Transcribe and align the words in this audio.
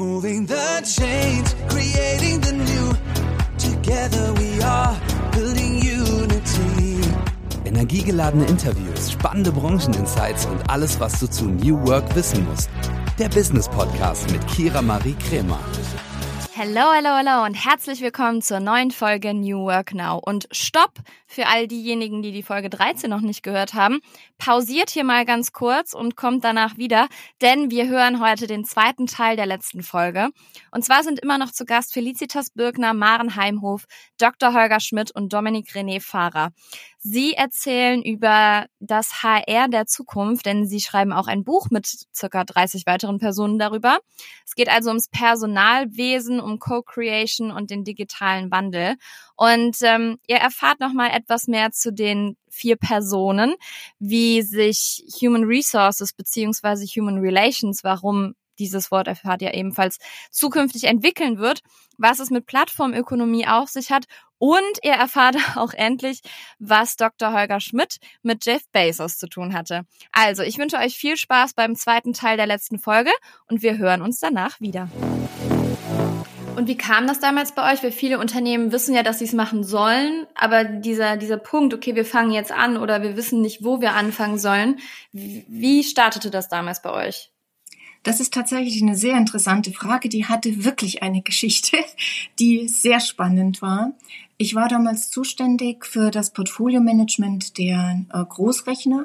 Moving 0.00 0.46
the 0.46 0.80
change, 0.82 1.46
creating 1.68 2.40
the 2.40 2.52
new. 2.52 2.94
Together 3.58 4.32
we 4.32 4.62
are 4.62 4.96
building 5.30 5.76
unity. 5.76 7.06
Energiegeladene 7.66 8.46
Interviews, 8.46 9.12
spannende 9.12 9.52
Brancheninsights 9.52 10.46
und 10.46 10.70
alles, 10.70 10.98
was 11.00 11.20
du 11.20 11.26
zu 11.28 11.44
New 11.44 11.86
Work 11.86 12.14
wissen 12.16 12.46
musst. 12.46 12.70
Der 13.18 13.28
Business 13.28 13.68
Podcast 13.68 14.30
mit 14.32 14.40
Kira 14.48 14.80
Marie 14.80 15.16
Kremer. 15.28 15.60
Hello, 16.54 16.92
hello, 16.94 17.16
hello 17.18 17.44
und 17.44 17.54
herzlich 17.54 18.00
willkommen 18.00 18.40
zur 18.40 18.60
neuen 18.60 18.92
Folge 18.92 19.34
New 19.34 19.66
Work 19.66 19.92
Now. 19.92 20.18
Und 20.24 20.48
stopp 20.50 20.94
für 21.30 21.46
all 21.46 21.68
diejenigen, 21.68 22.22
die 22.22 22.32
die 22.32 22.42
Folge 22.42 22.68
13 22.68 23.08
noch 23.08 23.20
nicht 23.20 23.44
gehört 23.44 23.72
haben. 23.74 24.00
Pausiert 24.36 24.90
hier 24.90 25.04
mal 25.04 25.24
ganz 25.24 25.52
kurz 25.52 25.94
und 25.94 26.16
kommt 26.16 26.42
danach 26.42 26.76
wieder, 26.76 27.06
denn 27.40 27.70
wir 27.70 27.88
hören 27.88 28.20
heute 28.20 28.48
den 28.48 28.64
zweiten 28.64 29.06
Teil 29.06 29.36
der 29.36 29.46
letzten 29.46 29.84
Folge. 29.84 30.30
Und 30.72 30.84
zwar 30.84 31.04
sind 31.04 31.20
immer 31.20 31.38
noch 31.38 31.52
zu 31.52 31.64
Gast 31.64 31.92
Felicitas 31.92 32.50
Birkner, 32.50 32.94
Maren 32.94 33.36
Heimhof, 33.36 33.84
Dr. 34.18 34.52
Holger 34.54 34.80
Schmidt 34.80 35.12
und 35.12 35.32
Dominik 35.32 35.70
René 35.70 36.00
Fahrer. 36.02 36.50
Sie 36.98 37.32
erzählen 37.32 38.02
über 38.02 38.66
das 38.78 39.22
HR 39.22 39.68
der 39.68 39.86
Zukunft, 39.86 40.44
denn 40.44 40.66
sie 40.66 40.80
schreiben 40.80 41.12
auch 41.14 41.28
ein 41.28 41.44
Buch 41.44 41.68
mit 41.70 41.88
circa 42.14 42.44
30 42.44 42.84
weiteren 42.84 43.18
Personen 43.18 43.58
darüber. 43.58 44.00
Es 44.44 44.54
geht 44.54 44.68
also 44.68 44.90
ums 44.90 45.08
Personalwesen, 45.08 46.40
um 46.40 46.58
Co-Creation 46.58 47.52
und 47.52 47.70
den 47.70 47.84
digitalen 47.84 48.50
Wandel. 48.50 48.96
Und 49.40 49.78
ähm, 49.80 50.18
ihr 50.26 50.36
erfahrt 50.36 50.80
nochmal 50.80 51.12
etwas 51.14 51.46
mehr 51.46 51.70
zu 51.72 51.94
den 51.94 52.36
vier 52.50 52.76
Personen, 52.76 53.54
wie 53.98 54.42
sich 54.42 55.02
Human 55.22 55.44
Resources 55.44 56.12
beziehungsweise 56.12 56.84
Human 56.84 57.16
Relations, 57.16 57.82
warum 57.82 58.34
dieses 58.58 58.90
Wort 58.90 59.08
erfahrt 59.08 59.40
ihr 59.40 59.54
ebenfalls 59.54 59.96
zukünftig 60.30 60.84
entwickeln 60.84 61.38
wird, 61.38 61.62
was 61.96 62.18
es 62.18 62.28
mit 62.28 62.44
Plattformökonomie 62.44 63.46
auf 63.46 63.70
sich 63.70 63.90
hat 63.90 64.04
und 64.36 64.60
ihr 64.82 64.92
erfahrt 64.92 65.36
auch 65.56 65.72
endlich, 65.72 66.20
was 66.58 66.96
Dr. 66.96 67.32
Holger 67.32 67.60
Schmidt 67.60 67.96
mit 68.22 68.44
Jeff 68.44 68.68
Bezos 68.72 69.16
zu 69.16 69.26
tun 69.26 69.54
hatte. 69.54 69.86
Also, 70.12 70.42
ich 70.42 70.58
wünsche 70.58 70.76
euch 70.76 70.96
viel 70.96 71.16
Spaß 71.16 71.54
beim 71.54 71.76
zweiten 71.76 72.12
Teil 72.12 72.36
der 72.36 72.46
letzten 72.46 72.78
Folge 72.78 73.10
und 73.48 73.62
wir 73.62 73.78
hören 73.78 74.02
uns 74.02 74.20
danach 74.20 74.60
wieder. 74.60 74.90
Und 76.56 76.66
wie 76.68 76.76
kam 76.76 77.06
das 77.06 77.20
damals 77.20 77.52
bei 77.52 77.72
euch? 77.72 77.82
Weil 77.82 77.92
viele 77.92 78.18
Unternehmen 78.18 78.72
wissen 78.72 78.94
ja, 78.94 79.02
dass 79.02 79.18
sie 79.18 79.24
es 79.24 79.32
machen 79.32 79.64
sollen, 79.64 80.26
aber 80.34 80.64
dieser, 80.64 81.16
dieser 81.16 81.38
Punkt, 81.38 81.74
okay, 81.74 81.94
wir 81.94 82.04
fangen 82.04 82.32
jetzt 82.32 82.52
an 82.52 82.76
oder 82.76 83.02
wir 83.02 83.16
wissen 83.16 83.40
nicht, 83.40 83.64
wo 83.64 83.80
wir 83.80 83.94
anfangen 83.94 84.38
sollen, 84.38 84.78
wie 85.12 85.82
startete 85.84 86.30
das 86.30 86.48
damals 86.48 86.82
bei 86.82 86.92
euch? 86.92 87.30
Das 88.02 88.20
ist 88.20 88.32
tatsächlich 88.32 88.82
eine 88.82 88.96
sehr 88.96 89.16
interessante 89.16 89.72
Frage. 89.72 90.08
Die 90.08 90.24
hatte 90.24 90.64
wirklich 90.64 91.02
eine 91.02 91.22
Geschichte, 91.22 91.76
die 92.38 92.68
sehr 92.68 93.00
spannend 93.00 93.60
war. 93.62 93.92
Ich 94.38 94.54
war 94.54 94.68
damals 94.68 95.10
zuständig 95.10 95.84
für 95.84 96.10
das 96.10 96.32
Portfolio-Management 96.32 97.58
der 97.58 98.06
äh, 98.12 98.24
Großrechner. 98.24 99.04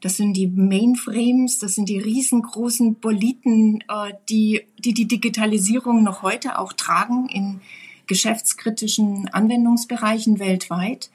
Das 0.00 0.16
sind 0.16 0.34
die 0.34 0.46
Mainframes, 0.46 1.58
das 1.58 1.74
sind 1.74 1.88
die 1.88 1.98
riesengroßen 1.98 2.96
Boliten, 2.96 3.82
äh, 3.88 4.12
die, 4.28 4.62
die 4.78 4.94
die 4.94 5.08
Digitalisierung 5.08 6.02
noch 6.02 6.22
heute 6.22 6.58
auch 6.58 6.72
tragen 6.72 7.28
in 7.28 7.60
geschäftskritischen 8.06 9.28
Anwendungsbereichen 9.28 10.38
weltweit. 10.38 11.10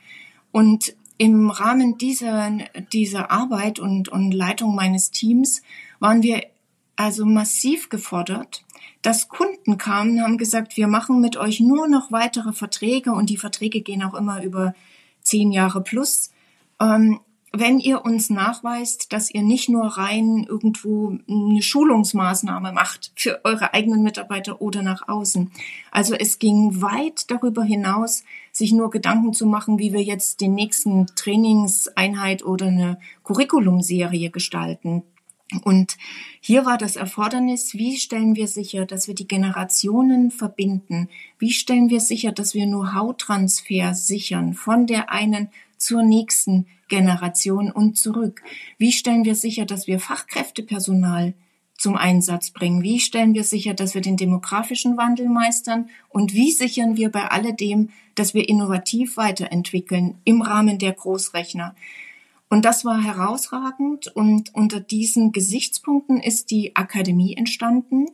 Und 0.52 0.96
im 1.18 1.50
Rahmen 1.50 1.98
dieser, 1.98 2.52
dieser 2.92 3.32
Arbeit 3.32 3.80
und, 3.80 4.10
und 4.10 4.32
Leitung 4.32 4.76
meines 4.76 5.12
Teams 5.12 5.62
waren 6.00 6.24
wir 6.24 6.44
also 6.96 7.26
massiv 7.26 7.90
gefordert, 7.90 8.64
dass 9.02 9.28
Kunden 9.28 9.78
kamen 9.78 10.22
haben 10.22 10.38
gesagt, 10.38 10.78
wir 10.78 10.88
machen 10.88 11.22
mit 11.22 11.38
euch 11.38 11.60
nur 11.60 11.88
noch 11.88 12.12
weitere 12.12 12.54
Verträge 12.54 13.14
und 13.14 13.30
die 13.30 13.38
Verträge 13.38 13.82
gehen 13.82 14.04
auch 14.04 14.14
immer 14.14 14.44
über 14.44 14.76
zehn 15.22 15.52
Jahre 15.52 15.82
plus. 15.82 16.32
Ähm, 16.80 17.20
wenn 17.54 17.80
ihr 17.80 18.06
uns 18.06 18.30
nachweist, 18.30 19.12
dass 19.12 19.30
ihr 19.30 19.42
nicht 19.42 19.68
nur 19.68 19.86
rein 19.86 20.46
irgendwo 20.48 21.18
eine 21.28 21.62
Schulungsmaßnahme 21.62 22.72
macht 22.72 23.12
für 23.16 23.42
eure 23.44 23.74
eigenen 23.74 24.04
Mitarbeiter 24.04 24.62
oder 24.62 24.82
nach 24.84 25.10
außen. 25.10 25.52
Also 25.92 26.16
es 26.16 26.40
ging 26.40 26.82
weit 26.82 27.30
darüber 27.30 27.64
hinaus, 27.64 28.24
sich 28.54 28.72
nur 28.72 28.90
Gedanken 28.90 29.34
zu 29.34 29.46
machen, 29.46 29.80
wie 29.80 29.92
wir 29.92 30.02
jetzt 30.02 30.40
den 30.40 30.54
nächsten 30.54 31.08
Trainingseinheit 31.08 32.44
oder 32.44 32.68
eine 32.68 33.00
Curriculumserie 33.24 34.30
gestalten. 34.30 35.04
Und 35.64 35.98
hier 36.40 36.66
war 36.66 36.78
das 36.78 36.96
Erfordernis, 36.96 37.74
wie 37.74 37.98
stellen 37.98 38.38
wir 38.38 38.48
sicher, 38.48 38.86
dass 38.86 39.10
wir 39.10 39.16
die 39.16 39.28
Generationen 39.28 40.32
verbinden? 40.32 41.10
Wie 41.40 41.52
stellen 41.52 41.90
wir 41.90 42.00
sicher, 42.00 42.32
dass 42.32 42.54
wir 42.54 42.66
Know-how-Transfer 42.66 43.94
sichern 43.94 44.54
von 44.54 44.88
der 44.88 45.12
einen 45.12 45.50
zur 45.82 46.04
nächsten 46.04 46.68
Generation 46.88 47.72
und 47.72 47.98
zurück? 47.98 48.42
Wie 48.78 48.92
stellen 48.92 49.26
wir 49.26 49.36
sicher, 49.36 49.66
dass 49.66 49.88
wir 49.88 50.00
Fachkräftepersonal 50.00 51.34
zum 51.78 51.98
Einsatz 51.98 52.52
bringen? 52.52 52.84
Wie 52.84 53.00
stellen 53.00 53.34
wir 53.34 53.44
sicher, 53.44 53.74
dass 53.74 53.96
wir 53.96 54.02
den 54.02 54.18
demografischen 54.18 54.98
Wandel 54.98 55.28
meistern? 55.28 55.90
Und 56.10 56.34
wie 56.34 56.52
sichern 56.52 56.96
wir 56.96 57.10
bei 57.10 57.26
alledem, 57.26 57.90
dass 58.16 58.34
wir 58.34 58.48
innovativ 58.48 59.18
weiterentwickeln 59.18 60.20
im 60.24 60.42
Rahmen 60.42 60.78
der 60.78 60.94
Großrechner? 60.94 61.76
Und 62.50 62.66
das 62.66 62.86
war 62.86 63.02
herausragend. 63.02 64.08
Und 64.16 64.54
unter 64.54 64.80
diesen 64.80 65.32
Gesichtspunkten 65.32 66.22
ist 66.22 66.52
die 66.52 66.76
Akademie 66.76 67.36
entstanden, 67.36 68.08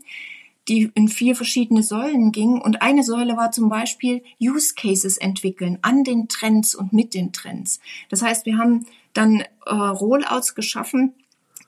die 0.67 0.91
in 0.95 1.07
vier 1.07 1.35
verschiedene 1.35 1.83
Säulen 1.83 2.31
ging. 2.31 2.59
Und 2.59 2.81
eine 2.81 3.03
Säule 3.03 3.37
war 3.37 3.51
zum 3.51 3.69
Beispiel 3.69 4.23
Use 4.41 4.73
Cases 4.75 5.17
entwickeln 5.17 5.79
an 5.81 6.03
den 6.03 6.27
Trends 6.27 6.75
und 6.75 6.93
mit 6.93 7.13
den 7.13 7.31
Trends. 7.31 7.79
Das 8.09 8.21
heißt, 8.21 8.45
wir 8.45 8.57
haben 8.57 8.85
dann 9.13 9.41
äh, 9.65 9.73
Rollouts 9.73 10.55
geschaffen, 10.55 11.13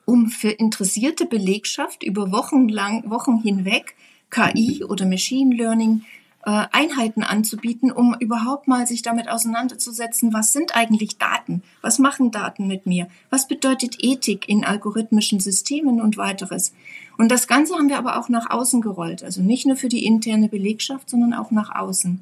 um 0.04 0.28
für 0.28 0.50
interessierte 0.50 1.26
Belegschaft 1.26 2.02
über 2.02 2.32
Wochen 2.32 2.68
lang, 2.68 3.08
Wochen 3.10 3.40
hinweg 3.42 3.94
KI 4.30 4.84
oder 4.84 5.06
Machine 5.06 5.54
Learning 5.54 6.02
äh, 6.44 6.66
Einheiten 6.72 7.22
anzubieten, 7.22 7.92
um 7.92 8.16
überhaupt 8.18 8.66
mal 8.66 8.86
sich 8.86 9.02
damit 9.02 9.28
auseinanderzusetzen, 9.28 10.32
was 10.32 10.52
sind 10.52 10.74
eigentlich 10.74 11.18
Daten? 11.18 11.62
Was 11.82 11.98
machen 11.98 12.30
Daten 12.30 12.66
mit 12.66 12.86
mir? 12.86 13.08
Was 13.28 13.46
bedeutet 13.46 13.96
Ethik 14.02 14.48
in 14.48 14.64
algorithmischen 14.64 15.40
Systemen 15.40 16.00
und 16.00 16.16
weiteres? 16.16 16.72
Und 17.18 17.30
das 17.30 17.46
Ganze 17.46 17.74
haben 17.74 17.90
wir 17.90 17.98
aber 17.98 18.18
auch 18.18 18.30
nach 18.30 18.48
außen 18.50 18.80
gerollt, 18.80 19.22
also 19.22 19.42
nicht 19.42 19.66
nur 19.66 19.76
für 19.76 19.88
die 19.88 20.06
interne 20.06 20.48
Belegschaft, 20.48 21.10
sondern 21.10 21.34
auch 21.34 21.50
nach 21.50 21.74
außen. 21.74 22.20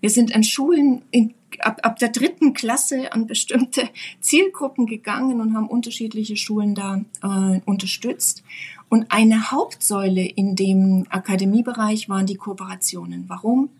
Wir 0.00 0.10
sind 0.10 0.34
an 0.36 0.44
Schulen 0.44 1.02
in, 1.10 1.34
ab, 1.58 1.80
ab 1.82 1.98
der 1.98 2.10
dritten 2.10 2.54
Klasse 2.54 3.12
an 3.12 3.26
bestimmte 3.26 3.88
Zielgruppen 4.20 4.86
gegangen 4.86 5.40
und 5.40 5.54
haben 5.54 5.68
unterschiedliche 5.68 6.36
Schulen 6.36 6.76
da 6.76 7.00
äh, 7.22 7.60
unterstützt. 7.64 8.44
Und 8.88 9.06
eine 9.10 9.50
Hauptsäule 9.50 10.24
in 10.24 10.54
dem 10.54 11.06
Akademiebereich 11.10 12.08
waren 12.08 12.26
die 12.26 12.36
Kooperationen. 12.36 13.24
Warum? 13.28 13.70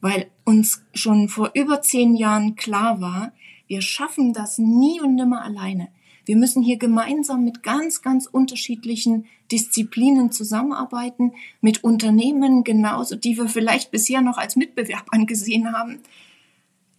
Weil 0.00 0.26
uns 0.44 0.82
schon 0.94 1.28
vor 1.28 1.50
über 1.54 1.82
zehn 1.82 2.16
Jahren 2.16 2.56
klar 2.56 3.00
war, 3.00 3.32
wir 3.68 3.82
schaffen 3.82 4.32
das 4.32 4.58
nie 4.58 5.00
und 5.00 5.14
nimmer 5.14 5.44
alleine. 5.44 5.88
Wir 6.24 6.36
müssen 6.36 6.62
hier 6.62 6.76
gemeinsam 6.76 7.44
mit 7.44 7.62
ganz, 7.62 8.02
ganz 8.02 8.26
unterschiedlichen 8.26 9.26
Disziplinen 9.50 10.32
zusammenarbeiten, 10.32 11.32
mit 11.60 11.82
Unternehmen 11.82 12.64
genauso, 12.64 13.16
die 13.16 13.36
wir 13.36 13.48
vielleicht 13.48 13.90
bisher 13.90 14.20
noch 14.20 14.38
als 14.38 14.56
Mitbewerb 14.56 15.06
angesehen 15.10 15.72
haben, 15.72 16.00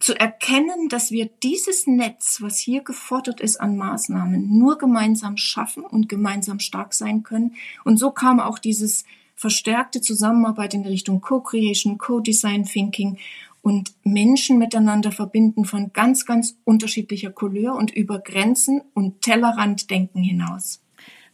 zu 0.02 0.18
erkennen, 0.18 0.88
dass 0.88 1.12
wir 1.12 1.30
dieses 1.42 1.86
Netz, 1.86 2.38
was 2.40 2.58
hier 2.58 2.82
gefordert 2.82 3.40
ist 3.40 3.60
an 3.60 3.76
Maßnahmen, 3.76 4.58
nur 4.58 4.76
gemeinsam 4.76 5.36
schaffen 5.36 5.84
und 5.84 6.08
gemeinsam 6.08 6.58
stark 6.58 6.92
sein 6.92 7.22
können. 7.22 7.54
Und 7.84 7.98
so 7.98 8.10
kam 8.10 8.40
auch 8.40 8.58
dieses 8.58 9.04
verstärkte 9.36 10.00
Zusammenarbeit 10.00 10.74
in 10.74 10.84
Richtung 10.84 11.20
Co-Creation, 11.20 11.98
Co-Design 11.98 12.64
Thinking 12.64 13.18
und 13.62 13.94
Menschen 14.02 14.58
miteinander 14.58 15.12
verbinden 15.12 15.64
von 15.64 15.92
ganz, 15.92 16.26
ganz 16.26 16.56
unterschiedlicher 16.64 17.30
Couleur 17.30 17.76
und 17.76 17.92
über 17.92 18.18
Grenzen 18.18 18.82
und 18.94 19.20
Tellerranddenken 19.22 20.22
hinaus. 20.22 20.81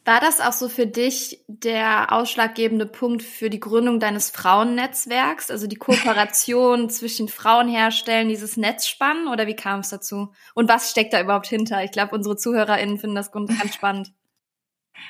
War 0.09 0.21
das 0.23 0.41
auch 0.41 0.55
so 0.55 0.71
für 0.71 0.87
dich 0.87 1.45
der 1.49 2.15
ausschlaggebende 2.15 2.87
Punkt 2.87 3.23
für 3.23 3.51
die 3.51 3.61
Gründung 3.61 4.01
deines 4.01 4.31
Frauennetzwerks, 4.31 5.51
also 5.51 5.67
die 5.67 5.77
Kooperation 5.77 6.89
zwischen 6.89 7.29
Frauen 7.29 7.69
herstellen, 7.69 8.31
dieses 8.31 8.57
Netz 8.57 8.87
spannen 8.87 9.29
oder 9.29 9.47
wie 9.47 9.55
kam 9.55 9.81
es 9.81 9.91
dazu? 9.91 10.31
Und 10.55 10.67
was 10.67 10.93
steckt 10.93 11.13
da 11.13 11.21
überhaupt 11.21 11.49
hinter? 11.49 11.85
Ich 11.85 11.91
glaube, 11.91 12.15
unsere 12.15 12.39
ZuhörerInnen 12.39 12.97
finden 12.97 13.17
das 13.17 13.33
ganz 13.33 13.75
spannend. 13.75 14.15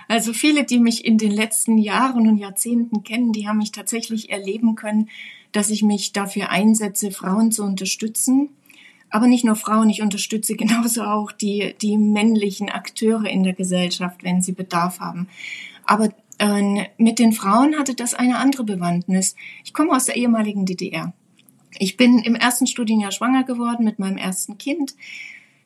Also 0.08 0.32
viele, 0.32 0.64
die 0.64 0.80
mich 0.80 1.04
in 1.04 1.16
den 1.16 1.30
letzten 1.30 1.78
Jahren 1.78 2.26
und 2.26 2.36
Jahrzehnten 2.36 3.04
kennen, 3.04 3.30
die 3.30 3.46
haben 3.46 3.58
mich 3.58 3.70
tatsächlich 3.70 4.30
erleben 4.30 4.74
können, 4.74 5.10
dass 5.52 5.70
ich 5.70 5.84
mich 5.84 6.12
dafür 6.12 6.50
einsetze, 6.50 7.12
Frauen 7.12 7.52
zu 7.52 7.62
unterstützen 7.62 8.48
aber 9.10 9.26
nicht 9.26 9.44
nur 9.44 9.56
Frauen, 9.56 9.90
ich 9.90 10.02
unterstütze 10.02 10.56
genauso 10.56 11.02
auch 11.02 11.32
die, 11.32 11.75
die 11.81 11.99
männlichen 11.99 12.69
Akteure 12.69 13.26
in 13.26 13.43
der 13.43 13.55
Gesellschaft, 13.55 14.22
wenn 14.25 14.43
sie 14.43 14.52
Bedarf 14.52 15.00
haben. 15.00 15.28
Aber 15.84 16.10
Äh, 16.38 16.87
mit 16.99 17.19
den 17.19 17.32
Frauen 17.32 17.76
hatte 17.78 17.94
das 17.94 18.14
eine 18.14 18.38
andere 18.38 18.64
Bewandtnis. 18.64 19.34
Ich 19.64 19.75
komme 19.75 19.94
aus 19.94 20.06
der 20.06 20.16
ehemaligen 20.16 20.66
DDR. 20.66 21.12
Ich 21.78 21.96
bin 21.96 22.20
im 22.20 22.34
ersten 22.34 22.66
Studienjahr 22.66 23.10
schwanger 23.10 23.44
geworden 23.44 23.84
mit 23.84 23.99
meinem 23.99 24.16
ersten 24.16 24.56
Kind. 24.56 24.94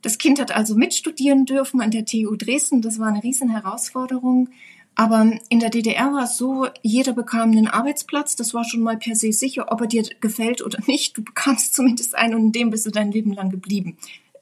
Das 0.01 0.19
Kind 0.19 0.41
hat 0.41 0.51
also 0.51 0.75
mitstudieren 0.75 1.45
dürfen 1.45 1.81
an 1.81 1.91
der 1.91 2.07
TU 2.07 2.35
Dresden. 2.37 2.83
Das 2.83 2.99
war 2.99 3.09
eine 3.09 3.23
riesen 3.23 3.51
Herausforderung. 3.51 4.49
Aber 4.95 5.33
in 5.49 5.61
der 5.61 5.71
DDR 5.71 6.13
war 6.13 6.25
es 6.25 6.37
so, 6.37 6.67
jeder 6.83 7.13
bekam 7.13 7.53
einen 7.53 7.69
Arbeitsplatz. 7.69 8.37
Das 8.37 8.53
war 8.53 8.65
schon 8.65 8.83
mal 8.83 8.99
per 8.99 9.17
se 9.17 9.33
sicher, 9.33 9.73
ob 9.73 9.81
er 9.81 9.87
dir 9.87 10.05
gefällt 10.21 10.63
oder 10.63 10.79
nicht. 10.87 11.17
Du 11.17 11.23
bekamst 11.23 11.75
zumindest 11.75 12.15
einen 12.15 12.35
und 12.35 12.47
in 12.47 12.53
dem 12.53 12.71
bist 12.71 12.87
du 12.87 12.91
dein 12.91 13.13
Leben 13.13 13.33
lang 13.33 13.51
geblieben. 13.51 13.97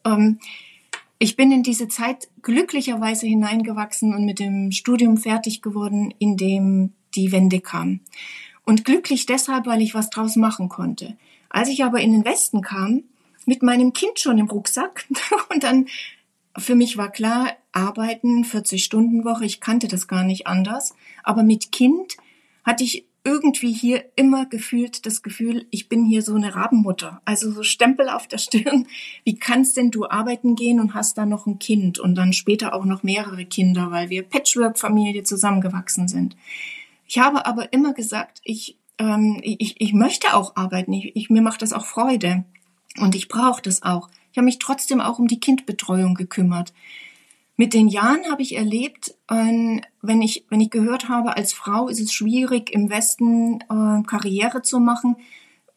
Ähm, 0.04 0.38
ich 1.18 1.36
bin 1.36 1.52
in 1.52 1.62
diese 1.62 1.86
Zeit 1.86 2.28
glücklicherweise 2.42 3.26
hineingewachsen 3.26 4.14
und 4.14 4.24
mit 4.24 4.38
dem 4.38 4.72
Studium 4.72 5.18
fertig 5.18 5.60
geworden, 5.60 6.14
in 6.18 6.36
dem 6.36 6.94
die 7.14 7.30
Wende 7.30 7.60
kam. 7.60 8.00
Und 8.64 8.84
glücklich 8.84 9.26
deshalb, 9.26 9.66
weil 9.66 9.82
ich 9.82 9.94
was 9.94 10.10
draus 10.10 10.36
machen 10.36 10.68
konnte. 10.68 11.16
Als 11.50 11.68
ich 11.68 11.84
aber 11.84 12.00
in 12.00 12.12
den 12.12 12.24
Westen 12.24 12.62
kam, 12.62 13.02
mit 13.44 13.62
meinem 13.62 13.92
Kind 13.92 14.18
schon 14.18 14.38
im 14.38 14.48
Rucksack 14.48 15.06
und 15.50 15.62
dann 15.62 15.86
für 16.56 16.74
mich 16.74 16.96
war 16.96 17.10
klar, 17.10 17.52
arbeiten, 17.72 18.44
40 18.44 18.84
Stunden 18.84 19.24
Woche, 19.24 19.44
ich 19.44 19.60
kannte 19.60 19.88
das 19.88 20.08
gar 20.08 20.24
nicht 20.24 20.46
anders, 20.46 20.94
aber 21.22 21.42
mit 21.42 21.72
Kind 21.72 22.16
hatte 22.64 22.84
ich 22.84 23.06
irgendwie 23.22 23.72
hier 23.72 24.04
immer 24.16 24.46
gefühlt 24.46 25.04
das 25.04 25.22
Gefühl, 25.22 25.66
ich 25.70 25.88
bin 25.88 26.04
hier 26.04 26.22
so 26.22 26.34
eine 26.34 26.54
Rabenmutter. 26.54 27.20
Also 27.24 27.52
so 27.52 27.62
Stempel 27.62 28.08
auf 28.08 28.26
der 28.26 28.38
Stirn. 28.38 28.86
Wie 29.24 29.38
kannst 29.38 29.76
denn 29.76 29.90
du 29.90 30.08
arbeiten 30.08 30.56
gehen 30.56 30.80
und 30.80 30.94
hast 30.94 31.18
da 31.18 31.26
noch 31.26 31.46
ein 31.46 31.58
Kind 31.58 31.98
und 31.98 32.14
dann 32.14 32.32
später 32.32 32.74
auch 32.74 32.86
noch 32.86 33.02
mehrere 33.02 33.44
Kinder, 33.44 33.90
weil 33.90 34.08
wir 34.08 34.22
Patchwork-Familie 34.22 35.22
zusammengewachsen 35.22 36.08
sind. 36.08 36.36
Ich 37.06 37.18
habe 37.18 37.44
aber 37.44 37.72
immer 37.72 37.92
gesagt, 37.92 38.40
ich, 38.42 38.78
ähm, 38.98 39.40
ich, 39.42 39.80
ich 39.80 39.92
möchte 39.92 40.34
auch 40.34 40.56
arbeiten. 40.56 40.92
Ich, 40.94 41.14
ich, 41.14 41.28
mir 41.28 41.42
macht 41.42 41.60
das 41.60 41.74
auch 41.74 41.84
Freude. 41.84 42.44
Und 42.98 43.14
ich 43.14 43.28
brauche 43.28 43.60
das 43.62 43.82
auch. 43.82 44.08
Ich 44.32 44.38
habe 44.38 44.46
mich 44.46 44.58
trotzdem 44.58 45.00
auch 45.00 45.18
um 45.18 45.28
die 45.28 45.40
Kindbetreuung 45.40 46.14
gekümmert. 46.14 46.72
Mit 47.60 47.74
den 47.74 47.88
Jahren 47.88 48.24
habe 48.30 48.40
ich 48.40 48.56
erlebt, 48.56 49.14
äh, 49.28 49.82
wenn 50.00 50.22
ich, 50.22 50.46
wenn 50.48 50.62
ich 50.62 50.70
gehört 50.70 51.10
habe, 51.10 51.36
als 51.36 51.52
Frau 51.52 51.88
ist 51.88 52.00
es 52.00 52.10
schwierig, 52.10 52.70
im 52.70 52.88
Westen 52.88 53.60
äh, 53.60 54.02
Karriere 54.06 54.62
zu 54.62 54.80
machen. 54.80 55.16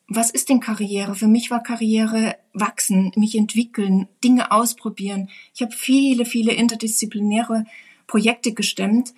Was 0.07 0.31
ist 0.31 0.47
denn 0.47 0.61
Karriere? 0.61 1.13
Für 1.13 1.27
mich 1.27 1.51
war 1.51 1.61
Karriere 1.61 2.37
wachsen, 2.53 3.11
mich 3.17 3.35
entwickeln, 3.35 4.07
Dinge 4.23 4.53
ausprobieren. 4.53 5.29
Ich 5.53 5.61
habe 5.61 5.73
viele, 5.73 6.23
viele 6.23 6.53
interdisziplinäre 6.53 7.65
Projekte 8.07 8.53
gestemmt. 8.53 9.13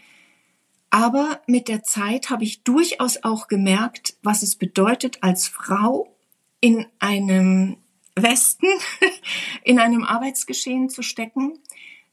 Aber 0.89 1.41
mit 1.45 1.67
der 1.67 1.83
Zeit 1.83 2.31
habe 2.31 2.45
ich 2.45 2.63
durchaus 2.63 3.23
auch 3.23 3.47
gemerkt, 3.47 4.15
was 4.23 4.41
es 4.41 4.56
bedeutet, 4.56 5.21
als 5.21 5.47
Frau 5.47 6.17
in 6.62 6.88
einem 6.97 7.77
Westen, 8.15 8.65
in 9.63 9.77
einem 9.77 10.03
Arbeitsgeschehen 10.03 10.89
zu 10.89 11.03
stecken 11.03 11.59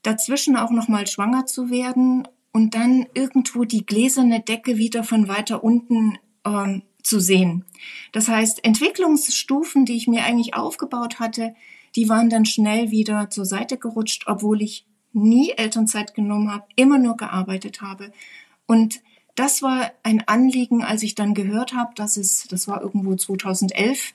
dazwischen 0.03 0.57
auch 0.57 0.71
noch 0.71 0.89
mal 0.89 1.07
schwanger 1.07 1.47
zu 1.47 1.71
werden 1.71 2.27
und 2.53 2.75
dann 2.75 3.07
irgendwo 3.15 3.65
die 3.65 3.87
gläserne 3.87 4.41
Decke 4.41 4.77
wieder 4.77 5.05
von 5.05 5.29
weiter 5.29 5.65
unten 5.65 6.19
ähm, 6.45 6.83
zu 7.03 7.21
sehen. 7.21 7.65
Das 8.13 8.29
heißt, 8.29 8.65
Entwicklungsstufen, 8.65 9.85
die 9.85 9.97
ich 9.97 10.07
mir 10.07 10.25
eigentlich 10.25 10.55
aufgebaut 10.55 11.19
hatte, 11.19 11.55
die 11.97 12.09
waren 12.09 12.31
dann 12.31 12.47
schnell 12.47 12.91
wieder 12.91 13.31
zur 13.31 13.45
Seite 13.45 13.77
gerutscht, 13.77 14.25
obwohl 14.27 14.63
ich 14.63 14.87
nie 15.13 15.51
Elternzeit 15.51 16.15
genommen 16.15 16.51
habe, 16.51 16.65
immer 16.77 16.99
nur 16.99 17.17
gearbeitet 17.17 17.83
habe. 17.83 18.13
Und 18.67 19.03
das 19.35 19.63
war 19.63 19.91
ein 20.03 20.27
Anliegen, 20.27 20.83
als 20.83 21.03
ich 21.03 21.15
dann 21.15 21.35
gehört 21.35 21.75
habe, 21.75 21.95
dass 21.95 22.17
es, 22.17 22.47
das 22.49 22.69
war 22.69 22.83
irgendwo 22.83 23.15
2011, 23.15 24.15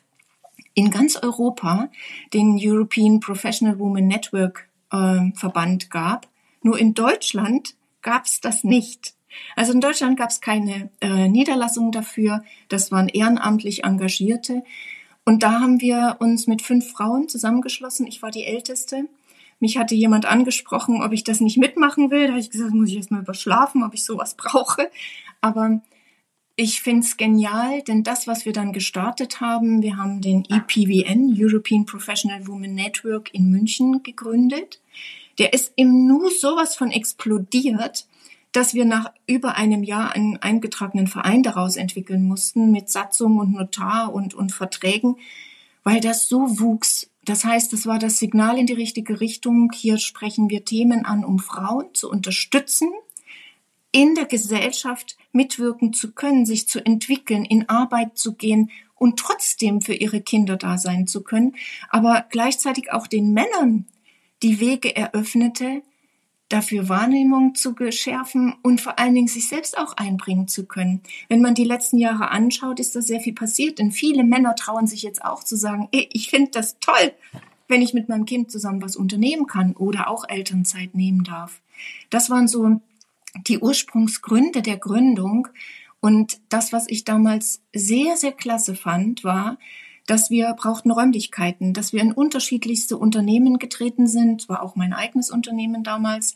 in 0.74 0.92
ganz 0.92 1.16
Europa 1.16 1.90
den 2.34 2.58
European 2.60 3.20
Professional 3.20 3.80
Women 3.80 4.08
Network 4.08 4.67
äh, 4.92 5.32
Verband 5.36 5.90
gab. 5.90 6.28
Nur 6.62 6.78
in 6.80 6.94
Deutschland 6.94 7.76
gab 8.02 8.26
es 8.26 8.42
das 8.42 8.64
nicht. 8.64 9.14
Also 9.56 9.74
in 9.74 9.82
Deutschland 9.82 10.18
gab 10.18 10.30
es 10.30 10.42
keine 10.42 10.90
äh, 11.02 11.28
Niederlassung 11.28 11.92
dafür. 11.92 12.44
Das 12.70 12.92
waren 12.92 13.10
ehrenamtlich 13.10 13.84
Engagierte. 13.84 14.64
Und 15.26 15.44
da 15.44 15.60
haben 15.60 15.82
wir 15.82 16.18
uns 16.20 16.48
mit 16.48 16.62
fünf 16.62 16.92
Frauen 16.92 17.28
zusammengeschlossen. 17.28 18.08
Ich 18.08 18.22
war 18.22 18.32
die 18.32 18.46
Älteste. 18.46 19.08
Mich 19.60 19.78
hatte 19.78 19.96
jemand 19.96 20.26
angesprochen, 20.26 21.02
ob 21.02 21.12
ich 21.12 21.24
das 21.24 21.42
nicht 21.42 21.58
mitmachen 21.58 22.12
will. 22.12 22.28
Da 22.28 22.30
habe 22.30 22.40
ich 22.40 22.52
gesagt, 22.52 22.74
muss 22.74 22.90
ich 22.90 22.98
erst 22.98 23.12
mal 23.12 23.22
überschlafen, 23.22 23.84
ob 23.84 23.94
ich 23.94 24.06
sowas 24.06 24.36
brauche. 24.36 24.90
Aber 25.42 25.82
ich 26.60 26.82
finde 26.82 27.06
es 27.06 27.18
genial, 27.18 27.84
denn 27.84 28.02
das, 28.02 28.26
was 28.26 28.46
wir 28.46 28.52
dann 28.52 28.74
gestartet 28.74 29.42
haben, 29.42 29.84
wir 29.84 29.96
haben 29.96 30.22
den 30.22 30.44
EPWN, 30.50 31.36
European 31.38 31.86
Professional 31.86 32.48
Women 32.48 32.74
Network 32.74 33.32
in 33.32 33.52
München 33.52 34.02
gegründet. 34.02 34.82
Der 35.38 35.54
ist 35.54 35.72
im 35.76 36.08
Nu 36.08 36.32
sowas 36.32 36.76
von 36.76 36.90
explodiert, 36.90 38.08
dass 38.54 38.74
wir 38.74 38.86
nach 38.86 39.12
über 39.28 39.56
einem 39.56 39.84
Jahr 39.84 40.14
einen 40.14 40.38
eingetragenen 40.38 41.06
Verein 41.06 41.44
daraus 41.44 41.76
entwickeln 41.76 42.24
mussten 42.24 42.72
mit 42.72 42.90
Satzung 42.90 43.38
und 43.38 43.54
Notar 43.54 44.12
und, 44.12 44.34
und 44.34 44.52
Verträgen, 44.52 45.18
weil 45.84 46.02
das 46.02 46.28
so 46.28 46.60
wuchs. 46.60 47.12
Das 47.24 47.46
heißt, 47.46 47.72
es 47.74 47.86
war 47.86 48.00
das 48.00 48.18
Signal 48.18 48.58
in 48.58 48.66
die 48.66 48.74
richtige 48.74 49.22
Richtung. 49.22 49.72
Hier 49.76 50.00
sprechen 50.00 50.50
wir 50.50 50.66
Themen 50.66 51.06
an, 51.06 51.24
um 51.24 51.38
Frauen 51.38 51.94
zu 51.94 52.10
unterstützen, 52.10 52.90
in 53.92 54.16
der 54.16 54.26
Gesellschaft 54.26 55.18
mitwirken 55.32 55.94
zu 55.94 56.12
können, 56.12 56.46
sich 56.46 56.68
zu 56.68 56.86
entwickeln, 56.86 57.46
in 57.46 57.70
Arbeit 57.70 58.18
zu 58.18 58.34
gehen 58.34 58.70
und 58.96 59.20
trotzdem 59.20 59.82
für 59.82 59.94
ihre 59.94 60.22
Kinder 60.22 60.58
da 60.58 60.78
sein 60.78 61.08
zu 61.08 61.24
können, 61.24 61.56
aber 61.90 62.26
gleichzeitig 62.30 62.92
auch 62.92 63.08
den 63.08 63.34
Männern 63.34 63.86
die 64.44 64.60
Wege 64.60 64.96
eröffnete, 64.96 65.82
dafür 66.50 66.88
Wahrnehmung 66.88 67.56
zu 67.56 67.76
geschärfen 67.76 68.56
und 68.64 68.80
vor 68.80 69.00
allen 69.00 69.16
Dingen 69.16 69.28
sich 69.28 69.50
selbst 69.50 69.78
auch 69.78 69.98
einbringen 69.98 70.48
zu 70.48 70.66
können. 70.66 71.02
Wenn 71.28 71.42
man 71.42 71.56
die 71.56 71.66
letzten 71.66 71.98
Jahre 71.98 72.32
anschaut, 72.32 72.80
ist 72.80 72.96
da 72.96 73.02
sehr 73.02 73.20
viel 73.20 73.34
passiert, 73.34 73.80
denn 73.80 73.92
viele 73.92 74.24
Männer 74.24 74.56
trauen 74.56 74.88
sich 74.88 75.02
jetzt 75.02 75.24
auch 75.24 75.44
zu 75.44 75.58
sagen, 75.58 75.90
ich 75.92 76.30
finde 76.30 76.52
das 76.52 76.80
toll, 76.80 77.14
wenn 77.68 77.82
ich 77.82 77.94
mit 77.94 78.08
meinem 78.08 78.26
Kind 78.26 78.50
zusammen 78.50 78.82
was 78.82 78.96
unternehmen 78.96 79.46
kann 79.46 79.76
oder 79.76 80.10
auch 80.10 80.24
Elternzeit 80.28 80.96
nehmen 80.96 81.26
darf. 81.26 81.62
Das 82.10 82.30
waren 82.30 82.48
so 82.48 82.80
die 83.48 83.60
Ursprungsgründe 83.60 84.62
der 84.62 84.78
Gründung. 84.78 85.48
Und 86.00 86.40
das, 86.50 86.74
was 86.74 86.88
ich 86.88 87.04
damals 87.04 87.62
sehr, 87.74 88.18
sehr 88.18 88.32
klasse 88.32 88.76
fand, 88.76 89.24
war, 89.24 89.58
dass 90.06 90.30
wir 90.30 90.54
brauchten 90.54 90.92
Räumlichkeiten, 90.92 91.74
dass 91.74 91.92
wir 91.92 92.02
in 92.02 92.14
unterschiedlichste 92.14 92.98
Unternehmen 92.98 93.60
getreten 93.60 94.08
sind, 94.08 94.48
war 94.48 94.64
auch 94.64 94.76
mein 94.76 94.94
eigenes 94.94 95.30
Unternehmen 95.30 95.84
damals, 95.84 96.36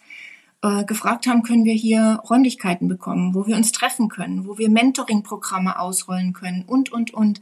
äh, 0.61 0.83
gefragt 0.83 1.25
haben, 1.25 1.41
können 1.41 1.65
wir 1.65 1.73
hier 1.73 2.21
Räumlichkeiten 2.29 2.87
bekommen, 2.87 3.33
wo 3.33 3.47
wir 3.47 3.55
uns 3.55 3.71
treffen 3.71 4.09
können, 4.09 4.45
wo 4.45 4.57
wir 4.57 4.69
Mentoring-Programme 4.69 5.79
ausrollen 5.79 6.33
können 6.33 6.63
und, 6.65 6.91
und, 6.91 7.13
und. 7.13 7.41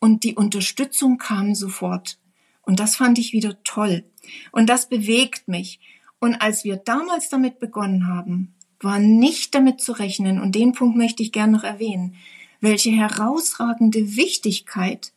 Und 0.00 0.24
die 0.24 0.34
Unterstützung 0.34 1.18
kam 1.18 1.54
sofort. 1.54 2.18
Und 2.62 2.80
das 2.80 2.96
fand 2.96 3.18
ich 3.18 3.32
wieder 3.32 3.62
toll. 3.62 4.04
Und 4.50 4.68
das 4.68 4.88
bewegt 4.88 5.46
mich. 5.46 5.78
Und 6.18 6.34
als 6.36 6.64
wir 6.64 6.76
damals 6.76 7.28
damit 7.28 7.60
begonnen 7.60 8.08
haben, 8.08 8.54
war 8.82 8.98
nicht 8.98 9.54
damit 9.54 9.80
zu 9.80 9.92
rechnen, 9.92 10.40
und 10.40 10.54
den 10.54 10.72
Punkt 10.72 10.96
möchte 10.96 11.22
ich 11.22 11.32
gerne 11.32 11.52
noch 11.52 11.64
erwähnen, 11.64 12.14
welche 12.60 12.90
herausragende 12.90 14.16
Wichtigkeit 14.16 15.12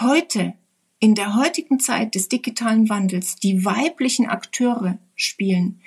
heute, 0.00 0.54
in 0.98 1.16
der 1.16 1.34
heutigen 1.34 1.80
Zeit 1.80 2.14
des 2.14 2.28
digitalen 2.28 2.88
Wandels, 2.88 3.34
die 3.34 3.64
weiblichen 3.64 4.28
Akteure 4.28 4.98
spielen. 5.16 5.80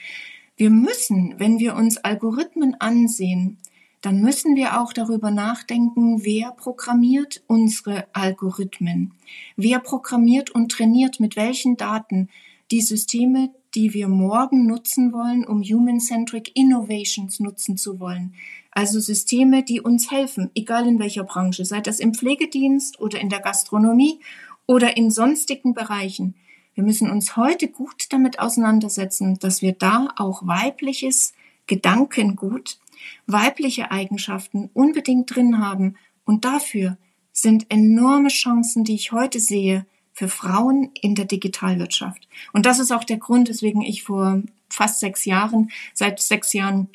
Wir 0.58 0.70
müssen, 0.70 1.36
wenn 1.38 1.58
wir 1.58 1.75
uns 1.75 1.98
Algorithmen 1.98 2.75
ansehen, 2.82 3.58
dann 4.01 4.22
müssen 4.22 4.58
wir 4.58 4.82
auch 4.82 4.91
darüber 4.94 5.32
nachdenken, 5.32 6.25
wer 6.25 6.51
programmiert 6.51 7.44
unsere 7.48 8.08
Algorithmen, 8.13 9.13
wer 9.55 9.79
programmiert 9.79 10.51
und 10.51 10.72
trainiert 10.72 11.20
mit 11.22 11.38
welchen 11.38 11.77
Daten 11.77 12.29
die 12.72 12.82
Systeme, 12.82 13.51
die 13.75 13.94
wir 13.94 14.08
morgen 14.08 14.65
nutzen 14.65 15.12
wollen, 15.12 15.46
um 15.46 15.62
Human-Centric 15.62 16.55
Innovations 16.55 17.39
nutzen 17.39 17.77
zu 17.77 18.00
wollen. 18.00 18.34
Also 18.72 19.00
Systeme, 19.00 19.63
die 19.63 19.82
uns 19.82 20.12
helfen, 20.12 20.50
egal 20.55 20.88
in 20.88 21.00
welcher 21.00 21.24
Branche, 21.24 21.65
sei 21.65 21.82
das 21.82 22.00
im 22.00 22.13
Pflegedienst 22.13 23.00
oder 23.00 23.20
in 23.20 23.29
der 23.29 23.41
Gastronomie 23.41 24.20
oder 24.65 24.98
in 24.98 25.12
sonstigen 25.12 25.74
Bereichen. 25.74 26.36
Wir 26.74 26.84
müssen 26.84 27.10
uns 27.10 27.38
heute 27.38 27.67
gut 27.67 28.08
damit 28.10 28.39
auseinandersetzen, 28.39 29.39
dass 29.39 29.62
wir 29.62 29.74
da 29.74 30.10
auch 30.17 30.46
weibliches 30.46 31.34
Gedankengut, 31.67 32.79
weibliche 33.27 33.91
Eigenschaften 33.91 34.70
unbedingt 34.74 35.34
drin 35.34 35.60
haben. 35.60 35.96
Und 36.25 36.44
dafür 36.44 36.98
sind 37.32 37.67
enorme 37.70 38.29
Chancen, 38.29 38.84
die 38.84 38.96
ich 38.96 39.12
heute 39.12 39.39
sehe, 39.39 39.86
für 40.15 40.29
Frauen 40.29 40.91
in 41.01 41.13
der 41.13 41.25
Digitalwirtschaft. 41.25 42.27
Und 42.53 42.65
das 42.65 42.79
ist 42.79 42.91
auch 42.91 43.03
der 43.03 43.17
Grund, 43.17 43.50
weswegen 43.50 43.81
ich 43.81 44.03
vor 44.03 44.41
fast 44.69 45.01
sechs 45.01 45.25
Jahren, 45.25 45.69
seit 45.93 46.22
sechs 46.22 46.53
Jahren 46.53 46.88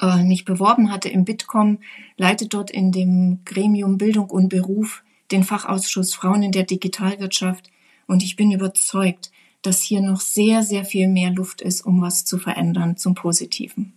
äh, 0.00 0.22
nicht 0.22 0.46
beworben 0.46 0.90
hatte 0.90 1.10
im 1.10 1.26
Bitkom, 1.26 1.78
leite 2.16 2.48
dort 2.48 2.70
in 2.70 2.90
dem 2.90 3.40
Gremium 3.44 3.98
Bildung 3.98 4.30
und 4.30 4.48
Beruf 4.48 5.04
den 5.30 5.44
Fachausschuss 5.44 6.14
Frauen 6.14 6.42
in 6.42 6.52
der 6.52 6.64
Digitalwirtschaft 6.64 7.70
und 8.06 8.22
ich 8.22 8.34
bin 8.34 8.50
überzeugt, 8.50 9.30
dass 9.60 9.82
hier 9.82 10.00
noch 10.00 10.20
sehr, 10.20 10.62
sehr 10.62 10.84
viel 10.84 11.08
mehr 11.08 11.30
Luft 11.30 11.60
ist, 11.60 11.82
um 11.82 12.00
was 12.00 12.24
zu 12.24 12.38
verändern 12.38 12.96
zum 12.96 13.14
Positiven. 13.14 13.92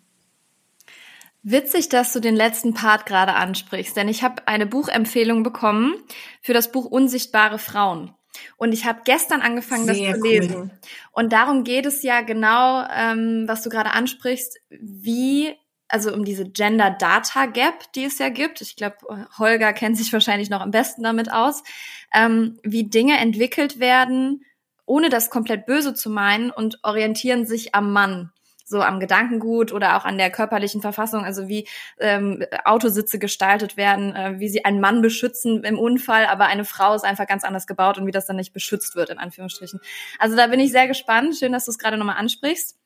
Witzig, 1.44 1.88
dass 1.88 2.12
du 2.12 2.20
den 2.20 2.36
letzten 2.36 2.74
Part 2.74 3.06
gerade 3.06 3.34
ansprichst, 3.34 3.96
denn 3.96 4.10
ich 4.10 4.24
habe 4.24 4.48
eine 4.48 4.66
Buchempfehlung 4.66 5.44
bekommen 5.44 5.94
für 6.42 6.54
das 6.54 6.72
Buch 6.72 6.86
Unsichtbare 6.86 7.60
Frauen. 7.60 8.12
Und 8.58 8.72
ich 8.74 8.86
habe 8.86 9.02
gestern 9.06 9.42
angefangen, 9.42 9.86
Sehr 9.86 10.12
das 10.12 10.20
zu 10.20 10.26
lesen. 10.26 10.56
Cool. 10.56 10.72
Und 11.12 11.34
darum 11.34 11.64
geht 11.64 11.86
es 11.86 12.04
ja 12.04 12.22
genau, 12.22 12.86
ähm, 12.94 13.46
was 13.48 13.64
du 13.64 13.70
gerade 13.70 13.92
ansprichst, 13.92 14.60
wie, 14.70 15.56
also 15.88 16.14
um 16.14 16.26
diese 16.26 16.50
Gender 16.50 16.90
Data 16.90 17.46
Gap, 17.46 17.92
die 17.94 18.06
es 18.06 18.20
ja 18.20 18.30
gibt. 18.30 18.62
Ich 18.62 18.76
glaube, 18.76 19.28
Holger 19.38 19.74
kennt 19.74 19.98
sich 19.98 20.12
wahrscheinlich 20.14 20.50
noch 20.50 20.62
am 20.62 20.72
besten 20.72 21.04
damit 21.04 21.32
aus, 21.32 21.64
ähm, 22.14 22.60
wie 22.64 22.90
Dinge 22.90 23.18
entwickelt 23.18 23.80
werden, 23.80 24.44
ohne 24.86 25.10
das 25.10 25.30
komplett 25.30 25.66
böse 25.66 25.94
zu 25.94 26.10
meinen 26.10 26.52
und 26.52 26.80
orientieren 26.84 27.46
sich 27.46 27.76
am 27.76 27.92
Mann 27.92 28.32
so 28.68 28.82
am 28.82 29.00
Gedankengut 29.00 29.72
oder 29.72 29.96
auch 29.96 30.04
an 30.04 30.18
der 30.18 30.30
körperlichen 30.30 30.82
Verfassung, 30.82 31.24
also 31.24 31.48
wie 31.48 31.68
ähm, 32.00 32.44
Autositze 32.66 33.18
gestaltet 33.18 33.78
werden, 33.78 34.14
äh, 34.14 34.40
wie 34.40 34.50
sie 34.50 34.66
einen 34.66 34.82
Mann 34.82 35.02
beschützen 35.02 35.64
im 35.64 35.80
Unfall, 35.80 36.26
aber 36.26 36.48
eine 36.48 36.66
Frau 36.66 36.94
ist 36.94 37.06
einfach 37.06 37.28
ganz 37.28 37.46
anders 37.46 37.66
gebaut 37.66 37.98
und 37.98 38.06
wie 38.06 38.12
das 38.12 38.26
dann 38.26 38.36
nicht 38.36 38.54
beschützt 38.54 38.96
wird, 38.96 39.10
in 39.10 39.20
Anführungsstrichen. 39.20 39.80
Also 40.20 40.36
da 40.36 40.48
bin 40.48 40.60
ich 40.60 40.72
sehr 40.72 40.88
gespannt. 40.88 41.38
Schön, 41.38 41.54
dass 41.54 41.66
du 41.66 41.72
es 41.72 41.80
gerade 41.80 41.98
nochmal 41.98 42.18
ansprichst. 42.18 42.78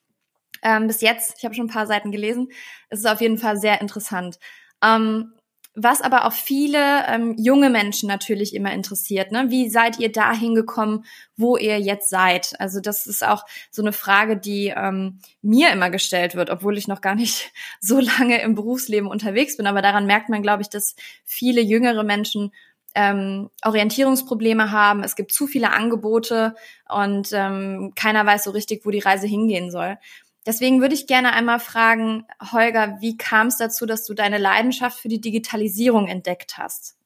Ähm, 0.62 0.86
bis 0.86 1.02
jetzt, 1.02 1.36
ich 1.40 1.46
habe 1.46 1.56
schon 1.56 1.66
ein 1.66 1.74
paar 1.74 1.88
Seiten 1.88 2.12
gelesen, 2.12 2.52
es 2.90 3.00
ist 3.00 3.08
auf 3.08 3.20
jeden 3.20 3.40
Fall 3.40 3.58
sehr 3.58 3.82
interessant. 3.82 4.38
Ähm, 4.84 5.34
was 5.74 6.02
aber 6.02 6.26
auch 6.26 6.34
viele 6.34 7.08
ähm, 7.08 7.36
junge 7.38 7.70
Menschen 7.70 8.08
natürlich 8.08 8.54
immer 8.54 8.74
interessiert. 8.74 9.32
Ne? 9.32 9.46
Wie 9.50 9.70
seid 9.70 10.00
ihr 10.00 10.12
dahin 10.12 10.54
gekommen, 10.54 11.06
wo 11.38 11.56
ihr 11.56 11.80
jetzt 11.80 12.10
seid? 12.10 12.60
Also 12.60 12.82
das 12.82 13.08
ist 13.08 13.26
auch 13.26 13.46
so 13.70 13.82
eine 13.82 13.94
Frage, 13.94 14.36
die 14.36 14.74
ähm, 14.76 15.20
mir 15.42 15.72
immer 15.72 15.90
gestellt 15.90 16.36
wird, 16.36 16.50
obwohl 16.50 16.78
ich 16.78 16.90
noch 16.90 17.00
gar 17.00 17.16
nicht 17.16 17.52
so 17.80 18.00
lange 18.00 18.42
im 18.42 18.56
Berufsleben 18.56 19.10
unterwegs 19.10 19.58
bin. 19.58 19.68
Aber 19.68 19.82
daran 19.82 20.06
merkt 20.06 20.30
man, 20.30 20.42
glaube 20.42 20.62
ich, 20.62 20.70
dass 20.70 20.96
viele 21.24 21.62
jüngere 21.62 22.04
Menschen 22.04 22.52
ähm, 22.94 23.50
Orientierungsprobleme 23.64 24.72
haben. 24.72 25.04
Es 25.04 25.16
gibt 25.16 25.32
zu 25.32 25.48
viele 25.48 25.72
Angebote 25.72 26.56
und 26.90 27.30
ähm, 27.32 27.94
keiner 27.96 28.26
weiß 28.26 28.44
so 28.44 28.52
richtig, 28.52 28.86
wo 28.86 28.92
die 28.92 29.00
Reise 29.00 29.28
hingehen 29.28 29.72
soll. 29.72 29.98
Deswegen 30.46 30.82
würde 30.82 30.96
ich 30.96 31.06
gerne 31.06 31.34
einmal 31.34 31.60
fragen, 31.60 32.26
Holger, 32.52 32.98
wie 33.00 33.18
kam 33.18 33.48
es 33.48 33.58
dazu, 33.58 33.86
dass 33.86 34.06
du 34.06 34.14
deine 34.14 34.40
Leidenschaft 34.40 35.00
für 35.00 35.08
die 35.08 35.22
Digitalisierung 35.22 36.08
entdeckt 36.08 36.58
hast? 36.58 36.98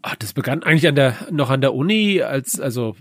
Ach, 0.00 0.14
das 0.14 0.32
begann 0.32 0.62
eigentlich 0.62 0.86
an 0.86 0.94
der, 0.94 1.16
noch 1.32 1.50
an 1.50 1.60
der 1.60 1.74
Uni, 1.74 2.22
als, 2.22 2.60
also 2.60 2.94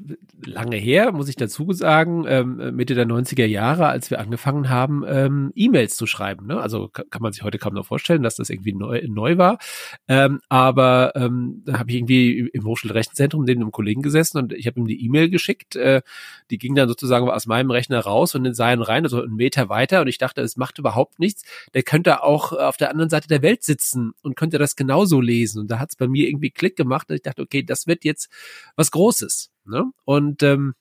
lange 0.44 0.78
her, 0.78 1.12
muss 1.12 1.30
ich 1.30 1.36
dazu 1.36 1.72
sagen, 1.72 2.26
ähm, 2.28 2.76
Mitte 2.76 2.96
der 2.96 3.06
90er 3.06 3.46
Jahre, 3.46 3.86
als 3.86 4.10
wir 4.10 4.20
angefangen 4.20 4.68
haben, 4.70 5.04
ähm, 5.08 5.52
E-Mails 5.54 5.96
zu 5.96 6.08
schreiben. 6.08 6.48
Ne? 6.48 6.60
Also 6.60 6.88
kann 6.88 7.22
man 7.22 7.34
sich 7.34 7.44
heute 7.44 7.60
kaum 7.60 7.76
noch 7.76 7.86
vorstellen, 7.86 8.24
dass 8.24 8.36
das 8.36 8.50
irgendwie 8.50 8.74
neu, 8.74 9.04
neu 9.08 9.38
war. 9.38 9.60
Ähm, 10.08 10.40
aber 10.50 11.12
ähm, 11.16 11.62
da 11.66 11.78
habe 11.78 11.92
ich 11.92 11.98
irgendwie 11.98 12.50
im 12.52 12.66
Hochschulrechenzentrum 12.66 13.44
neben 13.44 13.62
einem 13.62 13.72
Kollegen 13.72 14.02
gesessen 14.02 14.40
und 14.40 14.54
ich 14.54 14.66
habe 14.66 14.80
ihm 14.80 14.88
die 14.88 15.06
E-Mail 15.06 15.30
geschickt. 15.30 15.76
Äh, 15.76 16.02
die 16.50 16.58
ging 16.58 16.74
dann 16.74 16.88
sozusagen 16.88 17.30
aus 17.30 17.46
meinem 17.46 17.70
Rechner 17.70 18.00
raus 18.00 18.34
und 18.34 18.44
in 18.44 18.56
seinen 18.56 18.82
rein, 18.82 19.04
also 19.04 19.22
einen 19.22 19.36
Meter 19.36 19.70
weiter. 19.70 20.02
Und 20.02 20.08
ich 20.08 20.18
dachte, 20.18 20.42
es 20.42 20.58
macht 20.58 20.80
überhaupt 20.80 21.20
nichts. 21.20 21.44
Der 21.76 21.84
könnte 21.84 22.24
auch 22.24 22.54
auf 22.54 22.78
der 22.78 22.90
anderen 22.90 23.12
Seite 23.12 23.28
der 23.28 23.44
Welt 23.44 23.64
sitzen 23.64 24.14
und 24.24 24.36
könnte 24.36 24.58
das 24.58 24.76
genauso 24.76 25.22
lesen. 25.22 25.62
Und 25.62 25.70
da 25.70 25.78
hat 25.78 25.90
es 25.92 25.96
bei 25.96 26.08
mir 26.08 26.28
irgendwie 26.28 26.50
Klick 26.50 26.76
gemacht 26.76 26.87
gemacht, 26.88 27.10
dass 27.10 27.16
ich 27.16 27.24
dachte, 27.24 27.42
okay, 27.42 27.64
das 27.64 27.88
wird 27.88 28.04
jetzt 28.04 28.30
was 28.76 28.92
Großes. 28.92 29.52
Ne? 29.66 29.86
Und 30.06 30.44
ähm, 30.44 30.74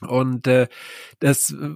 und 0.00 0.46
äh, 0.46 0.68
das 1.20 1.50
äh, 1.50 1.70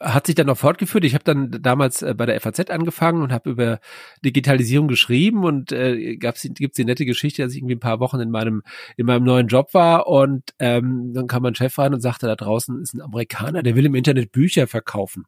hat 0.00 0.26
sich 0.26 0.34
dann 0.34 0.46
noch 0.46 0.56
fortgeführt. 0.56 1.04
Ich 1.04 1.14
habe 1.14 1.24
dann 1.24 1.50
damals 1.62 2.02
äh, 2.02 2.14
bei 2.14 2.26
der 2.26 2.40
FAZ 2.40 2.70
angefangen 2.70 3.22
und 3.22 3.32
habe 3.32 3.50
über 3.50 3.80
Digitalisierung 4.24 4.88
geschrieben 4.88 5.44
und 5.44 5.72
äh, 5.72 6.16
gab's 6.16 6.42
gibt's 6.54 6.76
die 6.76 6.84
nette 6.84 7.04
Geschichte, 7.04 7.42
dass 7.42 7.52
ich 7.52 7.58
irgendwie 7.58 7.74
ein 7.74 7.80
paar 7.80 8.00
Wochen 8.00 8.20
in 8.20 8.30
meinem 8.30 8.62
in 8.96 9.06
meinem 9.06 9.24
neuen 9.24 9.48
Job 9.48 9.74
war 9.74 10.06
und 10.06 10.42
ähm, 10.58 11.12
dann 11.14 11.26
kam 11.26 11.42
mein 11.42 11.54
Chef 11.54 11.78
rein 11.78 11.94
und 11.94 12.00
sagte, 12.00 12.26
da 12.26 12.36
draußen 12.36 12.80
ist 12.80 12.94
ein 12.94 13.02
Amerikaner, 13.02 13.62
der 13.62 13.76
will 13.76 13.86
im 13.86 13.94
Internet 13.94 14.32
Bücher 14.32 14.66
verkaufen. 14.66 15.24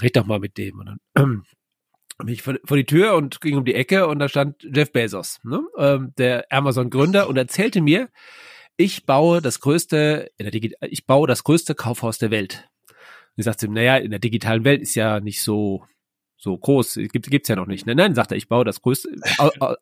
Red 0.00 0.16
doch 0.16 0.26
mal 0.26 0.40
mit 0.40 0.58
dem. 0.58 0.78
Und 0.80 0.86
dann 0.86 0.98
ähm, 1.16 1.44
bin 2.18 2.28
ich 2.28 2.42
vor, 2.42 2.54
vor 2.64 2.76
die 2.76 2.86
Tür 2.86 3.14
und 3.14 3.40
ging 3.40 3.56
um 3.56 3.64
die 3.64 3.74
Ecke 3.74 4.06
und 4.06 4.18
da 4.18 4.28
stand 4.28 4.62
Jeff 4.62 4.92
Bezos, 4.92 5.40
ne? 5.42 5.62
ähm, 5.78 6.12
der 6.16 6.46
Amazon-Gründer 6.50 7.28
und 7.28 7.36
erzählte 7.36 7.80
mir, 7.80 8.08
ich 8.76 9.06
baue 9.06 9.40
das 9.40 9.60
größte, 9.60 10.30
ich 10.80 11.06
baue 11.06 11.28
das 11.28 11.44
größte 11.44 11.74
Kaufhaus 11.74 12.18
der 12.18 12.30
Welt. 12.30 12.68
Und 12.88 13.40
ich 13.40 13.44
sagte 13.44 13.66
ihm, 13.66 13.72
naja, 13.72 13.96
in 13.96 14.10
der 14.10 14.20
digitalen 14.20 14.64
Welt 14.64 14.82
ist 14.82 14.94
ja 14.94 15.20
nicht 15.20 15.42
so 15.42 15.84
so 16.44 16.58
groß, 16.58 16.96
gibt 17.10 17.30
gibt's 17.30 17.48
ja 17.48 17.56
noch 17.56 17.66
nicht. 17.66 17.86
Ne? 17.86 17.94
Nein, 17.94 18.14
sagt 18.14 18.30
er, 18.30 18.36
ich 18.36 18.48
baue 18.48 18.64
das 18.64 18.82
größte 18.82 19.08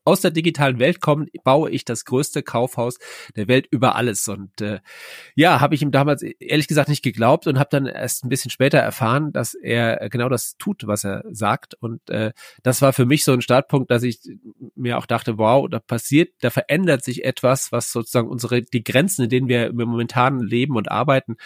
aus 0.05 0.21
der 0.21 0.31
digitalen 0.31 0.79
Welt 0.79 1.01
kommen, 1.01 1.27
baue 1.43 1.71
ich 1.71 1.85
das 1.85 2.05
größte 2.05 2.45
Kaufhaus 2.45 2.99
der 3.35 3.49
Welt 3.49 3.67
über 3.71 3.97
alles 3.97 4.29
und 4.29 4.61
äh, 4.61 4.79
ja, 5.35 5.61
habe 5.61 5.75
ich 5.75 5.83
ihm 5.83 5.91
damals 5.91 6.23
ehrlich 6.23 6.69
gesagt 6.69 6.89
nicht 6.89 7.03
geglaubt 7.03 7.49
und 7.49 7.59
habe 7.59 7.69
dann 7.71 7.87
erst 7.87 8.25
ein 8.25 8.29
bisschen 8.29 8.51
später 8.53 8.79
erfahren, 8.79 9.33
dass 9.33 9.55
er 9.55 10.09
genau 10.09 10.29
das 10.29 10.57
tut, 10.57 10.87
was 10.87 11.05
er 11.05 11.25
sagt 11.31 11.75
und 11.81 12.09
äh, 12.11 12.33
das 12.63 12.81
war 12.81 12.93
für 12.93 13.07
mich 13.07 13.25
so 13.25 13.33
ein 13.33 13.43
Startpunkt, 13.43 13.91
dass 13.91 14.05
ich 14.05 14.21
mir 14.77 14.99
auch 14.99 15.07
dachte, 15.07 15.39
wow, 15.39 15.69
da 15.69 15.81
passiert, 15.81 16.33
da 16.43 16.51
verändert 16.51 17.03
sich 17.03 17.25
etwas, 17.25 17.73
was 17.73 17.91
sozusagen 17.91 18.29
unsere 18.29 18.63
die 18.63 18.85
Grenzen, 18.85 19.25
in 19.25 19.31
denen 19.31 19.49
wir 19.49 19.73
momentan 19.73 20.39
leben 20.39 20.77
und 20.77 20.93
arbeiten, 20.93 21.37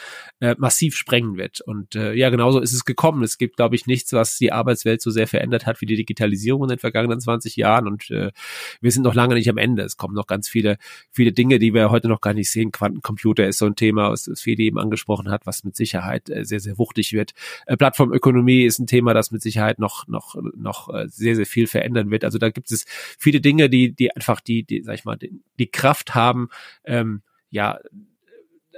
äh, 0.40 0.54
massiv 0.58 0.94
sprengen 0.94 1.38
wird 1.38 1.62
und 1.62 1.96
äh, 1.96 2.12
ja, 2.12 2.28
genauso 2.28 2.60
ist 2.60 2.74
es 2.74 2.84
gekommen. 2.84 3.22
Es 3.22 3.38
gibt, 3.38 3.56
glaube 3.56 3.76
ich, 3.76 3.86
nichts, 3.86 4.12
was 4.12 4.36
die 4.36 4.52
Arbeitswelt 4.52 5.00
so 5.06 5.12
sehr 5.12 5.28
verändert 5.28 5.66
hat 5.66 5.80
wie 5.80 5.86
die 5.86 5.96
Digitalisierung 5.96 6.64
in 6.64 6.68
den 6.68 6.78
vergangenen 6.78 7.20
20 7.20 7.54
Jahren. 7.56 7.86
Und 7.86 8.10
äh, 8.10 8.32
wir 8.80 8.90
sind 8.90 9.04
noch 9.04 9.14
lange 9.14 9.34
nicht 9.34 9.48
am 9.48 9.56
Ende. 9.56 9.84
Es 9.84 9.96
kommen 9.96 10.14
noch 10.14 10.26
ganz 10.26 10.48
viele, 10.48 10.78
viele 11.10 11.32
Dinge, 11.32 11.58
die 11.60 11.72
wir 11.72 11.90
heute 11.90 12.08
noch 12.08 12.20
gar 12.20 12.34
nicht 12.34 12.50
sehen. 12.50 12.72
Quantencomputer 12.72 13.46
ist 13.46 13.58
so 13.58 13.66
ein 13.66 13.76
Thema, 13.76 14.10
was, 14.10 14.30
Fede 14.34 14.64
eben 14.64 14.78
angesprochen 14.78 15.30
hat, 15.30 15.46
was 15.46 15.62
mit 15.62 15.76
Sicherheit 15.76 16.28
äh, 16.28 16.44
sehr, 16.44 16.60
sehr 16.60 16.76
wuchtig 16.76 17.12
wird. 17.12 17.32
Äh, 17.66 17.76
Plattformökonomie 17.76 18.64
ist 18.64 18.80
ein 18.80 18.88
Thema, 18.88 19.14
das 19.14 19.30
mit 19.30 19.42
Sicherheit 19.42 19.78
noch, 19.78 20.08
noch, 20.08 20.34
noch 20.56 20.92
äh, 20.92 21.06
sehr, 21.08 21.36
sehr 21.36 21.46
viel 21.46 21.68
verändern 21.68 22.10
wird. 22.10 22.24
Also 22.24 22.38
da 22.38 22.50
gibt 22.50 22.72
es 22.72 22.84
viele 22.88 23.40
Dinge, 23.40 23.70
die, 23.70 23.92
die 23.94 24.10
einfach 24.10 24.40
die, 24.40 24.64
die, 24.64 24.82
sag 24.82 24.96
ich 24.96 25.04
mal, 25.04 25.16
die, 25.16 25.40
die 25.58 25.70
Kraft 25.70 26.14
haben, 26.14 26.48
ähm, 26.84 27.22
ja, 27.50 27.78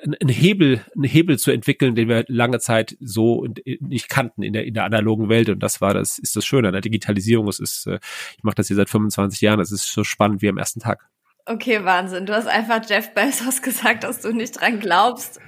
einen 0.02 0.28
Hebel, 0.28 0.84
einen 0.94 1.04
Hebel 1.04 1.38
zu 1.38 1.50
entwickeln, 1.50 1.94
den 1.94 2.08
wir 2.08 2.24
lange 2.28 2.58
Zeit 2.60 2.96
so 3.00 3.46
nicht 3.80 4.08
kannten 4.08 4.42
in 4.42 4.52
der, 4.52 4.64
in 4.64 4.74
der 4.74 4.84
analogen 4.84 5.28
Welt. 5.28 5.48
Und 5.48 5.62
das 5.62 5.80
war 5.80 5.94
das, 5.94 6.18
ist 6.18 6.36
das 6.36 6.44
Schöne 6.44 6.68
an 6.68 6.72
der 6.72 6.80
Digitalisierung. 6.80 7.48
Es 7.48 7.60
ist, 7.60 7.86
äh, 7.86 7.98
ich 8.36 8.44
mache 8.44 8.56
das 8.56 8.68
hier 8.68 8.76
seit 8.76 8.90
25 8.90 9.40
Jahren. 9.40 9.60
Es 9.60 9.72
ist 9.72 9.92
so 9.92 10.04
spannend 10.04 10.42
wie 10.42 10.48
am 10.48 10.58
ersten 10.58 10.80
Tag. 10.80 11.08
Okay, 11.46 11.84
Wahnsinn. 11.84 12.26
Du 12.26 12.34
hast 12.34 12.46
einfach 12.46 12.82
Jeff 12.88 13.14
Bezos 13.14 13.62
gesagt, 13.62 14.04
dass 14.04 14.20
du 14.20 14.32
nicht 14.32 14.60
dran 14.60 14.80
glaubst, 14.80 15.40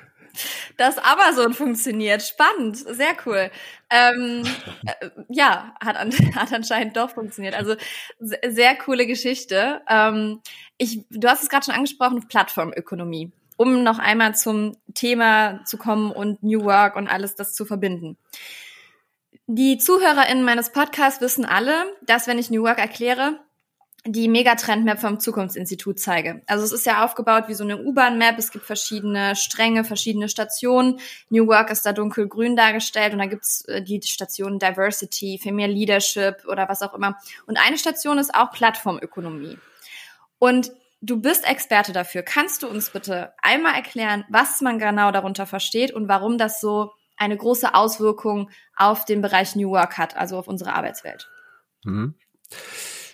dass 0.76 0.98
Amazon 0.98 1.52
funktioniert. 1.52 2.22
Spannend, 2.22 2.78
sehr 2.78 3.14
cool. 3.26 3.50
Ähm, 3.90 4.44
äh, 4.86 5.10
ja, 5.28 5.74
hat, 5.84 5.96
an, 5.96 6.12
hat 6.34 6.52
anscheinend 6.52 6.96
doch 6.96 7.10
funktioniert. 7.10 7.54
Also 7.54 7.76
sehr 8.18 8.76
coole 8.76 9.06
Geschichte. 9.06 9.82
Ähm, 9.88 10.40
ich, 10.78 11.04
du 11.10 11.28
hast 11.28 11.42
es 11.42 11.48
gerade 11.48 11.64
schon 11.64 11.74
angesprochen, 11.74 12.26
Plattformökonomie 12.28 13.32
um 13.60 13.82
noch 13.82 13.98
einmal 13.98 14.34
zum 14.34 14.74
Thema 14.94 15.62
zu 15.66 15.76
kommen 15.76 16.12
und 16.12 16.42
New 16.42 16.64
Work 16.64 16.96
und 16.96 17.08
alles 17.08 17.34
das 17.34 17.52
zu 17.52 17.66
verbinden. 17.66 18.16
Die 19.46 19.76
ZuhörerInnen 19.76 20.42
meines 20.42 20.72
Podcasts 20.72 21.20
wissen 21.20 21.44
alle, 21.44 21.74
dass 22.00 22.26
wenn 22.26 22.38
ich 22.38 22.48
New 22.48 22.62
Work 22.62 22.78
erkläre, 22.78 23.38
die 24.06 24.28
Megatrend-Map 24.28 24.98
vom 24.98 25.20
Zukunftsinstitut 25.20 26.00
zeige. 26.00 26.40
Also 26.46 26.64
es 26.64 26.72
ist 26.72 26.86
ja 26.86 27.04
aufgebaut 27.04 27.48
wie 27.48 27.54
so 27.54 27.62
eine 27.62 27.82
U-Bahn-Map. 27.82 28.38
Es 28.38 28.50
gibt 28.50 28.64
verschiedene 28.64 29.36
Stränge, 29.36 29.84
verschiedene 29.84 30.30
Stationen. 30.30 30.98
New 31.28 31.46
Work 31.46 31.68
ist 31.68 31.84
da 31.84 31.92
dunkelgrün 31.92 32.56
dargestellt 32.56 33.12
und 33.12 33.18
da 33.18 33.26
gibt's 33.26 33.66
äh, 33.66 33.82
die 33.82 34.00
Station 34.02 34.58
Diversity, 34.58 35.38
für 35.38 35.52
mehr 35.52 35.68
Leadership 35.68 36.46
oder 36.48 36.66
was 36.70 36.80
auch 36.80 36.94
immer. 36.94 37.18
Und 37.44 37.58
eine 37.58 37.76
Station 37.76 38.16
ist 38.16 38.34
auch 38.34 38.52
Plattformökonomie. 38.52 39.58
Und 40.38 40.72
Du 41.00 41.20
bist 41.20 41.48
Experte 41.48 41.92
dafür. 41.92 42.22
Kannst 42.22 42.62
du 42.62 42.68
uns 42.68 42.90
bitte 42.90 43.32
einmal 43.40 43.74
erklären, 43.74 44.24
was 44.28 44.60
man 44.60 44.78
genau 44.78 45.10
darunter 45.12 45.46
versteht 45.46 45.92
und 45.92 46.08
warum 46.08 46.36
das 46.36 46.60
so 46.60 46.92
eine 47.16 47.36
große 47.36 47.74
Auswirkung 47.74 48.50
auf 48.76 49.04
den 49.04 49.22
Bereich 49.22 49.56
New 49.56 49.70
Work 49.70 49.98
hat, 49.98 50.16
also 50.16 50.38
auf 50.38 50.48
unsere 50.48 50.74
Arbeitswelt? 50.74 51.28
Mhm. 51.84 52.14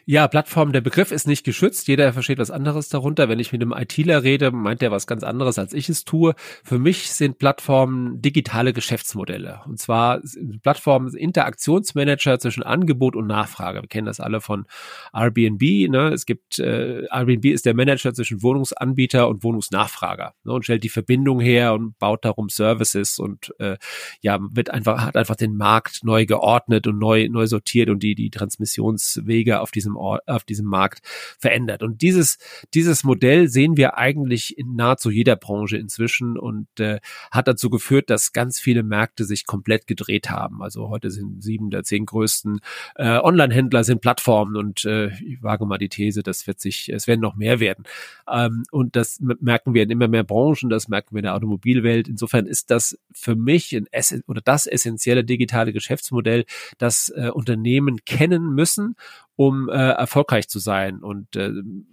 Ja, 0.09 0.29
Plattform, 0.29 0.71
der 0.71 0.83
Begriff 0.83 1.11
ist 1.11 1.27
nicht 1.27 1.43
geschützt. 1.43 1.89
Jeder 1.89 2.13
versteht 2.13 2.39
was 2.39 2.53
anderes 2.53 2.89
darunter. 2.89 3.29
Wenn 3.29 3.41
ich 3.41 3.51
mit 3.51 3.61
einem 3.61 3.73
ITler 3.73 4.23
rede, 4.23 4.53
meint 4.53 4.81
er 4.81 4.93
was 4.93 5.09
ganz 5.09 5.25
anderes, 5.25 5.59
als 5.59 5.73
ich 5.73 5.89
es 5.89 6.05
tue. 6.05 6.37
Für 6.63 6.79
mich 6.79 7.11
sind 7.11 7.39
Plattformen 7.39 8.23
digitale 8.23 8.73
Geschäftsmodelle. 8.73 9.63
Und 9.67 9.81
zwar 9.81 10.21
Plattformen 10.63 11.13
Interaktionsmanager 11.13 12.39
zwischen 12.39 12.63
Angebot 12.63 13.17
und 13.17 13.27
Nachfrage. 13.27 13.83
Wir 13.83 13.89
kennen 13.89 14.07
das 14.07 14.21
alle 14.21 14.41
von 14.41 14.67
Airbnb. 15.13 15.91
Ne? 15.91 16.13
Es 16.15 16.25
gibt, 16.25 16.61
äh, 16.61 17.09
Airbnb 17.11 17.47
ist 17.47 17.67
der 17.67 17.75
Manager 17.75 18.15
zwischen 18.15 18.45
Wohnungsanbieter 18.45 19.27
und 19.27 19.43
Wohnungsnachfrager 19.43 20.35
ne? 20.45 20.53
und 20.53 20.63
stellt 20.63 20.85
die 20.85 20.89
Verbindung 20.89 21.41
her 21.41 21.75
und 21.75 21.99
baut 21.99 22.25
darum 22.25 22.49
Services 22.49 23.19
und 23.19 23.53
äh, 23.59 23.77
ja, 24.21 24.39
wird 24.53 24.71
einfach, 24.71 25.05
hat 25.05 25.17
einfach 25.17 25.35
den 25.35 25.57
Markt 25.57 26.05
neu 26.05 26.27
geordnet 26.27 26.87
und 26.87 27.01
neu, 27.01 27.29
neu 27.29 27.49
sortiert 27.49 27.91
und 27.91 28.05
die, 28.05 28.15
die 28.15 28.31
Transmissionswege 28.31 29.59
auf 29.59 29.73
diesem 29.73 29.96
Auf 29.97 30.45
diesem 30.45 30.67
Markt 30.67 31.00
verändert. 31.38 31.83
Und 31.83 32.03
dieses, 32.03 32.38
dieses 32.75 33.05
Modell 33.05 33.49
sehen 33.49 33.76
wir 33.76 33.97
eigentlich 33.97 34.59
in 34.59 34.76
nahezu 34.76 35.11
jeder 35.11 35.37
Branche 35.37 35.76
inzwischen 35.76 36.38
und 36.38 36.69
äh, 36.81 37.00
hat 37.31 37.49
dazu 37.49 37.71
geführt, 37.71 38.11
dass 38.11 38.33
ganz 38.33 38.59
viele 38.59 38.83
Märkte 38.83 39.25
sich 39.25 39.47
komplett 39.47 39.87
gedreht 39.87 40.31
haben. 40.31 40.62
Also 40.62 40.88
heute 40.88 41.11
sind 41.11 41.43
sieben 41.43 41.71
der 41.71 41.83
zehn 41.83 42.07
größten 42.07 42.61
äh, 42.97 43.19
Online-Händler 43.19 43.85
sind 43.85 44.00
Plattformen 44.00 44.57
und 44.57 44.85
äh, 44.85 45.09
ich 45.09 45.43
wage 45.43 45.67
mal 45.67 45.79
die 45.79 45.88
These, 45.88 46.23
das 46.23 46.47
wird 46.47 46.61
sich, 46.61 46.88
es 46.88 47.07
werden 47.07 47.21
noch 47.21 47.37
mehr 47.37 47.61
werden. 47.61 47.85
Ähm, 48.31 48.65
und 48.71 48.97
das 48.97 49.21
merken 49.21 49.75
wir 49.75 49.83
in 49.83 49.91
immer 49.91 50.09
mehr 50.09 50.25
Branchen, 50.25 50.71
das 50.71 50.88
merken 50.88 51.15
wir 51.15 51.21
in 51.21 51.25
der 51.25 51.35
Automobilwelt. 51.35 52.09
Insofern 52.09 52.47
ist 52.47 52.71
das 52.71 52.99
für 53.12 53.35
mich 53.35 53.75
ein 53.75 53.87
oder 54.26 54.41
das 54.41 54.67
essentielle 54.67 55.25
digitale 55.25 55.73
Geschäftsmodell, 55.73 56.45
das 56.79 57.12
äh, 57.17 57.31
Unternehmen 57.31 58.05
kennen 58.05 58.55
müssen 58.55 58.97
um 59.37 59.69
äh, 59.69 59.73
erfolgreich 59.73 60.49
zu 60.49 60.59
sein. 60.59 61.00
Und 61.00 61.37
äh, 61.37 61.50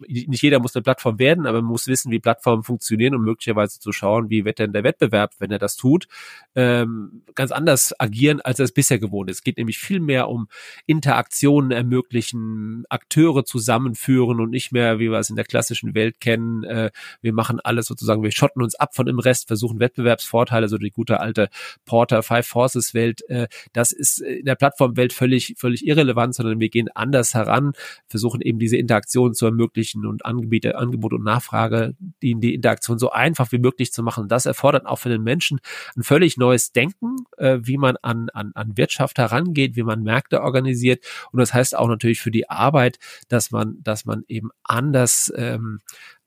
nicht 0.08 0.42
jeder 0.42 0.60
muss 0.60 0.76
eine 0.76 0.82
Plattform 0.82 1.20
werden, 1.20 1.46
aber 1.46 1.62
man 1.62 1.72
muss 1.72 1.88
wissen, 1.88 2.10
wie 2.12 2.20
Plattformen 2.20 2.64
funktionieren, 2.64 3.16
um 3.16 3.24
möglicherweise 3.24 3.80
zu 3.80 3.92
schauen, 3.92 4.30
wie 4.30 4.46
wird 4.46 4.60
denn 4.60 4.72
der 4.72 4.86
Wettbewerb, 4.86 5.34
wenn 5.40 5.52
er 5.52 5.60
das 5.60 5.76
tut, 5.76 6.08
ähm, 6.56 7.24
ganz 7.36 7.52
anders 7.52 7.94
agieren, 8.00 8.40
als 8.40 8.60
er 8.60 8.66
es 8.66 8.72
bisher 8.72 8.98
gewohnt 8.98 9.30
ist. 9.30 9.38
Es 9.38 9.44
geht 9.44 9.58
nämlich 9.58 9.78
viel 9.78 10.00
mehr 10.00 10.30
um 10.30 10.48
Interaktionen 10.86 11.72
ermöglichen, 11.72 12.86
Akteure 12.90 13.44
zusammenführen 13.44 14.40
und 14.40 14.50
nicht 14.50 14.72
mehr, 14.72 15.00
wie 15.00 15.12
wir 15.12 15.20
es 15.20 15.30
in 15.30 15.36
der 15.36 15.46
klassischen 15.46 15.94
Welt 15.96 16.22
kennen, 16.22 16.64
äh, 16.64 16.92
wir 17.22 17.34
machen 17.34 17.60
alles 17.62 17.88
sozusagen, 17.88 18.24
wir 18.24 18.32
schotten 18.32 18.62
uns 18.62 18.76
ab 18.76 18.96
von 18.96 19.06
dem 19.06 19.20
Rest, 19.20 19.48
versuchen 19.48 19.82
Wettbewerbsvorteile, 19.82 20.70
so 20.70 20.78
die 20.78 20.92
gute 20.92 21.20
alte 21.20 21.50
Porter 21.86 22.24
Five 22.24 22.48
Forces 22.48 22.94
Welt, 22.94 23.28
äh, 23.30 23.48
das 23.74 23.92
ist 23.92 24.20
in 24.20 24.46
der 24.46 24.56
Plattformwelt 24.56 25.12
völlig, 25.12 25.56
völlig 25.58 25.86
irrelevant, 25.86 26.36
sondern 26.36 26.62
wir 26.62 26.70
gehen 26.70 26.90
anders 26.96 27.33
heran, 27.34 27.74
versuchen 28.08 28.42
eben 28.42 28.60
diese 28.60 28.78
Interaktion 28.78 29.34
zu 29.34 29.46
ermöglichen 29.46 30.06
und 30.06 30.26
Angebot, 30.26 30.66
Angebot 30.76 31.14
und 31.14 31.24
Nachfrage, 31.24 31.96
die, 32.22 32.36
die 32.36 32.54
Interaktion 32.54 33.00
so 33.00 33.12
einfach 33.12 33.52
wie 33.52 33.60
möglich 33.60 33.92
zu 33.92 34.04
machen. 34.04 34.28
Das 34.28 34.46
erfordert 34.46 34.86
auch 34.86 34.98
für 34.98 35.10
den 35.10 35.24
Menschen 35.24 35.60
ein 35.96 36.04
völlig 36.04 36.38
neues 36.38 36.72
Denken, 36.72 37.16
äh, 37.38 37.60
wie 37.62 37.78
man 37.78 37.98
an, 38.02 38.30
an, 38.30 38.52
an 38.56 38.78
Wirtschaft 38.78 39.18
herangeht, 39.18 39.76
wie 39.76 39.84
man 39.84 40.04
Märkte 40.04 40.42
organisiert. 40.42 41.04
Und 41.32 41.40
das 41.40 41.54
heißt 41.54 41.76
auch 41.76 41.88
natürlich 41.88 42.22
für 42.22 42.32
die 42.32 42.50
Arbeit, 42.50 43.00
dass 43.28 43.52
man, 43.52 43.78
dass 43.84 44.06
man 44.06 44.24
eben 44.28 44.50
anders 44.64 45.32
ähm, 45.36 45.80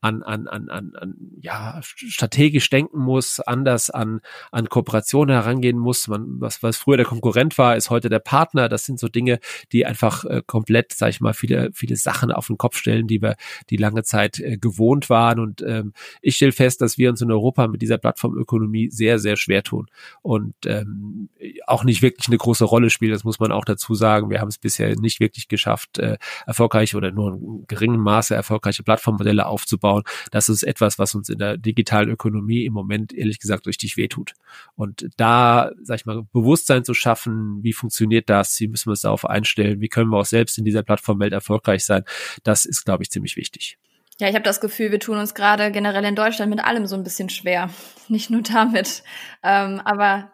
an, 0.06 0.22
an, 0.22 0.46
an, 0.46 0.68
an, 0.70 0.92
an 0.94 1.14
ja, 1.40 1.80
strategisch 1.82 2.70
denken 2.70 2.98
muss, 2.98 3.40
anders 3.40 3.90
an, 3.90 4.20
an 4.52 4.68
Kooperationen 4.68 5.34
herangehen 5.34 5.78
muss. 5.78 6.06
Man, 6.06 6.40
was, 6.40 6.62
was 6.62 6.76
früher 6.76 6.96
der 6.96 7.06
Konkurrent 7.06 7.58
war, 7.58 7.76
ist 7.76 7.90
heute 7.90 8.08
der 8.08 8.20
Partner. 8.20 8.68
Das 8.68 8.84
sind 8.84 9.00
so 9.00 9.08
Dinge, 9.08 9.40
die 9.72 9.84
einfach 9.84 10.24
äh, 10.24 10.42
komplett, 10.46 10.92
sag 10.92 11.10
ich 11.10 11.20
mal, 11.20 11.34
viele, 11.34 11.70
viele 11.72 11.96
Sachen 11.96 12.30
auf 12.30 12.46
den 12.46 12.56
Kopf 12.56 12.76
stellen, 12.76 13.08
die 13.08 13.20
wir 13.20 13.36
die 13.68 13.76
lange 13.76 14.04
Zeit 14.04 14.38
äh, 14.38 14.58
gewohnt 14.58 15.10
waren. 15.10 15.40
Und 15.40 15.62
ähm, 15.62 15.92
ich 16.22 16.36
stelle 16.36 16.52
fest, 16.52 16.80
dass 16.80 16.98
wir 16.98 17.10
uns 17.10 17.20
in 17.20 17.32
Europa 17.32 17.66
mit 17.66 17.82
dieser 17.82 17.98
Plattformökonomie 17.98 18.90
sehr, 18.90 19.18
sehr 19.18 19.36
schwer 19.36 19.64
tun 19.64 19.88
und 20.22 20.54
ähm, 20.66 21.30
auch 21.66 21.82
nicht 21.82 22.02
wirklich 22.02 22.28
eine 22.28 22.38
große 22.38 22.64
Rolle 22.64 22.90
spielen. 22.90 23.12
Das 23.12 23.24
muss 23.24 23.40
man 23.40 23.50
auch 23.50 23.64
dazu 23.64 23.94
sagen. 23.94 24.30
Wir 24.30 24.40
haben 24.40 24.48
es 24.48 24.58
bisher 24.58 24.94
nicht 24.96 25.18
wirklich 25.18 25.48
geschafft, 25.48 25.98
äh, 25.98 26.16
erfolgreich 26.46 26.94
oder 26.94 27.10
nur 27.10 27.34
in 27.34 27.64
geringem 27.66 28.00
Maße 28.00 28.34
erfolgreiche 28.34 28.84
Plattformmodelle 28.84 29.46
aufzubauen 29.46 29.95
aufbauen. 29.96 30.28
Das 30.30 30.48
ist 30.48 30.62
etwas, 30.62 30.98
was 30.98 31.14
uns 31.14 31.28
in 31.28 31.38
der 31.38 31.56
digitalen 31.56 32.10
Ökonomie 32.10 32.64
im 32.64 32.72
Moment 32.72 33.12
ehrlich 33.12 33.38
gesagt 33.38 33.66
richtig 33.66 33.96
wehtut. 33.96 34.34
Und 34.74 35.08
da, 35.16 35.70
sag 35.82 36.00
ich 36.00 36.06
mal, 36.06 36.24
Bewusstsein 36.32 36.84
zu 36.84 36.94
schaffen, 36.94 37.62
wie 37.62 37.72
funktioniert 37.72 38.28
das, 38.30 38.58
wie 38.60 38.68
müssen 38.68 38.86
wir 38.86 38.92
uns 38.92 39.02
darauf 39.02 39.24
einstellen, 39.24 39.80
wie 39.80 39.88
können 39.88 40.10
wir 40.10 40.18
auch 40.18 40.26
selbst 40.26 40.58
in 40.58 40.64
dieser 40.64 40.82
Plattformwelt 40.82 41.32
erfolgreich 41.32 41.84
sein, 41.84 42.04
das 42.42 42.64
ist, 42.64 42.84
glaube 42.84 43.02
ich, 43.02 43.10
ziemlich 43.10 43.36
wichtig. 43.36 43.78
Ja, 44.18 44.28
ich 44.28 44.34
habe 44.34 44.44
das 44.44 44.62
Gefühl, 44.62 44.92
wir 44.92 45.00
tun 45.00 45.18
uns 45.18 45.34
gerade 45.34 45.70
generell 45.70 46.04
in 46.04 46.14
Deutschland 46.14 46.48
mit 46.48 46.64
allem 46.64 46.86
so 46.86 46.96
ein 46.96 47.04
bisschen 47.04 47.28
schwer. 47.28 47.68
Nicht 48.08 48.30
nur 48.30 48.42
damit. 48.42 49.02
Ähm, 49.42 49.80
aber 49.84 50.32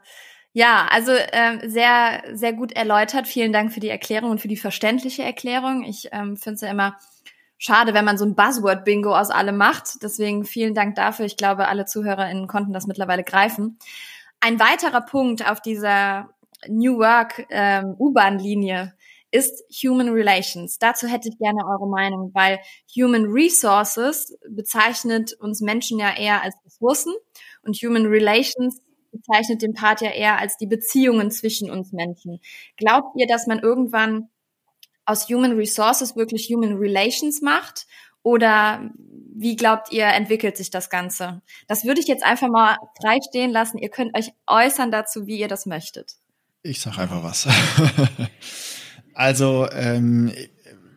ja, 0.52 0.86
also 0.90 1.12
ähm, 1.32 1.60
sehr, 1.64 2.22
sehr 2.32 2.52
gut 2.52 2.72
erläutert. 2.72 3.26
Vielen 3.26 3.52
Dank 3.52 3.72
für 3.72 3.80
die 3.80 3.88
Erklärung 3.88 4.30
und 4.30 4.40
für 4.40 4.48
die 4.48 4.56
verständliche 4.56 5.24
Erklärung. 5.24 5.82
Ich 5.82 6.10
ähm, 6.12 6.36
finde 6.36 6.54
es 6.54 6.60
ja 6.60 6.70
immer 6.70 6.96
schade, 7.62 7.94
wenn 7.94 8.04
man 8.04 8.18
so 8.18 8.24
ein 8.24 8.34
Buzzword-Bingo 8.34 9.16
aus 9.16 9.30
allem 9.30 9.56
macht. 9.56 10.02
Deswegen 10.02 10.44
vielen 10.44 10.74
Dank 10.74 10.96
dafür. 10.96 11.26
Ich 11.26 11.36
glaube, 11.36 11.68
alle 11.68 11.84
ZuhörerInnen 11.84 12.48
konnten 12.48 12.72
das 12.72 12.88
mittlerweile 12.88 13.22
greifen. 13.22 13.78
Ein 14.40 14.58
weiterer 14.58 15.00
Punkt 15.00 15.48
auf 15.48 15.60
dieser 15.60 16.28
New 16.68 16.98
Work 16.98 17.46
ähm, 17.50 17.94
U-Bahn-Linie 17.98 18.94
ist 19.30 19.64
Human 19.82 20.08
Relations. 20.08 20.78
Dazu 20.80 21.06
hätte 21.06 21.28
ich 21.28 21.38
gerne 21.38 21.64
eure 21.64 21.88
Meinung, 21.88 22.32
weil 22.34 22.58
Human 22.96 23.26
Resources 23.26 24.36
bezeichnet 24.50 25.32
uns 25.34 25.60
Menschen 25.60 26.00
ja 26.00 26.16
eher 26.16 26.42
als 26.42 26.56
Ressourcen 26.66 27.14
und 27.62 27.76
Human 27.76 28.06
Relations 28.06 28.82
bezeichnet 29.12 29.62
den 29.62 29.74
Part 29.74 30.00
ja 30.00 30.10
eher 30.10 30.38
als 30.38 30.56
die 30.56 30.66
Beziehungen 30.66 31.30
zwischen 31.30 31.70
uns 31.70 31.92
Menschen. 31.92 32.40
Glaubt 32.76 33.14
ihr, 33.16 33.28
dass 33.28 33.46
man 33.46 33.60
irgendwann 33.60 34.30
aus 35.04 35.28
Human 35.28 35.52
Resources 35.52 36.16
wirklich 36.16 36.48
Human 36.48 36.76
Relations 36.76 37.40
macht? 37.40 37.86
Oder 38.22 38.90
wie 39.34 39.56
glaubt 39.56 39.92
ihr, 39.92 40.06
entwickelt 40.06 40.56
sich 40.56 40.70
das 40.70 40.90
Ganze? 40.90 41.42
Das 41.66 41.84
würde 41.84 42.00
ich 42.00 42.06
jetzt 42.06 42.22
einfach 42.22 42.48
mal 42.48 42.76
frei 43.00 43.18
stehen 43.28 43.50
lassen. 43.50 43.78
Ihr 43.78 43.88
könnt 43.88 44.16
euch 44.16 44.32
äußern 44.46 44.92
dazu, 44.92 45.26
wie 45.26 45.38
ihr 45.38 45.48
das 45.48 45.66
möchtet. 45.66 46.14
Ich 46.62 46.80
sag 46.80 46.98
einfach 46.98 47.24
was. 47.24 47.48
also, 49.14 49.68
ähm, 49.72 50.32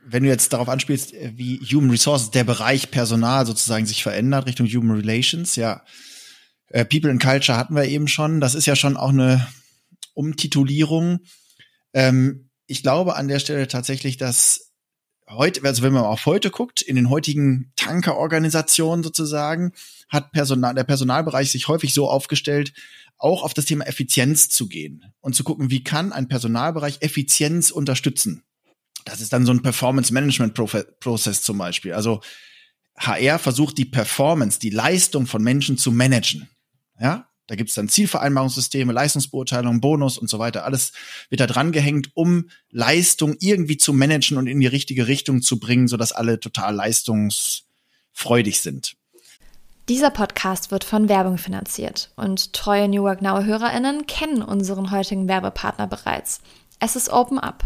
wenn 0.05 0.21
du 0.21 0.29
jetzt 0.29 0.53
darauf 0.53 0.69
anspielst, 0.69 1.13
wie 1.13 1.57
Human 1.57 1.89
Resources, 1.89 2.29
der 2.29 2.43
Bereich 2.43 2.91
Personal 2.91 3.47
sozusagen 3.47 3.87
sich 3.87 4.03
verändert 4.03 4.45
Richtung 4.45 4.67
Human 4.67 4.97
Relations, 4.97 5.55
ja, 5.55 5.83
äh, 6.67 6.85
People 6.85 7.09
and 7.09 7.21
Culture 7.21 7.57
hatten 7.57 7.75
wir 7.75 7.85
eben 7.85 8.07
schon. 8.07 8.41
Das 8.41 8.53
ist 8.53 8.67
ja 8.67 8.75
schon 8.75 8.97
auch 8.97 9.09
eine 9.09 9.47
Umtitulierung. 10.13 11.21
Ähm, 11.93 12.44
ich 12.67 12.83
glaube 12.83 13.15
an 13.15 13.27
der 13.27 13.39
Stelle 13.39 13.67
tatsächlich, 13.67 14.17
dass 14.17 14.73
heute, 15.29 15.63
also 15.63 15.83
wenn 15.83 15.93
man 15.93 16.03
auf 16.03 16.25
heute 16.25 16.51
guckt, 16.51 16.81
in 16.81 16.95
den 16.95 17.09
heutigen 17.09 17.71
Tankerorganisationen 17.75 19.03
sozusagen, 19.03 19.73
hat 20.09 20.31
Personal, 20.31 20.75
der 20.75 20.83
Personalbereich 20.83 21.51
sich 21.51 21.67
häufig 21.67 21.93
so 21.93 22.09
aufgestellt, 22.09 22.73
auch 23.17 23.43
auf 23.43 23.53
das 23.53 23.65
Thema 23.65 23.87
Effizienz 23.87 24.49
zu 24.49 24.67
gehen 24.67 25.05
und 25.21 25.35
zu 25.35 25.43
gucken, 25.43 25.71
wie 25.71 25.83
kann 25.83 26.11
ein 26.11 26.27
Personalbereich 26.27 26.97
Effizienz 27.01 27.71
unterstützen. 27.71 28.43
Das 29.05 29.21
ist 29.21 29.33
dann 29.33 29.45
so 29.45 29.51
ein 29.51 29.61
Performance 29.61 30.13
Management 30.13 30.53
Prozess 30.99 31.41
zum 31.43 31.57
Beispiel. 31.57 31.93
Also 31.93 32.21
HR 32.97 33.39
versucht 33.39 33.77
die 33.77 33.85
Performance, 33.85 34.59
die 34.59 34.69
Leistung 34.69 35.27
von 35.27 35.43
Menschen 35.43 35.77
zu 35.77 35.91
managen. 35.91 36.49
Ja, 36.99 37.29
da 37.47 37.55
gibt's 37.55 37.75
dann 37.75 37.89
Zielvereinbarungssysteme, 37.89 38.91
Leistungsbeurteilung, 38.91 39.81
Bonus 39.81 40.17
und 40.17 40.29
so 40.29 40.39
weiter. 40.39 40.65
Alles 40.65 40.93
wird 41.29 41.41
da 41.41 41.47
dran 41.47 41.71
gehängt, 41.71 42.09
um 42.13 42.49
Leistung 42.71 43.35
irgendwie 43.39 43.77
zu 43.77 43.93
managen 43.93 44.37
und 44.37 44.47
in 44.47 44.59
die 44.59 44.67
richtige 44.67 45.07
Richtung 45.07 45.41
zu 45.41 45.59
bringen, 45.59 45.87
sodass 45.87 46.11
alle 46.11 46.39
total 46.39 46.75
leistungsfreudig 46.75 48.61
sind. 48.61 48.95
Dieser 49.87 50.09
Podcast 50.09 50.71
wird 50.71 50.83
von 50.83 51.09
Werbung 51.09 51.37
finanziert 51.37 52.11
und 52.15 52.53
treue 52.53 52.87
New 52.87 53.03
Work 53.03 53.21
Now 53.21 53.43
HörerInnen 53.43 54.07
kennen 54.07 54.41
unseren 54.41 54.89
heutigen 54.89 55.27
Werbepartner 55.27 55.85
bereits. 55.85 56.41
Es 56.79 56.95
ist 56.95 57.09
Open 57.09 57.37
Up. 57.37 57.65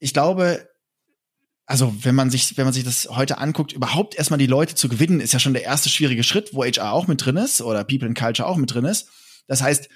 ich 0.00 0.12
glaube, 0.12 0.68
also 1.66 1.94
wenn 2.02 2.16
man 2.16 2.30
sich, 2.30 2.56
wenn 2.56 2.64
man 2.64 2.74
sich 2.74 2.82
das 2.82 3.08
heute 3.10 3.38
anguckt, 3.38 3.72
überhaupt 3.72 4.16
erstmal 4.16 4.38
die 4.38 4.46
Leute 4.46 4.74
zu 4.74 4.88
gewinnen, 4.88 5.20
ist 5.20 5.32
ja 5.32 5.38
schon 5.38 5.52
der 5.52 5.62
erste 5.62 5.88
schwierige 5.88 6.24
Schritt, 6.24 6.52
wo 6.52 6.64
HR 6.64 6.92
auch 6.92 7.06
mit 7.06 7.24
drin 7.24 7.36
ist 7.36 7.62
oder 7.62 7.84
People 7.84 8.08
in 8.08 8.14
Culture 8.14 8.48
auch 8.48 8.56
mit 8.56 8.74
drin 8.74 8.84
ist. 8.84 9.08
Das 9.46 9.62
heißt, 9.62 9.88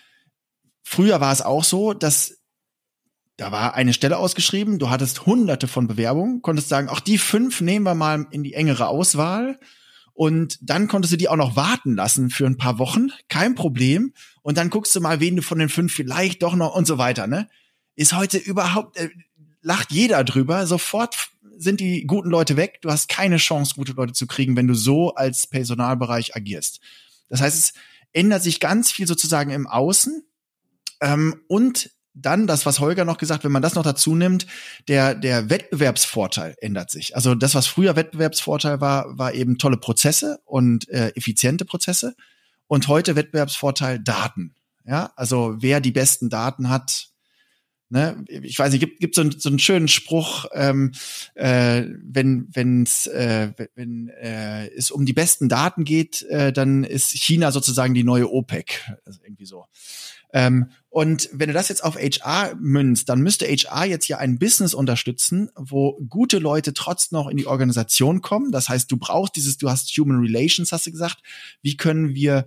früher 0.84 1.20
war 1.20 1.32
es 1.32 1.42
auch 1.42 1.64
so, 1.64 1.92
dass 1.92 2.38
da 3.36 3.50
war 3.50 3.74
eine 3.74 3.92
Stelle 3.92 4.18
ausgeschrieben, 4.18 4.78
du 4.78 4.90
hattest 4.90 5.26
hunderte 5.26 5.66
von 5.66 5.88
Bewerbungen, 5.88 6.42
konntest 6.42 6.68
sagen, 6.68 6.88
auch 6.88 7.00
die 7.00 7.18
fünf 7.18 7.60
nehmen 7.60 7.84
wir 7.84 7.94
mal 7.94 8.26
in 8.30 8.44
die 8.44 8.54
engere 8.54 8.86
Auswahl. 8.86 9.58
Und 10.12 10.58
dann 10.62 10.86
konntest 10.86 11.12
du 11.12 11.16
die 11.16 11.28
auch 11.28 11.36
noch 11.36 11.56
warten 11.56 11.96
lassen 11.96 12.30
für 12.30 12.46
ein 12.46 12.56
paar 12.56 12.78
Wochen, 12.78 13.08
kein 13.28 13.56
Problem. 13.56 14.14
Und 14.42 14.56
dann 14.56 14.70
guckst 14.70 14.94
du 14.94 15.00
mal, 15.00 15.18
wen 15.18 15.34
du 15.34 15.42
von 15.42 15.58
den 15.58 15.68
fünf 15.68 15.92
vielleicht 15.92 16.44
doch 16.44 16.54
noch 16.54 16.76
und 16.76 16.86
so 16.86 16.98
weiter, 16.98 17.26
ne? 17.26 17.48
Ist 17.96 18.12
heute 18.12 18.38
überhaupt, 18.38 18.96
äh, 18.96 19.08
lacht 19.64 19.90
jeder 19.90 20.22
drüber. 20.22 20.66
Sofort 20.66 21.30
sind 21.56 21.80
die 21.80 22.06
guten 22.06 22.30
Leute 22.30 22.56
weg. 22.56 22.80
Du 22.82 22.90
hast 22.90 23.08
keine 23.08 23.38
Chance, 23.38 23.74
gute 23.74 23.92
Leute 23.92 24.12
zu 24.12 24.26
kriegen, 24.26 24.56
wenn 24.56 24.68
du 24.68 24.74
so 24.74 25.14
als 25.14 25.46
Personalbereich 25.46 26.36
agierst. 26.36 26.80
Das 27.28 27.40
heißt, 27.40 27.56
es 27.56 27.72
ändert 28.12 28.42
sich 28.42 28.60
ganz 28.60 28.92
viel 28.92 29.06
sozusagen 29.06 29.50
im 29.50 29.66
Außen. 29.66 30.22
Ähm, 31.00 31.40
und 31.48 31.90
dann 32.12 32.46
das, 32.46 32.64
was 32.64 32.78
Holger 32.78 33.04
noch 33.04 33.18
gesagt, 33.18 33.42
wenn 33.42 33.50
man 33.50 33.62
das 33.62 33.74
noch 33.74 33.82
dazu 33.82 34.14
nimmt, 34.14 34.46
der, 34.86 35.16
der 35.16 35.50
Wettbewerbsvorteil 35.50 36.54
ändert 36.60 36.90
sich. 36.90 37.16
Also 37.16 37.34
das, 37.34 37.56
was 37.56 37.66
früher 37.66 37.96
Wettbewerbsvorteil 37.96 38.80
war, 38.80 39.18
war 39.18 39.34
eben 39.34 39.58
tolle 39.58 39.78
Prozesse 39.78 40.38
und 40.44 40.88
äh, 40.90 41.08
effiziente 41.16 41.64
Prozesse. 41.64 42.14
Und 42.68 42.86
heute 42.88 43.16
Wettbewerbsvorteil 43.16 43.98
Daten. 43.98 44.54
Ja, 44.86 45.12
also 45.16 45.56
wer 45.58 45.80
die 45.80 45.90
besten 45.90 46.28
Daten 46.28 46.68
hat, 46.68 47.08
Ne, 47.90 48.24
ich 48.28 48.58
weiß 48.58 48.72
nicht, 48.72 48.80
gibt, 48.80 48.98
gibt 48.98 49.14
so, 49.14 49.30
so 49.30 49.50
einen 49.50 49.58
schönen 49.58 49.88
Spruch, 49.88 50.46
ähm, 50.52 50.92
äh, 51.34 51.84
wenn 52.02 52.48
wenn's, 52.50 53.06
äh, 53.06 53.52
wenn 53.74 54.08
äh, 54.08 54.68
es 54.68 54.90
um 54.90 55.04
die 55.04 55.12
besten 55.12 55.48
Daten 55.48 55.84
geht, 55.84 56.22
äh, 56.22 56.52
dann 56.52 56.82
ist 56.82 57.10
China 57.10 57.52
sozusagen 57.52 57.94
die 57.94 58.02
neue 58.02 58.32
OPEC. 58.32 58.90
Also 59.04 59.20
irgendwie 59.22 59.46
so. 59.46 59.66
Ähm, 60.34 60.70
und 60.88 61.28
wenn 61.32 61.48
du 61.48 61.52
das 61.54 61.68
jetzt 61.68 61.84
auf 61.84 61.96
HR 61.96 62.56
münzt, 62.58 63.08
dann 63.08 63.20
müsste 63.20 63.46
HR 63.46 63.84
jetzt 63.84 64.08
ja 64.08 64.18
ein 64.18 64.38
Business 64.38 64.74
unterstützen, 64.74 65.50
wo 65.54 65.96
gute 66.08 66.38
Leute 66.38 66.74
trotz 66.74 67.12
noch 67.12 67.28
in 67.28 67.36
die 67.36 67.46
Organisation 67.46 68.20
kommen. 68.20 68.50
Das 68.50 68.68
heißt, 68.68 68.90
du 68.90 68.96
brauchst 68.96 69.36
dieses, 69.36 69.58
du 69.58 69.70
hast 69.70 69.96
Human 69.96 70.18
Relations, 70.18 70.72
hast 70.72 70.86
du 70.86 70.90
gesagt. 70.90 71.18
Wie 71.62 71.76
können 71.76 72.14
wir 72.14 72.46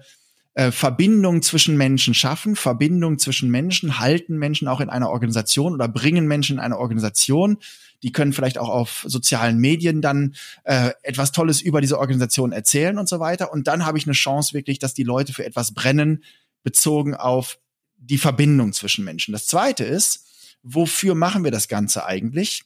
äh, 0.57 0.71
Verbindung 0.71 1.43
zwischen 1.43 1.77
Menschen 1.77 2.15
schaffen, 2.15 2.55
Verbindung 2.55 3.19
zwischen 3.19 3.51
Menschen, 3.51 3.99
halten 3.99 4.39
Menschen 4.39 4.67
auch 4.67 4.81
in 4.81 4.89
einer 4.89 5.11
Organisation 5.11 5.71
oder 5.71 5.87
bringen 5.87 6.25
Menschen 6.25 6.55
in 6.55 6.59
eine 6.59 6.79
Organisation. 6.79 7.57
Die 8.01 8.11
können 8.11 8.33
vielleicht 8.33 8.57
auch 8.57 8.69
auf 8.69 9.05
sozialen 9.07 9.59
Medien 9.59 10.01
dann 10.01 10.33
äh, 10.63 10.93
etwas 11.03 11.31
Tolles 11.31 11.61
über 11.61 11.79
diese 11.79 11.99
Organisation 11.99 12.53
erzählen 12.53 12.97
und 12.97 13.07
so 13.07 13.19
weiter. 13.19 13.53
Und 13.53 13.67
dann 13.67 13.85
habe 13.85 13.99
ich 13.99 14.07
eine 14.07 14.13
Chance 14.13 14.55
wirklich, 14.55 14.79
dass 14.79 14.95
die 14.95 15.03
Leute 15.03 15.31
für 15.31 15.45
etwas 15.45 15.75
brennen, 15.75 16.23
bezogen 16.63 17.13
auf 17.13 17.59
die 17.95 18.17
Verbindung 18.17 18.73
zwischen 18.73 19.05
Menschen. 19.05 19.33
Das 19.33 19.45
zweite 19.45 19.83
ist, 19.83 20.25
wofür 20.63 21.13
machen 21.13 21.43
wir 21.43 21.51
das 21.51 21.67
Ganze 21.67 22.03
eigentlich? 22.03 22.63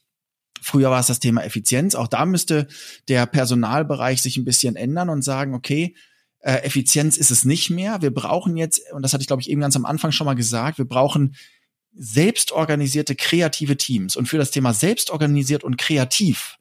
Früher 0.62 0.90
war 0.90 1.00
es 1.00 1.08
das 1.08 1.20
Thema 1.20 1.44
Effizienz. 1.44 1.94
Auch 1.94 2.08
da 2.08 2.24
müsste 2.24 2.68
der 3.08 3.26
Personalbereich 3.26 4.22
sich 4.22 4.38
ein 4.38 4.46
bisschen 4.46 4.76
ändern 4.76 5.10
und 5.10 5.20
sagen, 5.20 5.52
okay, 5.52 5.94
äh, 6.42 6.62
Effizienz 6.64 7.16
ist 7.16 7.30
es 7.30 7.44
nicht 7.44 7.70
mehr. 7.70 8.02
Wir 8.02 8.12
brauchen 8.12 8.56
jetzt, 8.56 8.82
und 8.92 9.02
das 9.02 9.12
hatte 9.12 9.22
ich, 9.22 9.28
glaube 9.28 9.42
ich, 9.42 9.48
eben 9.48 9.60
ganz 9.60 9.76
am 9.76 9.86
Anfang 9.86 10.12
schon 10.12 10.24
mal 10.26 10.34
gesagt, 10.34 10.78
wir 10.78 10.84
brauchen 10.84 11.34
selbstorganisierte 11.94 13.14
kreative 13.14 13.76
Teams. 13.76 14.16
Und 14.16 14.26
für 14.26 14.38
das 14.38 14.50
Thema 14.50 14.74
selbstorganisiert 14.74 15.62
und 15.62 15.78
kreativ 15.78 16.58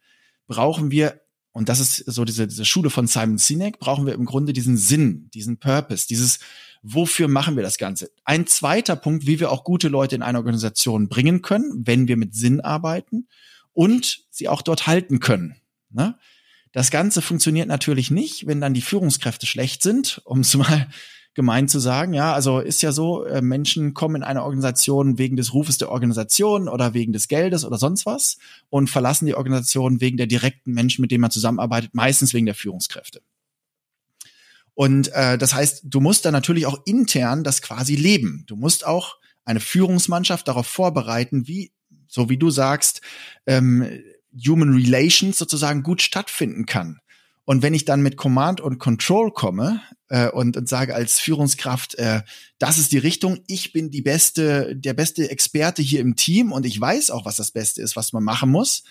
brauchen 0.47 0.91
wir, 0.91 1.21
und 1.51 1.67
das 1.67 1.79
ist 1.79 1.97
so 1.97 2.25
diese, 2.25 2.47
diese 2.47 2.65
Schule 2.65 2.89
von 2.89 3.07
Simon 3.07 3.37
Sinek, 3.37 3.79
brauchen 3.79 4.05
wir 4.05 4.13
im 4.13 4.25
Grunde 4.25 4.53
diesen 4.53 4.77
Sinn, 4.77 5.29
diesen 5.33 5.57
Purpose, 5.57 6.07
dieses, 6.07 6.39
wofür 6.83 7.27
machen 7.27 7.55
wir 7.55 7.63
das 7.63 7.77
Ganze? 7.77 8.11
Ein 8.23 8.45
zweiter 8.47 8.95
Punkt, 8.95 9.25
wie 9.25 9.39
wir 9.39 9.51
auch 9.51 9.63
gute 9.63 9.87
Leute 9.87 10.15
in 10.15 10.21
eine 10.21 10.37
Organisation 10.37 11.09
bringen 11.09 11.41
können, 11.41 11.83
wenn 11.85 12.07
wir 12.07 12.17
mit 12.17 12.35
Sinn 12.35 12.61
arbeiten 12.61 13.27
und 13.73 14.25
sie 14.29 14.47
auch 14.47 14.61
dort 14.61 14.85
halten 14.85 15.19
können. 15.19 15.55
Ne? 15.89 16.17
Das 16.71 16.91
Ganze 16.91 17.21
funktioniert 17.21 17.67
natürlich 17.67 18.11
nicht, 18.11 18.47
wenn 18.47 18.61
dann 18.61 18.73
die 18.73 18.81
Führungskräfte 18.81 19.45
schlecht 19.45 19.83
sind, 19.83 20.21
um 20.25 20.39
es 20.39 20.55
mal 20.55 20.87
gemein 21.33 21.67
zu 21.67 21.79
sagen. 21.79 22.13
Ja, 22.13 22.33
also 22.33 22.59
ist 22.59 22.81
ja 22.81 22.91
so, 22.91 23.23
äh, 23.25 23.41
Menschen 23.41 23.93
kommen 23.93 24.17
in 24.17 24.23
eine 24.23 24.43
Organisation 24.43 25.17
wegen 25.17 25.37
des 25.37 25.53
Rufes 25.53 25.77
der 25.77 25.89
Organisation 25.89 26.67
oder 26.67 26.93
wegen 26.93 27.13
des 27.13 27.27
Geldes 27.27 27.63
oder 27.63 27.77
sonst 27.77 28.05
was 28.05 28.37
und 28.69 28.89
verlassen 28.89 29.25
die 29.25 29.35
Organisation 29.35 30.01
wegen 30.01 30.17
der 30.17 30.27
direkten 30.27 30.73
Menschen, 30.73 31.01
mit 31.01 31.11
denen 31.11 31.21
man 31.21 31.31
zusammenarbeitet, 31.31 31.93
meistens 31.93 32.33
wegen 32.33 32.45
der 32.45 32.55
Führungskräfte. 32.55 33.21
Und 34.73 35.09
äh, 35.13 35.37
das 35.37 35.53
heißt, 35.53 35.83
du 35.85 36.01
musst 36.01 36.25
dann 36.25 36.33
natürlich 36.33 36.65
auch 36.65 36.79
intern 36.85 37.43
das 37.43 37.61
quasi 37.61 37.95
leben. 37.95 38.43
Du 38.47 38.55
musst 38.55 38.85
auch 38.85 39.17
eine 39.45 39.59
Führungsmannschaft 39.59 40.47
darauf 40.47 40.67
vorbereiten, 40.67 41.47
wie, 41.47 41.71
so 42.07 42.29
wie 42.29 42.37
du 42.37 42.49
sagst, 42.49 43.01
ähm, 43.45 44.01
Human 44.33 44.73
Relations 44.73 45.37
sozusagen 45.37 45.83
gut 45.83 46.01
stattfinden 46.01 46.65
kann. 46.65 46.99
Und 47.43 47.63
wenn 47.63 47.73
ich 47.73 47.85
dann 47.85 48.01
mit 48.01 48.17
Command 48.17 48.61
und 48.61 48.77
Control 48.77 49.31
komme 49.31 49.81
äh, 50.09 50.29
und, 50.29 50.55
und 50.57 50.69
sage 50.69 50.95
als 50.95 51.19
Führungskraft, 51.19 51.95
äh, 51.95 52.21
das 52.59 52.77
ist 52.77 52.91
die 52.91 52.97
Richtung, 52.99 53.39
ich 53.47 53.73
bin 53.73 53.89
die 53.89 54.01
beste, 54.01 54.75
der 54.75 54.93
beste 54.93 55.29
Experte 55.29 55.81
hier 55.81 56.01
im 56.01 56.15
Team 56.15 56.51
und 56.51 56.65
ich 56.65 56.79
weiß 56.79 57.09
auch, 57.09 57.25
was 57.25 57.35
das 57.35 57.51
Beste 57.51 57.81
ist, 57.81 57.95
was 57.95 58.13
man 58.13 58.23
machen 58.23 58.51
muss, 58.51 58.83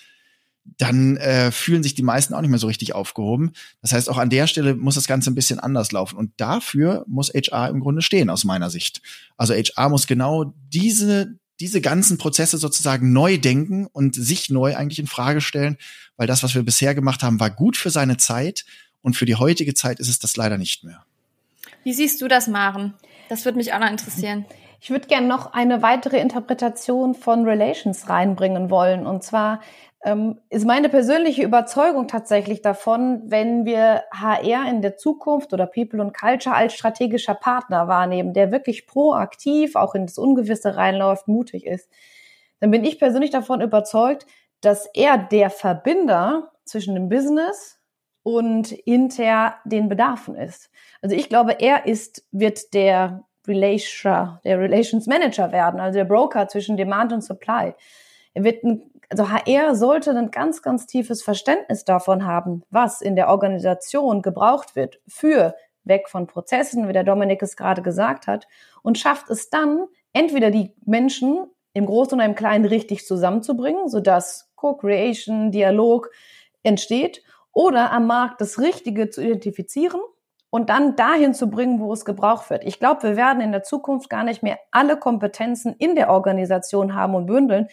dann 0.77 1.17
äh, 1.17 1.51
fühlen 1.51 1.83
sich 1.83 1.95
die 1.95 2.03
meisten 2.03 2.33
auch 2.33 2.41
nicht 2.41 2.49
mehr 2.49 2.59
so 2.59 2.67
richtig 2.67 2.93
aufgehoben. 2.93 3.53
Das 3.81 3.93
heißt, 3.93 4.09
auch 4.09 4.17
an 4.17 4.29
der 4.29 4.47
Stelle 4.47 4.75
muss 4.75 4.95
das 4.95 5.07
Ganze 5.07 5.31
ein 5.31 5.35
bisschen 5.35 5.59
anders 5.59 5.91
laufen. 5.91 6.17
Und 6.17 6.33
dafür 6.37 7.03
muss 7.07 7.29
HR 7.33 7.69
im 7.69 7.79
Grunde 7.79 8.01
stehen, 8.01 8.29
aus 8.29 8.43
meiner 8.43 8.69
Sicht. 8.69 9.01
Also 9.37 9.53
HR 9.53 9.89
muss 9.89 10.07
genau 10.07 10.53
diese, 10.69 11.39
diese 11.61 11.79
ganzen 11.79 12.17
Prozesse 12.17 12.57
sozusagen 12.57 13.13
neu 13.13 13.37
denken 13.37 13.85
und 13.85 14.15
sich 14.15 14.49
neu 14.49 14.75
eigentlich 14.75 14.97
in 14.97 15.05
Frage 15.05 15.41
stellen, 15.41 15.77
weil 16.17 16.25
das, 16.25 16.41
was 16.41 16.55
wir 16.55 16.63
bisher 16.63 16.95
gemacht 16.95 17.21
haben, 17.21 17.39
war 17.39 17.51
gut 17.51 17.77
für 17.77 17.91
seine 17.91 18.17
Zeit 18.17 18.65
und 19.03 19.15
für 19.15 19.25
die 19.25 19.35
heutige 19.35 19.75
Zeit 19.75 19.99
ist 19.99 20.09
es 20.09 20.17
das 20.17 20.35
leider 20.35 20.57
nicht 20.57 20.83
mehr. 20.83 21.05
Wie 21.83 21.93
siehst 21.93 22.19
du 22.21 22.27
das, 22.27 22.47
Maren? 22.47 22.95
Das 23.29 23.45
würde 23.45 23.59
mich 23.59 23.73
auch 23.73 23.79
noch 23.79 23.89
interessieren. 23.89 24.45
Ich 24.81 24.89
würde 24.89 25.07
gerne 25.07 25.27
noch 25.27 25.53
eine 25.53 25.83
weitere 25.83 26.19
Interpretation 26.19 27.13
von 27.13 27.45
Relations 27.45 28.09
reinbringen 28.09 28.71
wollen. 28.71 29.05
Und 29.05 29.23
zwar 29.23 29.61
ist 30.49 30.65
meine 30.65 30.89
persönliche 30.89 31.43
Überzeugung 31.43 32.07
tatsächlich 32.07 32.63
davon, 32.63 33.21
wenn 33.25 33.65
wir 33.65 34.03
HR 34.11 34.67
in 34.67 34.81
der 34.81 34.97
Zukunft 34.97 35.53
oder 35.53 35.67
People 35.67 36.01
und 36.01 36.17
Culture 36.17 36.55
als 36.55 36.73
strategischer 36.73 37.35
Partner 37.35 37.87
wahrnehmen, 37.87 38.33
der 38.33 38.51
wirklich 38.51 38.87
proaktiv 38.87 39.75
auch 39.75 39.93
in 39.93 40.07
das 40.07 40.17
Ungewisse 40.17 40.75
reinläuft, 40.75 41.27
mutig 41.27 41.67
ist, 41.67 41.87
dann 42.59 42.71
bin 42.71 42.83
ich 42.83 42.97
persönlich 42.97 43.29
davon 43.29 43.61
überzeugt, 43.61 44.25
dass 44.61 44.87
er 44.93 45.19
der 45.19 45.51
Verbinder 45.51 46.51
zwischen 46.65 46.95
dem 46.95 47.07
Business 47.07 47.79
und 48.23 48.71
inter 48.71 49.55
den 49.65 49.87
Bedarfen 49.87 50.35
ist. 50.35 50.71
Also 51.01 51.15
ich 51.15 51.29
glaube, 51.29 51.57
er 51.59 51.85
ist, 51.85 52.25
wird 52.31 52.73
der 52.73 53.23
Relation, 53.47 54.39
der 54.43 54.59
Relations 54.59 55.07
Manager 55.07 55.51
werden, 55.51 55.79
also 55.79 55.97
der 55.97 56.05
Broker 56.05 56.47
zwischen 56.47 56.77
Demand 56.77 57.13
und 57.13 57.23
Supply. 57.23 57.73
Er 58.33 58.43
wird 58.43 58.63
ein 58.63 58.90
also 59.11 59.29
HR 59.29 59.75
sollte 59.75 60.11
ein 60.11 60.31
ganz, 60.31 60.61
ganz 60.61 60.87
tiefes 60.87 61.21
Verständnis 61.21 61.83
davon 61.83 62.25
haben, 62.25 62.63
was 62.69 63.01
in 63.01 63.15
der 63.15 63.27
Organisation 63.27 64.21
gebraucht 64.21 64.75
wird 64.75 65.01
für 65.05 65.53
weg 65.83 66.07
von 66.07 66.27
Prozessen, 66.27 66.87
wie 66.87 66.93
der 66.93 67.03
Dominik 67.03 67.41
es 67.41 67.57
gerade 67.57 67.81
gesagt 67.81 68.27
hat, 68.27 68.47
und 68.83 68.97
schafft 68.97 69.29
es 69.29 69.49
dann, 69.49 69.85
entweder 70.13 70.49
die 70.49 70.73
Menschen 70.85 71.45
im 71.73 71.85
Großen 71.85 72.17
und 72.17 72.25
im 72.25 72.35
Kleinen 72.35 72.65
richtig 72.65 73.05
zusammenzubringen, 73.05 73.89
sodass 73.89 74.49
Co-Creation, 74.55 75.51
Dialog 75.51 76.09
entsteht 76.63 77.23
oder 77.51 77.91
am 77.91 78.07
Markt 78.07 78.39
das 78.39 78.59
Richtige 78.59 79.09
zu 79.09 79.21
identifizieren 79.21 79.99
und 80.49 80.69
dann 80.69 80.95
dahin 80.95 81.33
zu 81.33 81.49
bringen, 81.49 81.79
wo 81.79 81.91
es 81.91 82.05
gebraucht 82.05 82.49
wird. 82.49 82.63
Ich 82.63 82.79
glaube, 82.79 83.03
wir 83.03 83.15
werden 83.17 83.41
in 83.41 83.51
der 83.51 83.63
Zukunft 83.63 84.09
gar 84.09 84.23
nicht 84.23 84.43
mehr 84.43 84.59
alle 84.69 84.97
Kompetenzen 84.97 85.75
in 85.79 85.95
der 85.95 86.11
Organisation 86.11 86.93
haben 86.93 87.15
und 87.15 87.25
bündeln, 87.25 87.67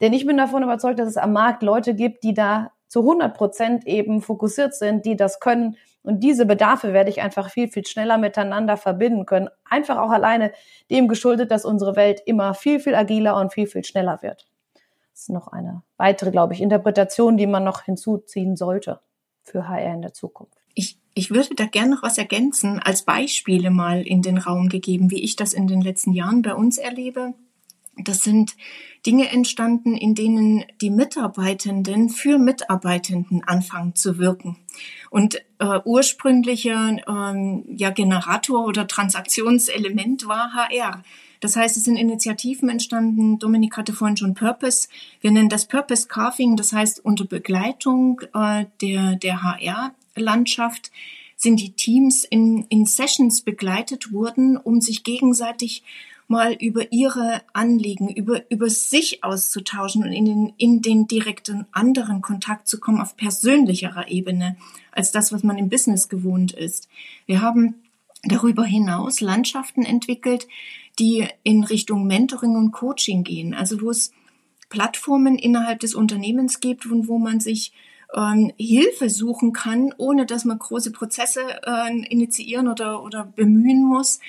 denn 0.00 0.12
ich 0.12 0.26
bin 0.26 0.36
davon 0.36 0.62
überzeugt, 0.62 0.98
dass 0.98 1.08
es 1.08 1.16
am 1.16 1.32
Markt 1.32 1.62
Leute 1.62 1.94
gibt, 1.94 2.24
die 2.24 2.34
da 2.34 2.72
zu 2.88 3.00
100 3.00 3.36
Prozent 3.36 3.86
eben 3.86 4.22
fokussiert 4.22 4.74
sind, 4.74 5.04
die 5.04 5.16
das 5.16 5.40
können. 5.40 5.76
Und 6.02 6.20
diese 6.20 6.46
Bedarfe 6.46 6.92
werde 6.92 7.10
ich 7.10 7.20
einfach 7.20 7.50
viel, 7.50 7.68
viel 7.68 7.86
schneller 7.86 8.16
miteinander 8.16 8.76
verbinden 8.76 9.26
können. 9.26 9.48
Einfach 9.68 9.98
auch 9.98 10.10
alleine 10.10 10.52
dem 10.90 11.06
geschuldet, 11.06 11.50
dass 11.50 11.64
unsere 11.64 11.96
Welt 11.96 12.22
immer 12.24 12.54
viel, 12.54 12.80
viel 12.80 12.94
agiler 12.94 13.36
und 13.36 13.52
viel, 13.52 13.66
viel 13.66 13.84
schneller 13.84 14.22
wird. 14.22 14.46
Das 15.12 15.22
ist 15.22 15.30
noch 15.30 15.48
eine 15.48 15.82
weitere, 15.96 16.30
glaube 16.30 16.54
ich, 16.54 16.62
Interpretation, 16.62 17.36
die 17.36 17.46
man 17.46 17.64
noch 17.64 17.82
hinzuziehen 17.82 18.56
sollte 18.56 19.00
für 19.42 19.68
HR 19.68 19.94
in 19.94 20.02
der 20.02 20.14
Zukunft. 20.14 20.56
Ich, 20.74 20.98
ich 21.12 21.30
würde 21.30 21.54
da 21.56 21.66
gerne 21.66 21.96
noch 21.96 22.02
was 22.02 22.18
ergänzen, 22.18 22.78
als 22.78 23.02
Beispiele 23.02 23.70
mal 23.70 24.00
in 24.00 24.22
den 24.22 24.38
Raum 24.38 24.68
gegeben, 24.68 25.10
wie 25.10 25.24
ich 25.24 25.34
das 25.34 25.52
in 25.52 25.66
den 25.66 25.80
letzten 25.80 26.12
Jahren 26.12 26.42
bei 26.42 26.54
uns 26.54 26.78
erlebe. 26.78 27.34
Das 28.04 28.20
sind 28.20 28.54
Dinge 29.06 29.30
entstanden, 29.30 29.96
in 29.96 30.14
denen 30.14 30.64
die 30.80 30.90
Mitarbeitenden 30.90 32.08
für 32.08 32.38
Mitarbeitenden 32.38 33.42
anfangen 33.44 33.94
zu 33.94 34.18
wirken. 34.18 34.56
Und 35.10 35.36
äh, 35.58 35.80
ursprünglicher 35.84 36.96
ähm, 37.08 37.64
ja, 37.68 37.90
Generator 37.90 38.64
oder 38.66 38.86
Transaktionselement 38.86 40.26
war 40.26 40.52
HR. 40.52 41.02
Das 41.40 41.56
heißt, 41.56 41.76
es 41.76 41.84
sind 41.84 41.96
Initiativen 41.96 42.68
entstanden. 42.68 43.38
Dominik 43.38 43.76
hatte 43.76 43.92
vorhin 43.92 44.16
schon 44.16 44.34
Purpose. 44.34 44.88
Wir 45.20 45.30
nennen 45.30 45.48
das 45.48 45.66
Purpose 45.66 46.08
Carving. 46.08 46.56
Das 46.56 46.72
heißt, 46.72 47.04
unter 47.04 47.24
Begleitung 47.24 48.20
äh, 48.34 48.66
der, 48.80 49.16
der 49.16 49.42
HR-Landschaft 49.42 50.90
sind 51.36 51.60
die 51.60 51.70
Teams 51.70 52.24
in, 52.24 52.64
in 52.68 52.84
Sessions 52.84 53.42
begleitet 53.42 54.12
worden, 54.12 54.56
um 54.56 54.80
sich 54.80 55.04
gegenseitig 55.04 55.84
mal 56.28 56.52
über 56.52 56.92
ihre 56.92 57.40
Anliegen, 57.54 58.08
über, 58.08 58.50
über 58.50 58.68
sich 58.68 59.24
auszutauschen 59.24 60.04
und 60.04 60.12
in 60.12 60.26
den, 60.26 60.52
in 60.58 60.82
den 60.82 61.06
direkten 61.06 61.66
anderen 61.72 62.20
Kontakt 62.20 62.68
zu 62.68 62.78
kommen 62.78 63.00
auf 63.00 63.16
persönlicherer 63.16 64.08
Ebene 64.08 64.56
als 64.92 65.10
das, 65.10 65.32
was 65.32 65.42
man 65.42 65.58
im 65.58 65.70
Business 65.70 66.08
gewohnt 66.08 66.52
ist. 66.52 66.88
Wir 67.26 67.40
haben 67.40 67.76
darüber 68.24 68.64
hinaus 68.64 69.20
Landschaften 69.20 69.84
entwickelt, 69.84 70.46
die 70.98 71.26
in 71.44 71.64
Richtung 71.64 72.06
Mentoring 72.06 72.56
und 72.56 72.72
Coaching 72.72 73.24
gehen, 73.24 73.54
also 73.54 73.80
wo 73.80 73.90
es 73.90 74.12
Plattformen 74.68 75.38
innerhalb 75.38 75.80
des 75.80 75.94
Unternehmens 75.94 76.60
gibt 76.60 76.84
und 76.86 77.08
wo 77.08 77.18
man 77.18 77.40
sich 77.40 77.72
ähm, 78.14 78.52
Hilfe 78.58 79.08
suchen 79.08 79.52
kann, 79.52 79.94
ohne 79.96 80.26
dass 80.26 80.44
man 80.44 80.58
große 80.58 80.92
Prozesse 80.92 81.40
äh, 81.64 82.06
initiieren 82.08 82.68
oder, 82.68 83.02
oder 83.02 83.24
bemühen 83.24 83.82
muss, 83.82 84.20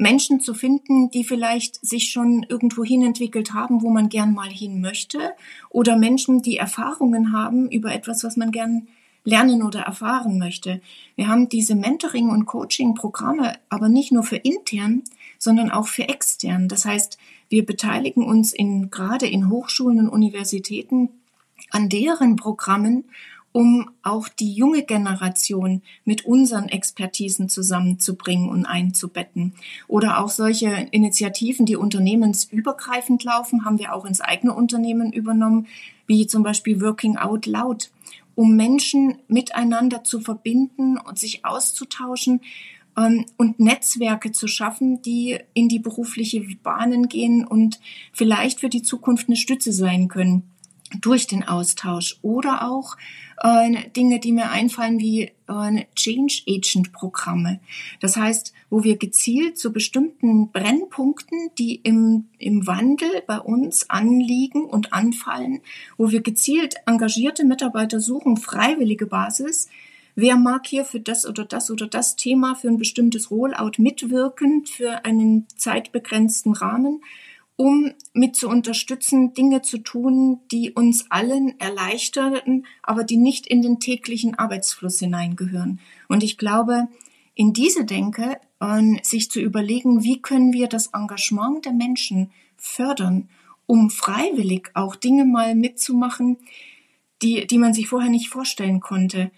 Menschen 0.00 0.40
zu 0.40 0.54
finden, 0.54 1.10
die 1.10 1.24
vielleicht 1.24 1.84
sich 1.84 2.10
schon 2.10 2.46
irgendwo 2.48 2.82
hin 2.82 3.02
entwickelt 3.02 3.52
haben, 3.52 3.82
wo 3.82 3.90
man 3.90 4.08
gern 4.08 4.32
mal 4.32 4.48
hin 4.48 4.80
möchte, 4.80 5.18
oder 5.68 5.96
Menschen, 5.96 6.40
die 6.40 6.56
Erfahrungen 6.56 7.32
haben 7.32 7.70
über 7.70 7.92
etwas, 7.94 8.24
was 8.24 8.38
man 8.38 8.50
gern 8.50 8.88
lernen 9.24 9.62
oder 9.62 9.80
erfahren 9.80 10.38
möchte. 10.38 10.80
Wir 11.16 11.28
haben 11.28 11.50
diese 11.50 11.74
Mentoring- 11.74 12.30
und 12.30 12.46
Coaching-Programme 12.46 13.58
aber 13.68 13.90
nicht 13.90 14.10
nur 14.10 14.22
für 14.22 14.36
intern, 14.36 15.02
sondern 15.38 15.70
auch 15.70 15.86
für 15.86 16.08
extern. 16.08 16.68
Das 16.68 16.86
heißt, 16.86 17.18
wir 17.50 17.66
beteiligen 17.66 18.24
uns 18.24 18.54
in, 18.54 18.90
gerade 18.90 19.26
in 19.26 19.50
Hochschulen 19.50 19.98
und 19.98 20.08
Universitäten 20.08 21.10
an 21.68 21.90
deren 21.90 22.36
Programmen 22.36 23.04
um 23.52 23.90
auch 24.02 24.28
die 24.28 24.52
junge 24.52 24.84
Generation 24.84 25.82
mit 26.04 26.24
unseren 26.24 26.68
Expertisen 26.68 27.48
zusammenzubringen 27.48 28.48
und 28.48 28.64
einzubetten. 28.64 29.54
Oder 29.88 30.20
auch 30.20 30.28
solche 30.28 30.88
Initiativen, 30.92 31.66
die 31.66 31.76
unternehmensübergreifend 31.76 33.24
laufen, 33.24 33.64
haben 33.64 33.78
wir 33.78 33.94
auch 33.94 34.04
ins 34.04 34.20
eigene 34.20 34.54
Unternehmen 34.54 35.12
übernommen, 35.12 35.66
wie 36.06 36.26
zum 36.26 36.42
Beispiel 36.42 36.80
Working 36.80 37.16
Out 37.16 37.46
Loud, 37.46 37.90
um 38.36 38.54
Menschen 38.54 39.18
miteinander 39.26 40.04
zu 40.04 40.20
verbinden 40.20 40.96
und 40.96 41.18
sich 41.18 41.44
auszutauschen 41.44 42.40
ähm, 42.96 43.26
und 43.36 43.58
Netzwerke 43.58 44.30
zu 44.30 44.46
schaffen, 44.46 45.02
die 45.02 45.38
in 45.54 45.68
die 45.68 45.80
berufliche 45.80 46.40
Bahnen 46.62 47.08
gehen 47.08 47.44
und 47.44 47.80
vielleicht 48.12 48.60
für 48.60 48.68
die 48.68 48.82
Zukunft 48.82 49.28
eine 49.28 49.36
Stütze 49.36 49.72
sein 49.72 50.06
können 50.06 50.49
durch 51.00 51.26
den 51.26 51.46
Austausch 51.46 52.18
oder 52.22 52.70
auch 52.70 52.96
äh, 53.42 53.88
Dinge, 53.90 54.20
die 54.20 54.32
mir 54.32 54.50
einfallen 54.50 54.98
wie 54.98 55.32
äh, 55.48 55.84
Change 55.94 56.42
Agent 56.48 56.92
Programme. 56.92 57.60
Das 58.00 58.16
heißt, 58.16 58.52
wo 58.68 58.84
wir 58.84 58.96
gezielt 58.96 59.58
zu 59.58 59.72
bestimmten 59.72 60.50
Brennpunkten, 60.50 61.50
die 61.58 61.76
im, 61.76 62.26
im 62.38 62.66
Wandel 62.66 63.22
bei 63.26 63.38
uns 63.38 63.88
anliegen 63.88 64.64
und 64.64 64.92
anfallen, 64.92 65.60
wo 65.96 66.10
wir 66.10 66.22
gezielt 66.22 66.74
engagierte 66.86 67.44
Mitarbeiter 67.44 68.00
suchen, 68.00 68.36
freiwillige 68.36 69.06
Basis, 69.06 69.68
Wer 70.16 70.36
mag 70.36 70.66
hier 70.66 70.84
für 70.84 71.00
das 71.00 71.24
oder 71.24 71.44
das 71.44 71.70
oder 71.70 71.86
das 71.86 72.16
Thema, 72.16 72.54
für 72.54 72.68
ein 72.68 72.78
bestimmtes 72.78 73.30
Rollout 73.30 73.78
mitwirken, 73.78 74.66
für 74.66 75.04
einen 75.04 75.46
zeitbegrenzten 75.56 76.52
Rahmen? 76.52 77.00
Um 77.60 77.92
mit 78.14 78.36
zu 78.36 78.48
unterstützen, 78.48 79.34
Dinge 79.34 79.60
zu 79.60 79.76
tun, 79.76 80.40
die 80.50 80.72
uns 80.72 81.10
allen 81.10 81.60
erleichtern, 81.60 82.64
aber 82.82 83.04
die 83.04 83.18
nicht 83.18 83.46
in 83.46 83.60
den 83.60 83.80
täglichen 83.80 84.34
Arbeitsfluss 84.34 84.98
hineingehören. 84.98 85.78
Und 86.08 86.22
ich 86.22 86.38
glaube, 86.38 86.88
in 87.34 87.52
diese 87.52 87.84
Denke, 87.84 88.40
äh, 88.60 88.82
sich 89.02 89.30
zu 89.30 89.42
überlegen, 89.42 90.04
wie 90.04 90.22
können 90.22 90.54
wir 90.54 90.68
das 90.68 90.86
Engagement 90.94 91.66
der 91.66 91.74
Menschen 91.74 92.30
fördern, 92.56 93.28
um 93.66 93.90
freiwillig 93.90 94.70
auch 94.72 94.96
Dinge 94.96 95.26
mal 95.26 95.54
mitzumachen, 95.54 96.38
die, 97.20 97.46
die 97.46 97.58
man 97.58 97.74
sich 97.74 97.88
vorher 97.88 98.10
nicht 98.10 98.30
vorstellen 98.30 98.80
konnte, 98.80 99.30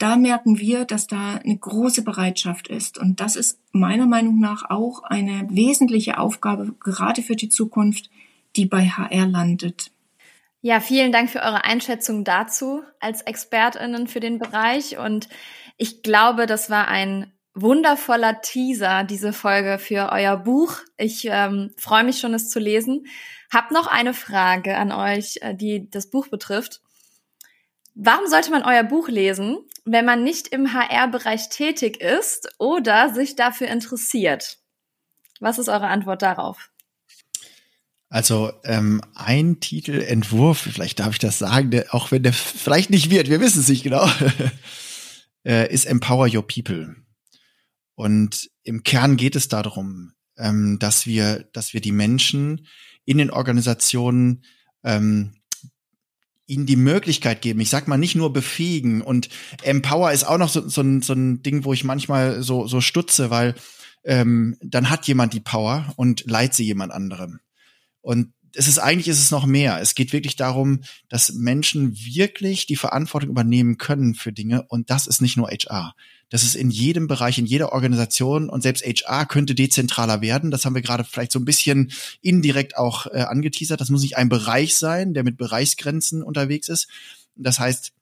da 0.00 0.16
merken 0.16 0.58
wir, 0.58 0.86
dass 0.86 1.06
da 1.06 1.34
eine 1.44 1.56
große 1.56 2.02
Bereitschaft 2.02 2.68
ist. 2.68 2.98
Und 2.98 3.20
das 3.20 3.36
ist 3.36 3.60
meiner 3.72 4.06
Meinung 4.06 4.40
nach 4.40 4.70
auch 4.70 5.02
eine 5.02 5.46
wesentliche 5.50 6.18
Aufgabe, 6.18 6.74
gerade 6.80 7.22
für 7.22 7.36
die 7.36 7.50
Zukunft, 7.50 8.10
die 8.56 8.64
bei 8.64 8.88
HR 8.88 9.26
landet. 9.26 9.92
Ja, 10.62 10.80
vielen 10.80 11.12
Dank 11.12 11.30
für 11.30 11.40
eure 11.40 11.64
Einschätzung 11.64 12.24
dazu 12.24 12.82
als 12.98 13.22
ExpertInnen 13.22 14.06
für 14.06 14.20
den 14.20 14.38
Bereich. 14.38 14.98
Und 14.98 15.28
ich 15.76 16.02
glaube, 16.02 16.46
das 16.46 16.70
war 16.70 16.88
ein 16.88 17.32
wundervoller 17.54 18.40
Teaser, 18.40 19.04
diese 19.04 19.34
Folge 19.34 19.78
für 19.78 20.10
euer 20.12 20.38
Buch. 20.38 20.78
Ich 20.96 21.26
ähm, 21.26 21.72
freue 21.76 22.04
mich 22.04 22.20
schon, 22.20 22.32
es 22.32 22.48
zu 22.48 22.58
lesen. 22.58 23.06
Hab 23.52 23.70
noch 23.70 23.86
eine 23.86 24.14
Frage 24.14 24.76
an 24.78 24.92
euch, 24.92 25.38
äh, 25.42 25.54
die 25.54 25.90
das 25.90 26.08
Buch 26.08 26.28
betrifft. 26.28 26.80
Warum 27.94 28.26
sollte 28.28 28.50
man 28.50 28.62
euer 28.62 28.84
Buch 28.84 29.08
lesen, 29.08 29.58
wenn 29.84 30.04
man 30.04 30.22
nicht 30.22 30.48
im 30.48 30.72
HR-Bereich 30.72 31.48
tätig 31.48 32.00
ist 32.00 32.48
oder 32.58 33.12
sich 33.12 33.36
dafür 33.36 33.68
interessiert? 33.68 34.58
Was 35.40 35.58
ist 35.58 35.68
eure 35.68 35.88
Antwort 35.88 36.22
darauf? 36.22 36.70
Also 38.08 38.52
ähm, 38.64 39.00
ein 39.14 39.60
Titelentwurf, 39.60 40.58
vielleicht 40.58 40.98
darf 40.98 41.12
ich 41.12 41.18
das 41.20 41.38
sagen, 41.38 41.70
der, 41.70 41.94
auch 41.94 42.10
wenn 42.10 42.24
der 42.24 42.32
vielleicht 42.32 42.90
nicht 42.90 43.08
wird, 43.10 43.28
wir 43.28 43.40
wissen 43.40 43.60
es 43.60 43.68
nicht 43.68 43.84
genau, 43.84 44.10
äh, 45.44 45.72
ist 45.72 45.86
Empower 45.86 46.28
Your 46.32 46.46
People. 46.46 46.96
Und 47.94 48.50
im 48.64 48.82
Kern 48.82 49.16
geht 49.16 49.36
es 49.36 49.46
darum, 49.48 50.12
ähm, 50.36 50.78
dass 50.80 51.06
wir, 51.06 51.44
dass 51.52 51.72
wir 51.72 51.80
die 51.80 51.92
Menschen 51.92 52.66
in 53.04 53.18
den 53.18 53.30
Organisationen 53.30 54.44
ähm, 54.82 55.39
ihnen 56.50 56.66
die 56.66 56.76
Möglichkeit 56.76 57.40
geben. 57.42 57.60
Ich 57.60 57.70
sag 57.70 57.88
mal 57.88 57.96
nicht 57.96 58.16
nur 58.16 58.32
befähigen 58.32 59.00
und 59.00 59.28
Empower 59.62 60.12
ist 60.12 60.24
auch 60.24 60.38
noch 60.38 60.48
so, 60.48 60.68
so, 60.68 60.82
ein, 60.82 61.00
so 61.00 61.12
ein 61.12 61.42
Ding, 61.42 61.64
wo 61.64 61.72
ich 61.72 61.84
manchmal 61.84 62.42
so, 62.42 62.66
so 62.66 62.80
stutze, 62.80 63.30
weil 63.30 63.54
ähm, 64.04 64.56
dann 64.60 64.90
hat 64.90 65.06
jemand 65.06 65.32
die 65.32 65.40
Power 65.40 65.92
und 65.96 66.24
leiht 66.26 66.54
sie 66.54 66.64
jemand 66.64 66.92
anderem. 66.92 67.40
Und 68.00 68.32
es 68.54 68.66
ist 68.66 68.78
eigentlich 68.78 69.08
ist 69.08 69.20
es 69.20 69.30
noch 69.30 69.46
mehr. 69.46 69.80
Es 69.80 69.94
geht 69.94 70.12
wirklich 70.12 70.36
darum, 70.36 70.80
dass 71.08 71.32
Menschen 71.32 71.96
wirklich 71.96 72.66
die 72.66 72.76
Verantwortung 72.76 73.30
übernehmen 73.30 73.78
können 73.78 74.14
für 74.14 74.32
Dinge 74.32 74.64
und 74.68 74.90
das 74.90 75.06
ist 75.06 75.22
nicht 75.22 75.36
nur 75.36 75.48
HR. 75.48 75.94
Das 76.30 76.44
ist 76.44 76.54
in 76.54 76.70
jedem 76.70 77.08
Bereich, 77.08 77.38
in 77.38 77.46
jeder 77.46 77.72
Organisation 77.72 78.48
und 78.48 78.62
selbst 78.62 78.84
HR 78.84 79.26
könnte 79.26 79.54
dezentraler 79.54 80.20
werden. 80.20 80.50
Das 80.50 80.64
haben 80.64 80.74
wir 80.74 80.82
gerade 80.82 81.04
vielleicht 81.04 81.32
so 81.32 81.38
ein 81.38 81.44
bisschen 81.44 81.92
indirekt 82.22 82.76
auch 82.76 83.06
äh, 83.06 83.22
angeteasert. 83.22 83.80
Das 83.80 83.90
muss 83.90 84.02
nicht 84.02 84.16
ein 84.16 84.28
Bereich 84.28 84.76
sein, 84.76 85.12
der 85.12 85.24
mit 85.24 85.36
Bereichsgrenzen 85.36 86.22
unterwegs 86.22 86.68
ist. 86.68 86.88
Das 87.34 87.58
heißt, 87.58 87.92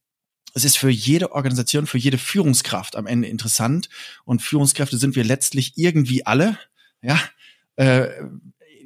es 0.55 0.64
ist 0.64 0.79
für 0.79 0.91
jede 0.91 1.33
Organisation, 1.33 1.87
für 1.87 1.99
jede 1.99 2.19
Führungskraft 2.19 2.97
am 2.97 3.07
Ende 3.07 3.29
interessant 3.29 3.88
und 4.25 4.43
Führungskräfte 4.43 4.99
sind 4.99 5.17
wir 5.17 5.25
letztlich 5.25 5.73
irgendwie 5.77 6.27
alle. 6.27 6.59
Ja, 7.03 7.19
äh, 7.77 8.09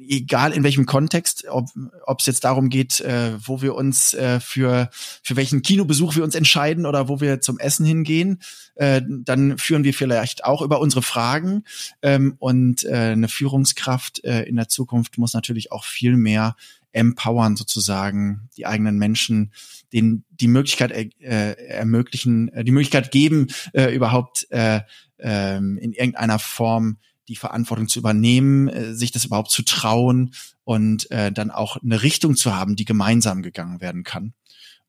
egal 0.09 0.53
in 0.53 0.63
welchem 0.63 0.85
Kontext, 0.85 1.45
ob 1.49 2.19
es 2.19 2.25
jetzt 2.25 2.43
darum 2.43 2.69
geht, 2.69 2.99
äh, 3.01 3.33
wo 3.39 3.61
wir 3.61 3.75
uns 3.75 4.13
äh, 4.13 4.39
für 4.39 4.89
für 4.91 5.35
welchen 5.35 5.61
Kinobesuch 5.61 6.15
wir 6.15 6.23
uns 6.23 6.35
entscheiden 6.35 6.85
oder 6.85 7.07
wo 7.09 7.21
wir 7.21 7.41
zum 7.41 7.59
Essen 7.59 7.85
hingehen, 7.85 8.41
äh, 8.75 9.01
dann 9.07 9.57
führen 9.57 9.83
wir 9.83 9.93
vielleicht 9.93 10.45
auch 10.45 10.61
über 10.61 10.79
unsere 10.79 11.01
Fragen. 11.01 11.63
Ähm, 12.01 12.35
und 12.39 12.83
äh, 12.83 13.13
eine 13.13 13.27
Führungskraft 13.27 14.23
äh, 14.23 14.43
in 14.43 14.55
der 14.55 14.67
Zukunft 14.69 15.17
muss 15.17 15.33
natürlich 15.33 15.71
auch 15.71 15.85
viel 15.85 16.17
mehr 16.17 16.55
empowern 16.93 17.55
sozusagen 17.55 18.49
die 18.55 18.65
eigenen 18.65 18.97
Menschen, 18.97 19.51
denen 19.91 20.25
die 20.29 20.47
Möglichkeit 20.47 20.91
äh, 20.91 21.53
ermöglichen, 21.67 22.49
äh, 22.49 22.63
die 22.63 22.71
Möglichkeit 22.71 23.11
geben, 23.11 23.47
äh, 23.73 23.93
überhaupt 23.93 24.47
äh, 24.51 24.81
äh, 25.17 25.57
in 25.57 25.93
irgendeiner 25.93 26.39
Form 26.39 26.97
die 27.27 27.35
Verantwortung 27.35 27.87
zu 27.87 27.99
übernehmen, 27.99 28.67
äh, 28.67 28.93
sich 28.93 29.11
das 29.11 29.25
überhaupt 29.25 29.51
zu 29.51 29.63
trauen 29.63 30.33
und 30.63 31.09
äh, 31.11 31.31
dann 31.31 31.51
auch 31.51 31.77
eine 31.77 32.03
Richtung 32.03 32.35
zu 32.35 32.55
haben, 32.55 32.75
die 32.75 32.85
gemeinsam 32.85 33.41
gegangen 33.41 33.81
werden 33.81 34.03
kann. 34.03 34.33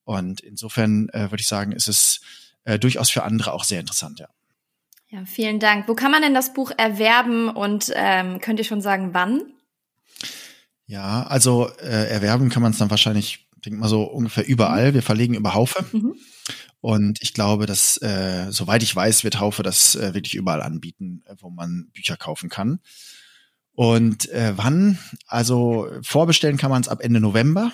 Und 0.04 0.40
insofern 0.40 1.08
äh, 1.10 1.30
würde 1.30 1.40
ich 1.40 1.48
sagen, 1.48 1.72
ist 1.72 1.88
es 1.88 2.20
äh, 2.64 2.78
durchaus 2.78 3.10
für 3.10 3.24
andere 3.24 3.52
auch 3.52 3.64
sehr 3.64 3.80
interessant, 3.80 4.20
ja. 4.20 4.28
Ja, 5.10 5.24
vielen 5.26 5.60
Dank. 5.60 5.86
Wo 5.86 5.94
kann 5.94 6.10
man 6.10 6.22
denn 6.22 6.34
das 6.34 6.54
Buch 6.54 6.72
erwerben 6.76 7.48
und 7.48 7.92
ähm, 7.94 8.40
könnt 8.40 8.58
ihr 8.58 8.64
schon 8.64 8.80
sagen, 8.80 9.10
wann? 9.12 9.42
Ja, 10.86 11.22
also 11.22 11.70
äh, 11.78 12.08
erwerben 12.10 12.48
kann 12.48 12.62
man 12.62 12.72
es 12.72 12.78
dann 12.78 12.90
wahrscheinlich, 12.90 13.46
denke 13.64 13.78
mal 13.78 13.88
so 13.88 14.02
ungefähr 14.02 14.44
überall. 14.44 14.92
Wir 14.92 15.02
verlegen 15.02 15.34
über 15.34 15.54
Haufe. 15.54 15.84
Mhm. 15.92 16.16
Und 16.84 17.22
ich 17.22 17.32
glaube, 17.32 17.64
dass, 17.64 17.96
äh, 18.02 18.48
soweit 18.50 18.82
ich 18.82 18.94
weiß, 18.94 19.24
wird 19.24 19.40
Haufe 19.40 19.62
das 19.62 19.94
äh, 19.94 20.12
wirklich 20.12 20.34
überall 20.34 20.60
anbieten, 20.60 21.22
äh, 21.24 21.34
wo 21.38 21.48
man 21.48 21.88
Bücher 21.94 22.18
kaufen 22.18 22.50
kann. 22.50 22.78
Und 23.72 24.28
äh, 24.28 24.52
wann? 24.56 24.98
Also 25.26 25.88
vorbestellen 26.02 26.58
kann 26.58 26.70
man 26.70 26.82
es 26.82 26.88
ab 26.88 27.00
Ende 27.00 27.20
November. 27.20 27.72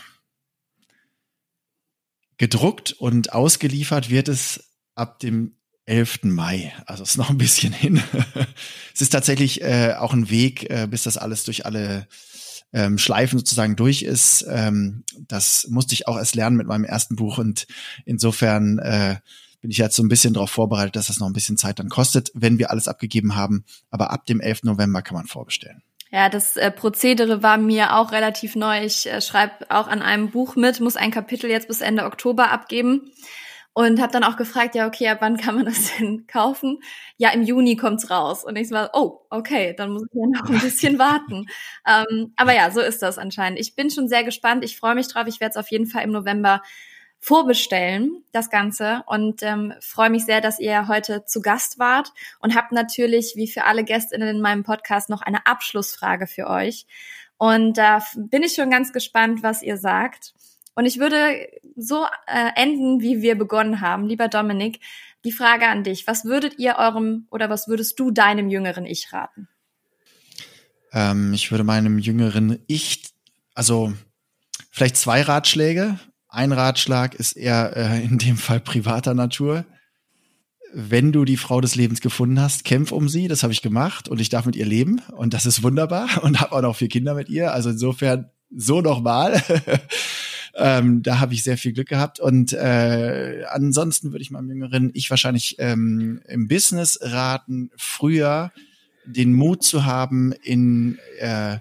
Gedruckt 2.37 2.93
und 2.93 3.33
ausgeliefert 3.33 4.11
wird 4.11 4.29
es 4.29 4.71
ab 4.95 5.19
dem 5.19 5.57
11. 5.87 6.21
Mai. 6.23 6.73
Also 6.87 7.03
ist 7.03 7.17
noch 7.17 7.31
ein 7.31 7.39
bisschen 7.39 7.73
hin. 7.73 8.01
es 8.95 9.01
ist 9.01 9.11
tatsächlich 9.11 9.61
äh, 9.61 9.95
auch 9.99 10.13
ein 10.13 10.31
Weg, 10.31 10.71
äh, 10.71 10.87
bis 10.89 11.03
das 11.03 11.17
alles 11.17 11.43
durch 11.43 11.67
alle 11.67 12.07
ähm, 12.73 12.99
Schleifen 12.99 13.39
sozusagen 13.39 13.77
durch 13.77 14.03
ist. 14.03 14.45
Ähm, 14.49 15.05
das 15.29 15.67
musste 15.69 15.95
ich 15.95 16.09
auch 16.09 16.17
erst 16.17 16.35
lernen 16.35 16.57
mit 16.57 16.67
meinem 16.67 16.85
ersten 16.85 17.17
Buch 17.17 17.39
und 17.39 17.67
insofern 18.05 18.79
äh, 18.79 19.17
bin 19.61 19.71
ich 19.71 19.79
jetzt 19.79 19.97
so 19.97 20.03
ein 20.03 20.09
bisschen 20.09 20.35
darauf 20.35 20.51
vorbereitet, 20.51 20.97
dass 20.97 21.09
das 21.09 21.21
noch 21.21 21.27
ein 21.27 21.33
bisschen 21.33 21.57
Zeit 21.57 21.79
dann 21.79 21.89
kostet, 21.89 22.31
wenn 22.35 22.59
wir 22.59 22.71
alles 22.71 22.89
abgegeben 22.89 23.37
haben. 23.37 23.65
Aber 23.91 24.11
ab 24.11 24.25
dem 24.27 24.41
11. 24.41 24.63
November 24.63 25.03
kann 25.03 25.17
man 25.17 25.27
vorbestellen. 25.27 25.83
Ja, 26.11 26.29
das 26.29 26.57
äh, 26.57 26.71
Prozedere 26.71 27.43
war 27.43 27.57
mir 27.57 27.97
auch 27.97 28.11
relativ 28.13 28.57
neu. 28.57 28.85
Ich 28.85 29.07
äh, 29.07 29.21
schreibe 29.21 29.71
auch 29.71 29.87
an 29.87 30.03
einem 30.03 30.31
Buch 30.31 30.57
mit, 30.57 30.81
muss 30.81 30.97
ein 30.97 31.11
Kapitel 31.11 31.51
jetzt 31.51 31.69
bis 31.69 31.83
Ende 31.83 32.05
Oktober 32.05 32.51
abgeben 32.51 33.13
und 33.73 34.01
habe 34.01 34.13
dann 34.13 34.25
auch 34.25 34.37
gefragt, 34.37 34.75
ja, 34.75 34.87
okay, 34.87 35.09
ab 35.09 35.19
wann 35.21 35.37
kann 35.37 35.55
man 35.55 35.65
das 35.65 35.93
denn 35.99 36.27
kaufen? 36.27 36.81
Ja, 37.17 37.31
im 37.31 37.43
Juni 37.43 37.77
kommt's 37.77 38.11
raus. 38.11 38.45
Und 38.45 38.57
ich 38.57 38.71
war, 38.71 38.91
oh, 38.95 39.21
okay, 39.31 39.75
dann 39.77 39.93
muss 39.93 40.03
ich 40.03 40.15
ja 40.15 40.27
noch 40.27 40.49
ein 40.49 40.61
bisschen 40.61 40.99
warten. 40.99 41.47
Ähm, 41.87 42.33
aber 42.37 42.55
ja, 42.55 42.71
so 42.71 42.81
ist 42.81 43.03
das 43.03 43.19
anscheinend. 43.19 43.61
Ich 43.61 43.75
bin 43.75 43.91
schon 43.91 44.09
sehr 44.09 44.25
gespannt. 44.25 44.65
Ich 44.65 44.77
freue 44.77 44.95
mich 44.95 45.09
drauf. 45.09 45.27
Ich 45.27 45.41
werde 45.41 45.51
es 45.51 45.57
auf 45.57 45.71
jeden 45.71 45.87
Fall 45.87 46.05
im 46.05 46.11
November 46.11 46.63
vorbestellen, 47.21 48.25
das 48.33 48.51
Ganze. 48.51 49.03
Und 49.07 49.43
ähm, 49.43 49.75
freue 49.81 50.11
mich 50.11 50.25
sehr, 50.25 50.41
dass 50.41 50.59
ihr 50.59 50.89
heute 50.89 51.25
zu 51.27 51.41
Gast 51.41 51.79
wart 51.79 52.13
und 52.41 52.57
habt 52.57 52.73
natürlich, 52.73 53.35
wie 53.37 53.47
für 53.47 53.65
alle 53.65 53.85
Gästinnen 53.85 54.29
in 54.29 54.41
meinem 54.41 54.65
Podcast, 54.65 55.11
noch 55.11 55.23
eine 55.23 55.47
Abschlussfrage 55.47 56.27
für 56.27 56.49
euch. 56.49 56.87
Und 57.37 57.79
da 57.79 58.03
bin 58.17 58.43
ich 58.43 58.55
schon 58.55 58.71
ganz 58.71 58.93
gespannt, 58.93 59.43
was 59.43 59.63
ihr 59.63 59.77
sagt. 59.77 60.35
Und 60.81 60.87
ich 60.87 60.99
würde 60.99 61.47
so 61.77 62.07
äh, 62.27 62.53
enden, 62.57 63.03
wie 63.03 63.21
wir 63.21 63.37
begonnen 63.37 63.83
haben. 63.83 64.07
Lieber 64.07 64.29
Dominik, 64.29 64.81
die 65.27 65.31
Frage 65.31 65.69
an 65.69 65.85
dich. 65.85 66.07
Was 66.07 66.25
würdet 66.25 66.59
ihr 66.59 66.77
eurem 66.79 67.27
oder 67.31 67.51
was 67.51 67.69
würdest 67.69 68.01
du 68.01 68.11
deinem 68.11 68.49
jüngeren 68.49 68.87
Ich 68.87 69.13
raten? 69.13 69.47
Ähm, 70.95 71.35
ich 71.35 71.51
würde 71.51 71.65
meinem 71.65 71.99
jüngeren 71.99 72.61
Ich, 72.67 73.11
also 73.55 73.93
vielleicht 74.71 74.97
zwei 74.97 75.21
Ratschläge. 75.21 76.01
Ein 76.29 76.51
Ratschlag 76.51 77.15
ist 77.15 77.37
eher 77.37 77.77
äh, 77.77 78.03
in 78.03 78.17
dem 78.17 78.39
Fall 78.39 78.61
privater 78.61 79.13
Natur. 79.13 79.67
Wenn 80.73 81.13
du 81.13 81.27
die 81.27 81.37
Frau 81.37 81.61
des 81.61 81.75
Lebens 81.75 82.01
gefunden 82.01 82.41
hast, 82.41 82.65
kämpf 82.65 82.91
um 82.91 83.11
sie. 83.11 83.29
Das 83.29 83.43
habe 83.43 83.53
ich 83.53 83.61
gemacht 83.61 84.09
und 84.09 84.19
ich 84.19 84.31
darf 84.31 84.47
mit 84.47 84.57
ihr 84.57 84.65
leben 84.65 85.03
und 85.15 85.35
das 85.35 85.45
ist 85.45 85.63
wunderbar 85.63 86.09
und 86.23 86.41
habe 86.41 86.53
auch 86.53 86.63
noch 86.63 86.77
vier 86.77 86.89
Kinder 86.89 87.13
mit 87.13 87.29
ihr. 87.29 87.53
Also 87.53 87.69
insofern 87.69 88.31
so 88.49 88.81
nochmal. 88.81 89.43
Ähm, 90.55 91.03
da 91.03 91.21
habe 91.21 91.35
ich 91.35 91.43
sehr 91.43 91.59
viel 91.59 91.73
Glück 91.73 91.89
gehabt. 91.89 92.21
Und 92.21 92.53
äh, 92.53 93.45
ansonsten 93.49 94.13
würde 94.13 94.23
ich 94.23 94.31
meinem 94.31 94.49
Jüngeren, 94.49 94.91
ich 94.95 95.11
wahrscheinlich 95.11 95.57
ähm, 95.59 96.21
im 96.29 96.49
Business 96.49 96.99
raten, 97.03 97.71
früher 97.77 98.53
den 99.05 99.33
Mut 99.33 99.63
zu 99.63 99.85
haben, 99.85 100.33
in 100.33 100.99
äh, 101.19 101.55
äh, 101.55 101.59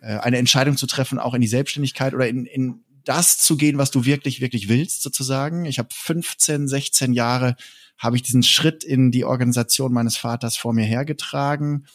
eine 0.00 0.38
Entscheidung 0.38 0.76
zu 0.76 0.86
treffen, 0.86 1.18
auch 1.18 1.34
in 1.34 1.40
die 1.40 1.48
Selbstständigkeit 1.48 2.14
oder 2.14 2.28
in, 2.28 2.46
in 2.46 2.80
das 3.04 3.38
zu 3.38 3.56
gehen, 3.56 3.78
was 3.78 3.90
du 3.90 4.04
wirklich, 4.04 4.40
wirklich 4.40 4.68
willst, 4.68 5.02
sozusagen. 5.02 5.64
Ich 5.64 5.78
habe 5.78 5.88
15, 5.92 6.68
16 6.68 7.12
Jahre, 7.12 7.56
habe 7.98 8.16
ich 8.16 8.22
diesen 8.22 8.42
Schritt 8.42 8.84
in 8.84 9.10
die 9.10 9.24
Organisation 9.24 9.92
meines 9.92 10.16
Vaters 10.16 10.56
vor 10.56 10.72
mir 10.72 10.84
hergetragen 10.84 11.86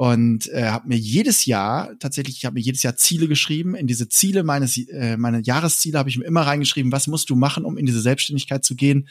und 0.00 0.48
äh, 0.48 0.70
habe 0.70 0.88
mir 0.88 0.96
jedes 0.96 1.44
Jahr 1.44 1.90
tatsächlich, 1.98 2.38
ich 2.38 2.46
habe 2.46 2.54
mir 2.54 2.60
jedes 2.60 2.82
Jahr 2.82 2.96
Ziele 2.96 3.28
geschrieben. 3.28 3.74
In 3.74 3.86
diese 3.86 4.08
Ziele 4.08 4.44
meines, 4.44 4.78
äh, 4.78 5.18
meine 5.18 5.42
Jahresziele 5.42 5.98
habe 5.98 6.08
ich 6.08 6.16
mir 6.16 6.24
immer 6.24 6.40
reingeschrieben, 6.40 6.90
was 6.90 7.06
musst 7.06 7.28
du 7.28 7.36
machen, 7.36 7.66
um 7.66 7.76
in 7.76 7.84
diese 7.84 8.00
Selbstständigkeit 8.00 8.64
zu 8.64 8.76
gehen. 8.76 9.10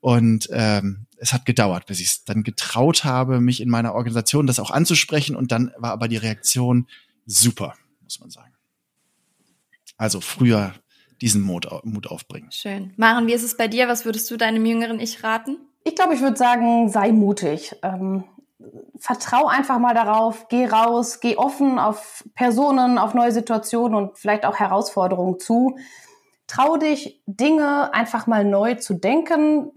Und 0.00 0.50
ähm, 0.52 1.06
es 1.16 1.32
hat 1.32 1.46
gedauert, 1.46 1.86
bis 1.86 2.00
ich 2.00 2.08
es 2.08 2.24
dann 2.24 2.42
getraut 2.42 3.02
habe, 3.02 3.40
mich 3.40 3.62
in 3.62 3.70
meiner 3.70 3.94
Organisation 3.94 4.46
das 4.46 4.60
auch 4.60 4.70
anzusprechen. 4.70 5.36
Und 5.36 5.52
dann 5.52 5.72
war 5.78 5.92
aber 5.92 6.06
die 6.06 6.18
Reaktion 6.18 6.86
super, 7.24 7.72
muss 8.02 8.20
man 8.20 8.28
sagen. 8.28 8.52
Also 9.96 10.20
früher 10.20 10.74
diesen 11.22 11.40
Mut, 11.40 11.66
Mut 11.82 12.08
aufbringen. 12.08 12.52
Schön. 12.52 12.92
Maren, 12.98 13.26
wie 13.26 13.32
ist 13.32 13.42
es 13.42 13.56
bei 13.56 13.68
dir? 13.68 13.88
Was 13.88 14.04
würdest 14.04 14.30
du 14.30 14.36
deinem 14.36 14.66
jüngeren 14.66 15.00
Ich 15.00 15.24
raten? 15.24 15.56
Ich 15.82 15.94
glaube, 15.94 16.12
ich 16.12 16.20
würde 16.20 16.36
sagen, 16.36 16.90
sei 16.90 17.10
mutig. 17.10 17.74
Ähm, 17.82 18.24
vertrau 18.98 19.46
einfach 19.46 19.78
mal 19.78 19.94
darauf, 19.94 20.48
geh 20.48 20.66
raus, 20.66 21.20
geh 21.20 21.36
offen 21.36 21.78
auf 21.78 22.24
Personen, 22.34 22.98
auf 22.98 23.14
neue 23.14 23.32
Situationen 23.32 23.96
und 23.96 24.18
vielleicht 24.18 24.46
auch 24.46 24.56
Herausforderungen 24.56 25.38
zu. 25.38 25.76
Trau 26.46 26.76
dich, 26.76 27.20
Dinge 27.26 27.92
einfach 27.92 28.26
mal 28.26 28.44
neu 28.44 28.74
zu 28.74 28.94
denken, 28.94 29.72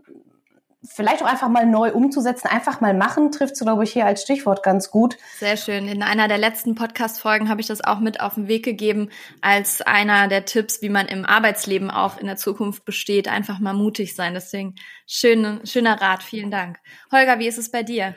vielleicht 0.87 1.21
auch 1.21 1.27
einfach 1.27 1.49
mal 1.49 1.65
neu 1.65 1.91
umzusetzen, 1.91 2.47
einfach 2.47 2.79
mal 2.79 2.93
machen, 2.93 3.31
trifft 3.31 3.57
so, 3.57 3.65
glaube 3.65 3.83
ich, 3.83 3.91
hier 3.91 4.05
als 4.05 4.21
Stichwort 4.21 4.63
ganz 4.63 4.91
gut. 4.91 5.17
Sehr 5.37 5.57
schön. 5.57 5.87
In 5.87 6.03
einer 6.03 6.27
der 6.27 6.37
letzten 6.37 6.75
Podcast-Folgen 6.75 7.49
habe 7.49 7.59
ich 7.59 7.67
das 7.67 7.83
auch 7.83 7.99
mit 7.99 8.21
auf 8.21 8.35
den 8.35 8.47
Weg 8.47 8.63
gegeben, 8.63 9.09
als 9.41 9.81
einer 9.81 10.27
der 10.27 10.45
Tipps, 10.45 10.81
wie 10.81 10.89
man 10.89 11.07
im 11.07 11.25
Arbeitsleben 11.25 11.91
auch 11.91 12.17
in 12.17 12.27
der 12.27 12.37
Zukunft 12.37 12.85
besteht. 12.85 13.27
Einfach 13.27 13.59
mal 13.59 13.73
mutig 13.73 14.15
sein. 14.15 14.33
Deswegen 14.33 14.75
schön, 15.05 15.59
schöner 15.65 16.01
Rat. 16.01 16.23
Vielen 16.23 16.51
Dank. 16.51 16.79
Holger, 17.11 17.39
wie 17.39 17.47
ist 17.47 17.57
es 17.57 17.71
bei 17.71 17.83
dir? 17.83 18.15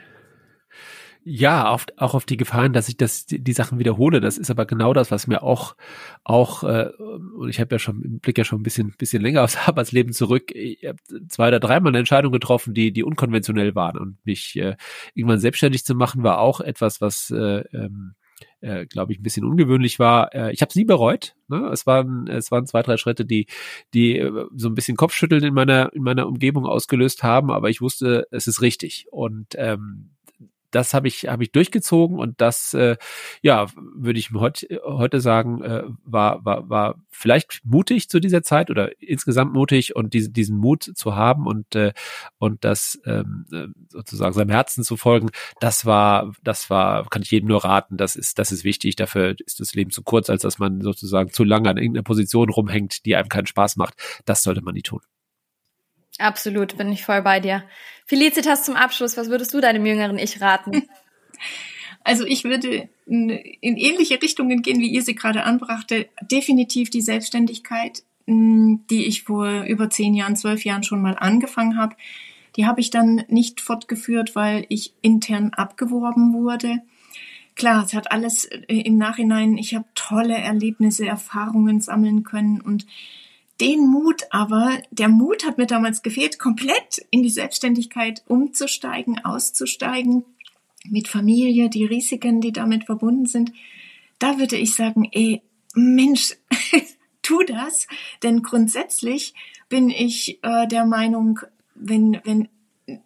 Ja, 1.25 1.69
auf, 1.69 1.87
auch 1.99 2.15
auf 2.15 2.25
die 2.25 2.37
Gefahren, 2.37 2.73
dass 2.73 2.89
ich 2.89 2.97
das, 2.97 3.27
die, 3.27 3.39
die 3.43 3.53
Sachen 3.53 3.79
wiederhole. 3.79 4.21
Das 4.21 4.39
ist 4.39 4.51
aber 4.51 4.67
genau 4.67 4.93
das, 4.93 5.13
was 5.13 5.29
mir 5.29 5.45
auch, 5.45 5.77
auch, 6.25 6.65
äh, 6.65 6.91
und 7.37 7.49
ich 7.49 7.61
habe 7.61 7.75
ja 7.75 7.79
schon 7.79 8.03
im 8.03 8.19
Blick 8.19 8.39
ja 8.39 8.45
schon 8.45 8.61
ein 8.61 8.65
bisschen, 8.65 8.93
bisschen 8.99 9.23
länger 9.23 9.45
aufs 9.45 9.57
Arbeitsleben 9.69 10.13
zurück. 10.13 10.51
Ich 10.53 10.85
habe 10.85 10.99
zwei 11.29 11.49
oder 11.49 11.61
dreimal 11.61 11.91
eine 11.91 11.99
Entscheidung 11.99 12.33
getroffen, 12.33 12.75
die, 12.75 12.93
die 12.93 13.05
unkonventionell 13.05 13.77
waren. 13.77 13.99
Und 13.99 14.19
mich 14.25 14.57
äh, 14.57 14.77
irgendwann 15.15 15.39
selbstständig 15.39 15.85
zu 15.85 15.95
machen, 15.95 16.25
war 16.25 16.39
auch 16.39 16.61
etwas, 16.61 17.01
was 17.01 17.31
äh, 17.31 17.63
ähm, 17.73 18.15
äh, 18.61 18.87
glaube 18.87 19.13
ich, 19.13 19.21
ein 19.21 19.23
bisschen 19.23 19.45
ungewöhnlich 19.45 19.99
war. 19.99 20.35
Äh, 20.35 20.53
ich 20.53 20.63
habe 20.63 20.73
sie 20.73 20.85
bereut. 20.85 21.35
Ne? 21.49 21.69
Es 21.73 21.87
waren 21.87 22.27
es 22.29 22.51
waren 22.51 22.67
zwei 22.67 22.83
drei 22.83 22.97
Schritte, 22.97 23.25
die 23.25 23.47
die 23.95 24.19
äh, 24.19 24.47
so 24.57 24.69
ein 24.69 24.75
bisschen 24.75 24.97
Kopfschütteln 24.97 25.45
in 25.45 25.55
meiner 25.55 25.93
in 25.93 26.03
meiner 26.03 26.27
Umgebung 26.27 26.67
ausgelöst 26.67 27.23
haben, 27.23 27.51
aber 27.51 27.71
ich 27.71 27.81
wusste, 27.81 28.27
es 28.31 28.47
ist 28.47 28.63
richtig 28.63 29.07
und 29.11 29.49
ähm, 29.57 30.12
das 30.73 30.95
habe 30.95 31.09
ich 31.09 31.29
habe 31.29 31.45
ich 31.45 31.53
durchgezogen 31.53 32.19
und 32.19 32.41
das 32.41 32.75
äh, 32.75 32.97
ja 33.43 33.67
würde 33.95 34.19
ich 34.19 34.33
heute 34.33 34.81
heute 34.85 35.21
sagen 35.21 35.63
äh, 35.63 35.85
war 36.05 36.45
war 36.45 36.69
war 36.69 36.97
vielleicht 37.11 37.61
mutig 37.65 38.09
zu 38.09 38.21
dieser 38.21 38.43
Zeit 38.43 38.71
oder 38.71 38.91
insgesamt 39.01 39.53
mutig 39.53 39.95
und 39.95 40.15
diese, 40.15 40.31
diesen 40.31 40.57
Mut 40.59 40.83
zu 40.95 41.15
haben 41.15 41.47
und 41.47 41.75
äh, 41.77 41.93
und 42.39 42.65
das 42.65 43.01
ähm, 43.07 43.47
äh, 43.53 43.67
sozusagen 43.89 44.33
seinem 44.33 44.51
Herzen 44.51 44.85
zu 44.85 44.97
folgen 44.97 45.31
das 45.61 45.87
war 45.87 46.33
das 46.43 46.71
war 46.71 47.09
kann 47.09 47.23
ich 47.23 47.31
jedem 47.31 47.49
nur 47.49 47.65
raten. 47.65 47.97
Das 47.97 48.17
ist 48.17 48.39
das 48.39 48.53
ist 48.53 48.65
wichtig. 48.65 48.97
Dafür 48.97 49.37
ist 49.45 49.61
das 49.61 49.75
Leben 49.75 49.91
zu 49.91 50.03
kurz 50.03 50.31
als 50.31 50.43
dass 50.43 50.59
man 50.59 50.81
sozusagen 50.81 51.31
zu 51.31 51.45
lange 51.45 51.71
an 51.71 51.77
irgendeiner 51.77 52.05
Position 52.05 52.49
rumhängt 52.51 53.05
die 53.07 53.17
einem 53.17 53.29
keinen 53.29 53.47
Spaß 53.47 53.77
macht. 53.77 53.95
Das 54.25 54.43
sollte 54.43 54.63
man 54.63 54.75
nie 54.75 54.83
tun 54.83 55.01
Absolut, 56.19 56.77
bin 56.77 56.93
ich 56.93 57.05
voll 57.05 57.23
bei 57.23 57.41
dir. 57.41 57.65
Felicitas 58.07 58.65
zum 58.65 58.77
Abschluss, 58.77 59.17
was 59.17 59.29
würdest 59.29 59.55
du 59.55 59.61
deinem 59.61 59.87
jüngeren 59.87 60.19
Ich 60.19 60.41
raten? 60.41 60.89
Also 62.05 62.25
ich 62.27 62.43
würde 62.43 62.89
in 63.07 63.31
ähnliche 63.61 64.21
Richtungen 64.21 64.63
gehen, 64.63 64.81
wie 64.81 64.91
ihr 64.91 65.03
sie 65.03 65.15
gerade 65.15 65.45
anbrachte. 65.45 66.09
Definitiv 66.21 66.91
die 66.91 67.01
Selbstständigkeit, 67.01 68.03
die 68.27 69.07
ich 69.07 69.23
vor 69.23 69.63
über 69.69 69.89
zehn 69.89 70.15
Jahren, 70.15 70.35
zwölf 70.35 70.65
Jahren 70.65 70.83
schon 70.83 71.01
mal 71.01 71.17
angefangen 71.17 71.77
habe. 71.77 71.95
Die 72.57 72.67
habe 72.67 72.81
ich 72.81 72.91
dann 72.91 73.25
nicht 73.29 73.61
fortgeführt, 73.61 74.35
weil 74.35 74.67
ich 74.69 74.95
intern 75.01 75.53
abgeworben 75.55 76.35
wurde. 76.35 76.83
Klar, 77.55 77.85
es 77.85 77.95
hat 77.95 78.11
alles 78.11 78.45
äh, 78.45 78.65
im 78.67 78.97
Nachhinein, 78.97 79.59
ich 79.59 79.75
habe 79.75 79.85
tolle 79.95 80.37
Erlebnisse, 80.37 81.07
Erfahrungen 81.07 81.81
sammeln 81.81 82.25
können 82.25 82.61
und 82.61 82.87
den 83.63 83.87
Mut 83.87 84.25
aber, 84.31 84.83
der 84.91 85.09
Mut 85.09 85.47
hat 85.47 85.57
mir 85.57 85.67
damals 85.67 86.03
gefehlt, 86.03 86.41
komplett 86.41 87.07
in 87.13 87.23
die 87.23 87.31
Selbstständigkeit 87.31 88.25
umzusteigen, 88.27 89.25
auszusteigen, 89.25 90.25
mit 90.89 91.07
Familie, 91.07 91.71
die 91.71 91.85
Risiken, 91.85 92.41
die 92.41 92.51
damit 92.51 92.85
verbunden 92.87 93.27
sind. 93.27 93.53
Da 94.19 94.41
würde 94.41 94.57
ich 94.57 94.75
sagen, 94.75 95.09
ey, 95.13 95.43
Mensch, 95.75 96.35
tu 97.23 97.45
das, 97.45 97.87
denn 98.25 98.43
grundsätzlich 98.43 99.33
bin 99.69 99.91
ich 99.91 100.41
äh, 100.43 100.67
der 100.67 100.85
Meinung, 100.85 101.39
wenn, 101.77 102.21
wenn 102.25 102.49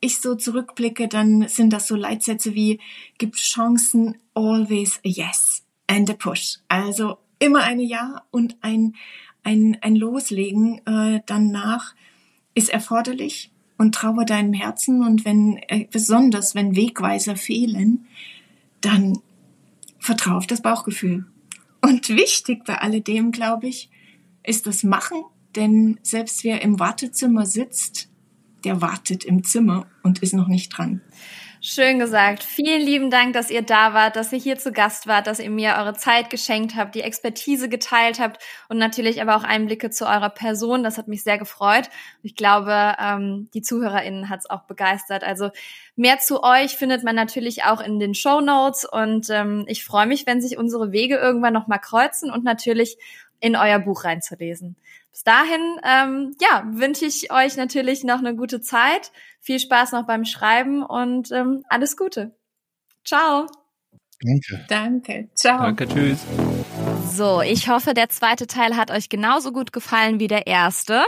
ich 0.01 0.23
so 0.23 0.37
zurückblicke, 0.37 1.07
dann 1.07 1.49
sind 1.49 1.75
das 1.75 1.87
so 1.87 1.97
Leitsätze 1.97 2.55
wie, 2.55 2.81
gibt 3.19 3.37
Chancen, 3.37 4.17
always 4.33 5.01
a 5.05 5.09
yes 5.09 5.67
and 5.87 6.09
a 6.09 6.15
push. 6.15 6.61
Also 6.69 7.19
immer 7.39 7.63
eine 7.63 7.83
Ja 7.83 8.23
und 8.31 8.57
ein, 8.63 8.95
ein, 9.47 9.79
ein 9.81 9.95
Loslegen 9.95 10.85
äh, 10.87 11.21
danach 11.25 11.95
ist 12.55 12.69
erforderlich 12.69 13.53
und 13.79 13.95
traue 13.95 14.25
deinem 14.25 14.53
Herzen 14.53 15.05
und 15.05 15.25
wenn, 15.25 15.59
äh, 15.69 15.87
besonders 15.91 16.57
wenn 16.57 16.75
Wegweiser 16.75 17.37
fehlen, 17.37 18.07
dann 18.81 19.21
vertraue 20.01 20.39
auf 20.39 20.49
das 20.49 20.63
Bauchgefühl. 20.63 21.27
Und 21.81 22.09
wichtig 22.09 22.65
bei 22.65 22.79
alledem, 22.79 23.31
glaube 23.31 23.69
ich, 23.69 23.89
ist 24.43 24.67
das 24.67 24.83
Machen, 24.83 25.23
denn 25.55 26.01
selbst 26.03 26.43
wer 26.43 26.63
im 26.63 26.81
Wartezimmer 26.81 27.47
sitzt, 27.47 28.09
der 28.65 28.81
wartet 28.83 29.25
im 29.25 29.45
Zimmer 29.45 29.87
und 30.03 30.25
ist 30.25 30.35
noch 30.35 30.49
nicht 30.49 30.71
dran. 30.71 31.03
Schön 31.69 31.99
gesagt. 31.99 32.45
Vielen 32.45 32.81
lieben 32.81 33.11
Dank, 33.11 33.33
dass 33.33 33.51
ihr 33.51 33.63
da 33.63 33.93
wart, 33.93 34.15
dass 34.15 34.33
ihr 34.33 34.39
hier 34.39 34.57
zu 34.57 34.71
Gast 34.71 35.09
wart, 35.09 35.27
dass 35.27 35.41
ihr 35.41 35.51
mir 35.51 35.75
eure 35.77 35.95
Zeit 35.95 36.31
geschenkt 36.31 36.77
habt, 36.77 36.95
die 36.95 37.01
Expertise 37.01 37.69
geteilt 37.69 38.21
habt 38.21 38.41
und 38.69 38.79
natürlich 38.79 39.21
aber 39.21 39.35
auch 39.35 39.43
Einblicke 39.43 39.91
zu 39.91 40.07
eurer 40.07 40.31
Person. 40.31 40.85
Das 40.85 40.97
hat 40.97 41.09
mich 41.09 41.25
sehr 41.25 41.39
gefreut. 41.39 41.91
Ich 42.23 42.37
glaube, 42.37 42.95
ähm, 43.01 43.49
die 43.53 43.63
ZuhörerInnen 43.63 44.29
hat 44.29 44.39
es 44.45 44.49
auch 44.49 44.63
begeistert. 44.63 45.25
Also 45.25 45.51
mehr 45.97 46.21
zu 46.21 46.45
euch 46.45 46.77
findet 46.77 47.03
man 47.03 47.17
natürlich 47.17 47.65
auch 47.65 47.81
in 47.81 47.99
den 47.99 48.15
Show 48.15 48.41
Notes 48.41 48.85
und 48.85 49.29
ähm, 49.31 49.65
ich 49.67 49.85
freue 49.85 50.07
mich, 50.07 50.25
wenn 50.25 50.41
sich 50.41 50.59
unsere 50.59 50.93
Wege 50.93 51.17
irgendwann 51.17 51.53
nochmal 51.53 51.81
kreuzen 51.81 52.31
und 52.31 52.45
natürlich 52.45 52.97
in 53.41 53.57
euer 53.57 53.81
Buch 53.81 54.05
reinzulesen. 54.05 54.77
Bis 55.11 55.25
dahin, 55.25 55.81
ähm, 55.83 56.37
ja, 56.43 56.63
wünsche 56.67 57.07
ich 57.07 57.33
euch 57.33 57.57
natürlich 57.57 58.05
noch 58.05 58.19
eine 58.19 58.37
gute 58.37 58.61
Zeit. 58.61 59.13
Viel 59.47 59.61
Spaß 59.61 59.93
noch 59.93 60.09
beim 60.09 60.25
Schreiben 60.25 60.83
und 60.83 61.31
ähm, 61.31 61.63
alles 61.69 61.97
Gute. 61.97 62.37
Ciao. 63.05 63.47
Danke. 64.21 64.67
Danke. 64.69 65.29
Ciao. 65.37 65.63
Danke, 65.63 65.87
tschüss. 65.87 66.19
So, 67.13 67.43
ich 67.43 67.69
hoffe, 67.69 67.95
der 67.95 68.09
zweite 68.09 68.49
Teil 68.49 68.77
hat 68.77 68.91
euch 68.91 69.09
genauso 69.09 69.53
gut 69.53 69.73
gefallen 69.73 70.19
wie 70.19 70.27
der 70.27 70.49
erste 70.49 71.05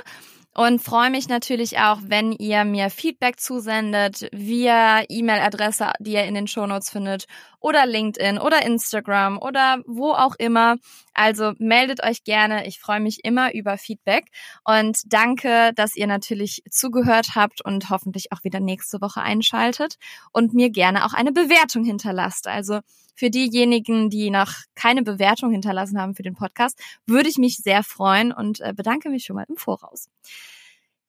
und 0.55 0.81
freue 0.81 1.11
mich 1.11 1.29
natürlich 1.29 1.81
auch, 1.81 1.99
wenn 2.05 2.31
ihr 2.31 2.65
mir 2.65 2.91
Feedback 2.91 3.41
zusendet 3.41 4.29
via 4.31 5.03
E-Mail-Adresse, 5.09 5.95
die 5.99 6.13
ihr 6.13 6.23
in 6.23 6.35
den 6.35 6.47
Shownotes 6.47 6.91
findet 6.91 7.27
oder 7.61 7.87
LinkedIn 7.87 8.39
oder 8.39 8.65
Instagram 8.65 9.39
oder 9.39 9.83
wo 9.87 10.13
auch 10.13 10.35
immer. 10.39 10.77
Also 11.15 11.53
meldet 11.59 12.03
euch 12.05 12.25
gerne. 12.25 12.67
Ich 12.67 12.79
freue 12.81 13.01
mich 13.01 13.25
immer 13.25 13.55
über 13.55 13.79
Feedback 13.79 14.27
und 14.65 15.01
danke, 15.07 15.73
dass 15.75 15.97
ihr 15.97 16.07
natürlich 16.07 16.63
zugehört 16.71 17.35
habt 17.35 17.65
und 17.65 17.91
hoffentlich 17.91 18.33
auch 18.33 18.45
wieder 18.45 18.61
nächste 18.61 19.01
Woche 19.01 19.23
einschaltet 19.23 19.97
und 20.33 20.55
mir 20.55 20.71
gerne 20.71 21.05
auch 21.05 21.13
eine 21.13 21.33
Bewertung 21.33 21.85
hinterlasst. 21.85 22.47
Also 22.47 22.81
für 23.15 23.31
diejenigen, 23.31 24.11
die 24.11 24.31
noch 24.31 24.53
keine 24.77 25.03
Bewertung 25.03 25.51
hinterlassen 25.51 26.01
haben 26.01 26.15
für 26.15 26.23
den 26.23 26.37
Podcast, 26.37 26.81
würde 27.05 27.29
ich 27.29 27.37
mich 27.37 27.57
sehr 27.57 27.83
freuen 27.83 28.33
und 28.33 28.61
äh, 28.61 28.73
bedanke 28.73 29.11
mich 29.11 29.25
schon 29.25 29.35
mal 29.35 29.47
im 29.49 29.57
Voraus. 29.57 30.09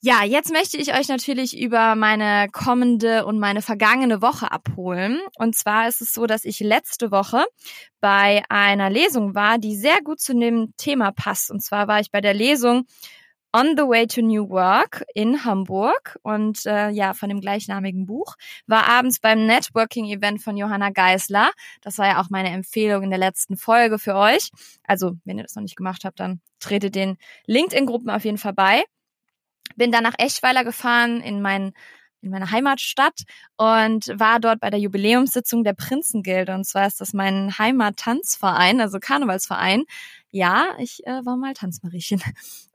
Ja, 0.02 0.24
jetzt 0.24 0.50
möchte 0.54 0.78
ich 0.78 0.94
euch 0.98 1.10
natürlich 1.10 1.60
über 1.60 1.94
meine 1.96 2.48
kommende 2.54 3.26
und 3.26 3.38
meine 3.38 3.62
vergangene 3.62 4.22
Woche 4.22 4.50
abholen. 4.50 5.20
Und 5.38 5.58
zwar 5.58 5.90
ist 5.90 6.00
es 6.00 6.14
so, 6.14 6.26
dass 6.26 6.46
ich 6.46 6.62
letzte 6.62 7.12
Woche 7.12 7.44
bei 8.00 8.44
einer 8.48 8.90
Lesung 8.90 9.36
war, 9.36 9.58
die 9.58 9.76
sehr 9.76 10.02
gut 10.02 10.22
zu 10.22 10.34
dem 10.34 10.74
Thema 10.78 11.12
passt. 11.12 11.52
Und 11.52 11.62
zwar 11.62 11.90
war 11.90 12.00
ich 12.00 12.12
bei 12.12 12.22
der 12.22 12.34
Lesung 12.34 12.86
On 13.52 13.76
the 13.76 13.84
Way 13.84 14.08
to 14.08 14.22
New 14.22 14.48
Work 14.50 15.04
in 15.16 15.44
Hamburg 15.44 16.18
und 16.22 16.66
äh, 16.66 16.92
ja, 16.92 17.14
von 17.14 17.28
dem 17.28 17.42
gleichnamigen 17.42 18.06
Buch. 18.06 18.36
War 18.68 18.88
abends 18.88 19.20
beim 19.20 19.46
Networking-Event 19.48 20.42
von 20.42 20.56
Johanna 20.56 20.92
Geisler. 20.92 21.52
Das 21.82 21.98
war 21.98 22.08
ja 22.08 22.22
auch 22.22 22.30
meine 22.30 22.52
Empfehlung 22.52 23.04
in 23.04 23.10
der 23.10 23.20
letzten 23.20 23.58
Folge 23.58 24.00
für 24.00 24.16
euch. 24.16 24.52
Also, 24.84 25.18
wenn 25.26 25.38
ihr 25.40 25.44
das 25.44 25.56
noch 25.56 25.64
nicht 25.64 25.76
gemacht 25.76 26.06
habt, 26.06 26.22
dann 26.22 26.40
tretet 26.60 26.96
den 26.96 27.18
LinkedIn-Gruppen 27.48 28.10
auf 28.10 28.24
jeden 28.24 28.38
Fall 28.38 28.54
bei. 28.54 28.86
Bin 29.76 29.92
dann 29.92 30.04
nach 30.04 30.16
Eschweiler 30.18 30.64
gefahren 30.64 31.22
in 31.22 31.42
mein 31.42 31.74
in 32.22 32.32
meiner 32.32 32.52
Heimatstadt 32.52 33.24
und 33.58 34.08
war 34.20 34.40
dort 34.40 34.60
bei 34.60 34.70
der 34.70 34.80
Jubiläumssitzung 34.80 35.64
der 35.64 35.74
Prinzengilde. 35.74 36.54
Und 36.54 36.66
zwar 36.66 36.88
ist 36.88 37.00
das 37.02 37.14
mein 37.14 37.58
Heimattanzverein, 37.58 38.82
also 38.82 39.00
Karnevalsverein. 39.00 39.86
Ja, 40.32 40.76
ich 40.80 41.06
äh, 41.08 41.26
war 41.26 41.38
mal 41.38 41.54
Tanzmariechen. 41.54 42.22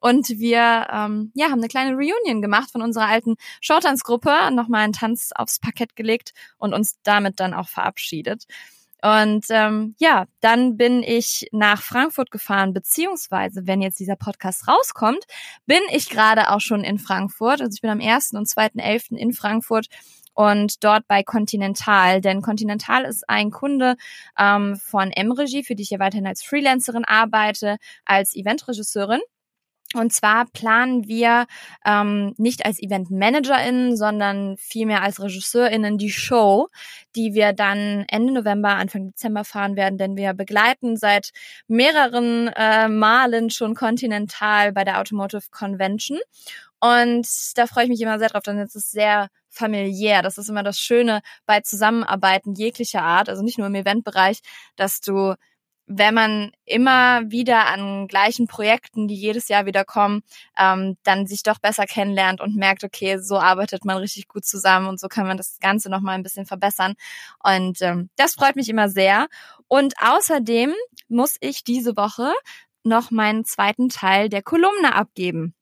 Und 0.00 0.28
wir 0.30 0.88
ähm, 0.90 1.30
ja, 1.34 1.46
haben 1.46 1.60
eine 1.60 1.68
kleine 1.68 1.94
Reunion 1.94 2.42
gemacht 2.42 2.70
von 2.70 2.82
unserer 2.82 3.06
alten 3.06 3.36
Showtanzgruppe, 3.60 4.50
nochmal 4.52 4.84
einen 4.84 4.92
Tanz 4.92 5.30
aufs 5.34 5.58
Parkett 5.58 5.94
gelegt 5.94 6.32
und 6.58 6.74
uns 6.74 6.98
damit 7.02 7.38
dann 7.38 7.54
auch 7.54 7.68
verabschiedet. 7.68 8.44
Und 9.04 9.44
ähm, 9.50 9.94
ja, 9.98 10.24
dann 10.40 10.78
bin 10.78 11.02
ich 11.02 11.46
nach 11.52 11.82
Frankfurt 11.82 12.30
gefahren, 12.30 12.72
beziehungsweise, 12.72 13.66
wenn 13.66 13.82
jetzt 13.82 14.00
dieser 14.00 14.16
Podcast 14.16 14.66
rauskommt, 14.66 15.24
bin 15.66 15.82
ich 15.92 16.08
gerade 16.08 16.50
auch 16.50 16.60
schon 16.60 16.84
in 16.84 16.98
Frankfurt. 16.98 17.60
Also 17.60 17.74
ich 17.74 17.82
bin 17.82 17.90
am 17.90 18.00
1. 18.00 18.32
und 18.32 18.48
2.11. 18.48 19.14
in 19.18 19.34
Frankfurt 19.34 19.88
und 20.32 20.82
dort 20.82 21.06
bei 21.06 21.22
Continental. 21.22 22.22
Denn 22.22 22.40
Continental 22.40 23.04
ist 23.04 23.28
ein 23.28 23.50
Kunde 23.50 23.96
ähm, 24.38 24.76
von 24.76 25.10
M-Regie, 25.10 25.64
für 25.64 25.74
die 25.74 25.82
ich 25.82 25.90
ja 25.90 25.98
weiterhin 25.98 26.26
als 26.26 26.42
Freelancerin 26.42 27.04
arbeite, 27.04 27.76
als 28.06 28.34
Eventregisseurin. 28.34 29.20
Und 29.94 30.12
zwar 30.12 30.46
planen 30.46 31.06
wir 31.06 31.46
ähm, 31.84 32.34
nicht 32.36 32.66
als 32.66 32.82
EventmanagerInnen, 32.82 33.96
sondern 33.96 34.56
vielmehr 34.56 35.02
als 35.02 35.22
RegisseurInnen 35.22 35.98
die 35.98 36.10
Show, 36.10 36.68
die 37.16 37.34
wir 37.34 37.52
dann 37.52 38.04
Ende 38.08 38.32
November, 38.32 38.70
Anfang 38.70 39.06
Dezember 39.06 39.44
fahren 39.44 39.76
werden, 39.76 39.98
denn 39.98 40.16
wir 40.16 40.34
begleiten 40.34 40.96
seit 40.96 41.30
mehreren 41.68 42.48
äh, 42.48 42.88
Malen 42.88 43.50
schon 43.50 43.74
Continental 43.74 44.72
bei 44.72 44.84
der 44.84 45.00
Automotive 45.00 45.44
Convention. 45.50 46.18
Und 46.80 47.26
da 47.54 47.66
freue 47.66 47.84
ich 47.84 47.90
mich 47.90 48.00
immer 48.00 48.18
sehr 48.18 48.28
drauf, 48.28 48.42
denn 48.42 48.58
es 48.58 48.74
ist 48.74 48.90
sehr 48.90 49.28
familiär. 49.48 50.20
Das 50.20 50.36
ist 50.36 50.50
immer 50.50 50.62
das 50.62 50.78
Schöne 50.78 51.22
bei 51.46 51.60
Zusammenarbeiten 51.60 52.54
jeglicher 52.54 53.02
Art, 53.02 53.28
also 53.28 53.42
nicht 53.42 53.56
nur 53.56 53.68
im 53.68 53.74
Eventbereich, 53.74 54.40
dass 54.76 55.00
du 55.00 55.34
wenn 55.86 56.14
man 56.14 56.52
immer 56.64 57.30
wieder 57.30 57.66
an 57.66 58.08
gleichen 58.08 58.46
Projekten, 58.46 59.06
die 59.06 59.14
jedes 59.14 59.48
Jahr 59.48 59.66
wieder 59.66 59.84
kommen, 59.84 60.22
ähm, 60.58 60.96
dann 61.02 61.26
sich 61.26 61.42
doch 61.42 61.58
besser 61.58 61.84
kennenlernt 61.86 62.40
und 62.40 62.56
merkt, 62.56 62.84
okay, 62.84 63.18
so 63.18 63.38
arbeitet 63.38 63.84
man 63.84 63.98
richtig 63.98 64.28
gut 64.28 64.44
zusammen 64.44 64.88
und 64.88 64.98
so 64.98 65.08
kann 65.08 65.26
man 65.26 65.36
das 65.36 65.58
Ganze 65.60 65.90
nochmal 65.90 66.14
ein 66.14 66.22
bisschen 66.22 66.46
verbessern. 66.46 66.94
Und 67.42 67.82
ähm, 67.82 68.08
das 68.16 68.34
freut 68.34 68.56
mich 68.56 68.68
immer 68.68 68.88
sehr. 68.88 69.26
Und 69.68 69.94
außerdem 70.00 70.72
muss 71.08 71.36
ich 71.40 71.64
diese 71.64 71.96
Woche 71.96 72.32
noch 72.82 73.10
meinen 73.10 73.44
zweiten 73.44 73.88
Teil 73.88 74.28
der 74.28 74.42
Kolumne 74.42 74.94
abgeben. 74.94 75.54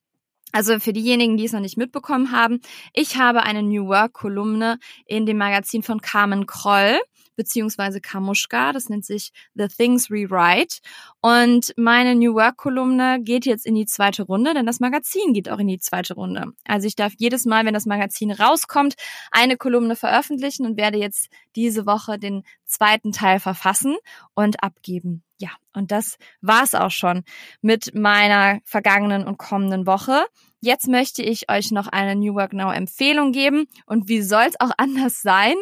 Also 0.53 0.79
für 0.79 0.93
diejenigen, 0.93 1.39
die 1.39 1.47
es 1.47 1.53
noch 1.53 1.61
nicht 1.61 1.79
mitbekommen 1.79 2.31
haben, 2.31 2.61
ich 2.93 3.17
habe 3.17 3.43
eine 3.43 3.63
New 3.63 3.87
Work 3.87 4.13
Kolumne 4.13 4.79
in 5.07 5.25
dem 5.25 5.39
Magazin 5.39 5.83
von 5.83 6.03
Carmen 6.03 6.47
Kroll 6.47 7.01
beziehungsweise 7.43 8.01
Kamushka. 8.01 8.73
Das 8.73 8.89
nennt 8.89 9.05
sich 9.05 9.33
The 9.55 9.67
Things 9.67 10.11
Rewrite. 10.11 10.79
Und 11.21 11.73
meine 11.77 12.15
New 12.15 12.35
Work 12.35 12.57
Kolumne 12.57 13.19
geht 13.21 13.47
jetzt 13.47 13.67
in 13.67 13.75
die 13.75 13.87
zweite 13.87 14.23
Runde, 14.23 14.55
denn 14.55 14.65
das 14.65 14.79
Magazin 14.79 15.33
geht 15.33 15.49
auch 15.49 15.59
in 15.59 15.67
die 15.67 15.81
zweite 15.81 16.15
Runde. 16.15 16.53
Also 16.67 16.87
ich 16.87 16.95
darf 16.95 17.13
jedes 17.19 17.45
Mal, 17.45 17.67
wenn 17.67 17.75
das 17.75 17.85
Magazin 17.85 18.31
rauskommt, 18.31 18.95
eine 19.33 19.57
Kolumne 19.57 19.97
veröffentlichen 19.97 20.67
und 20.67 20.77
werde 20.77 20.99
jetzt 20.99 21.29
diese 21.57 21.85
Woche 21.85 22.17
den 22.17 22.45
zweiten 22.65 23.11
Teil 23.11 23.41
verfassen 23.41 23.97
und 24.35 24.63
abgeben. 24.63 25.25
Ja, 25.39 25.51
und 25.73 25.91
das 25.91 26.19
war's 26.41 26.77
auch 26.77 26.93
schon 26.93 27.25
mit 27.61 27.93
meiner 27.97 28.61
vergangenen 28.65 29.25
und 29.25 29.37
kommenden 29.37 29.85
Woche. 29.87 30.25
Jetzt 30.65 30.87
möchte 30.87 31.25
ich 31.25 31.51
euch 31.51 31.73
noch 31.73 31.89
eine 31.89 32.15
New 32.15 32.37
Work 32.37 32.53
Now 32.53 32.71
Empfehlung 32.71 33.33
geben. 33.33 33.67
Und 33.85 34.09
wie 34.09 34.23
soll 34.23 34.45
es 34.49 34.61
auch 34.61 34.71
anders 34.79 35.21
sein? 35.21 35.57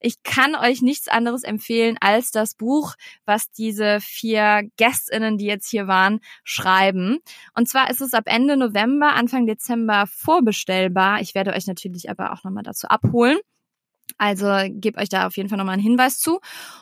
Ich 0.00 0.22
kann 0.22 0.54
euch 0.54 0.80
nichts 0.80 1.08
anderes 1.08 1.42
empfehlen 1.42 1.98
als 2.00 2.30
das 2.30 2.54
Buch, 2.54 2.94
was 3.26 3.50
diese 3.50 3.98
vier 4.00 4.62
Gästinnen, 4.78 5.36
die 5.36 5.44
jetzt 5.44 5.68
hier 5.68 5.88
waren, 5.88 6.20
schreiben. 6.42 7.18
Und 7.54 7.68
zwar 7.68 7.90
ist 7.90 8.00
es 8.00 8.14
ab 8.14 8.24
Ende 8.28 8.56
November, 8.56 9.12
Anfang 9.12 9.46
Dezember 9.46 10.06
vorbestellbar. 10.06 11.20
Ich 11.20 11.34
werde 11.34 11.52
euch 11.52 11.66
natürlich 11.66 12.08
aber 12.08 12.32
auch 12.32 12.42
nochmal 12.42 12.62
dazu 12.62 12.88
abholen. 12.88 13.36
Also 14.18 14.46
gebt 14.70 14.98
euch 14.98 15.08
da 15.08 15.26
auf 15.26 15.36
jeden 15.36 15.48
Fall 15.48 15.58
nochmal 15.58 15.74
einen 15.74 15.82
Hinweis 15.82 16.18
zu. 16.18 16.40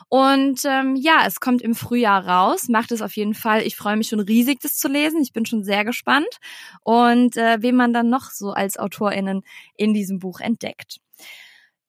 Und 0.09 0.61
ähm, 0.65 0.95
ja, 0.95 1.23
es 1.27 1.39
kommt 1.39 1.61
im 1.61 1.75
Frühjahr 1.75 2.25
raus. 2.27 2.67
Macht 2.69 2.91
es 2.91 3.01
auf 3.01 3.15
jeden 3.15 3.33
Fall. 3.33 3.61
Ich 3.63 3.75
freue 3.75 3.97
mich 3.97 4.07
schon 4.07 4.19
riesig, 4.19 4.59
das 4.61 4.77
zu 4.77 4.87
lesen. 4.87 5.21
Ich 5.21 5.33
bin 5.33 5.45
schon 5.45 5.63
sehr 5.63 5.83
gespannt. 5.85 6.39
Und 6.83 7.37
äh, 7.37 7.57
wen 7.61 7.75
man 7.75 7.93
dann 7.93 8.09
noch 8.09 8.31
so 8.31 8.51
als 8.51 8.77
AutorInnen 8.77 9.41
in 9.75 9.93
diesem 9.93 10.19
Buch 10.19 10.39
entdeckt. 10.39 10.99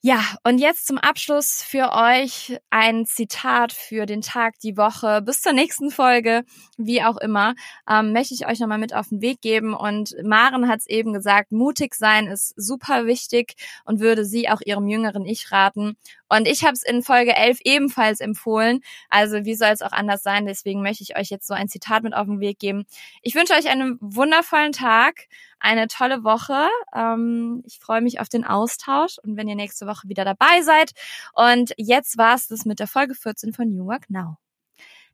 Ja, 0.09 0.23
und 0.45 0.59
jetzt 0.59 0.87
zum 0.87 0.99
Abschluss 0.99 1.65
für 1.65 1.91
euch 1.93 2.57
ein 2.71 3.07
Zitat 3.07 3.73
für 3.73 4.07
den 4.07 4.21
Tag, 4.21 4.55
die 4.63 4.77
Woche. 4.77 5.21
Bis 5.21 5.41
zur 5.43 5.53
nächsten 5.53 5.91
Folge, 5.91 6.45
wie 6.77 7.03
auch 7.03 7.17
immer, 7.17 7.57
ähm, 7.91 8.13
möchte 8.13 8.33
ich 8.33 8.47
euch 8.47 8.61
nochmal 8.61 8.79
mit 8.79 8.95
auf 8.95 9.09
den 9.09 9.21
Weg 9.21 9.41
geben. 9.41 9.75
Und 9.75 10.15
Maren 10.23 10.69
hat 10.69 10.79
es 10.79 10.87
eben 10.87 11.13
gesagt, 11.13 11.51
mutig 11.51 11.97
sein 11.97 12.29
ist 12.29 12.55
super 12.55 13.07
wichtig 13.07 13.55
und 13.85 13.99
würde 13.99 14.25
sie 14.25 14.49
auch 14.49 14.61
ihrem 14.65 14.87
jüngeren 14.87 15.25
Ich 15.27 15.51
raten. 15.51 15.97
Und 16.29 16.47
ich 16.47 16.63
habe 16.63 16.75
es 16.75 16.85
in 16.85 17.03
Folge 17.03 17.35
11 17.35 17.59
ebenfalls 17.65 18.21
empfohlen. 18.21 18.83
Also 19.11 19.45
wie 19.45 19.57
soll 19.57 19.71
es 19.71 19.83
auch 19.83 19.91
anders 19.91 20.23
sein? 20.23 20.47
Deswegen 20.47 20.83
möchte 20.83 21.03
ich 21.03 21.17
euch 21.17 21.31
jetzt 21.31 21.49
so 21.49 21.55
ein 21.55 21.67
Zitat 21.67 22.05
mit 22.05 22.15
auf 22.15 22.27
den 22.27 22.39
Weg 22.39 22.61
geben. 22.61 22.85
Ich 23.23 23.35
wünsche 23.35 23.55
euch 23.55 23.69
einen 23.69 23.99
wundervollen 24.01 24.71
Tag, 24.71 25.27
eine 25.59 25.89
tolle 25.89 26.25
Woche. 26.25 26.69
Ähm, 26.95 27.63
ich 27.67 27.79
freue 27.79 28.01
mich 28.01 28.21
auf 28.21 28.29
den 28.29 28.45
Austausch 28.45 29.19
und 29.19 29.37
wenn 29.37 29.49
ihr 29.49 29.55
nächste 29.55 29.87
Woche 29.87 30.09
wieder 30.09 30.25
dabei 30.25 30.63
seid. 30.63 30.93
Und 31.33 31.73
jetzt 31.77 32.19
war 32.19 32.35
es 32.35 32.49
das 32.49 32.65
mit 32.65 32.81
der 32.81 32.87
Folge 32.87 33.15
14 33.15 33.53
von 33.53 33.73
New 33.73 33.87
Work 33.87 34.11
Now. 34.11 34.37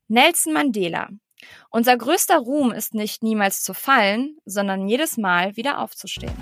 Nelson 0.09 0.53
Mandela. 0.53 1.09
Unser 1.71 1.97
größter 1.97 2.39
Ruhm 2.39 2.73
ist 2.73 2.95
nicht 2.95 3.23
niemals 3.23 3.63
zu 3.63 3.75
fallen, 3.75 4.37
sondern 4.45 4.89
jedes 4.89 5.17
Mal 5.17 5.57
wieder 5.57 5.79
aufzustehen. 5.79 6.33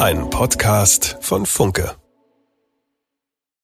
Ein 0.00 0.28
Podcast 0.28 1.16
von 1.22 1.46
Funke. 1.46 1.96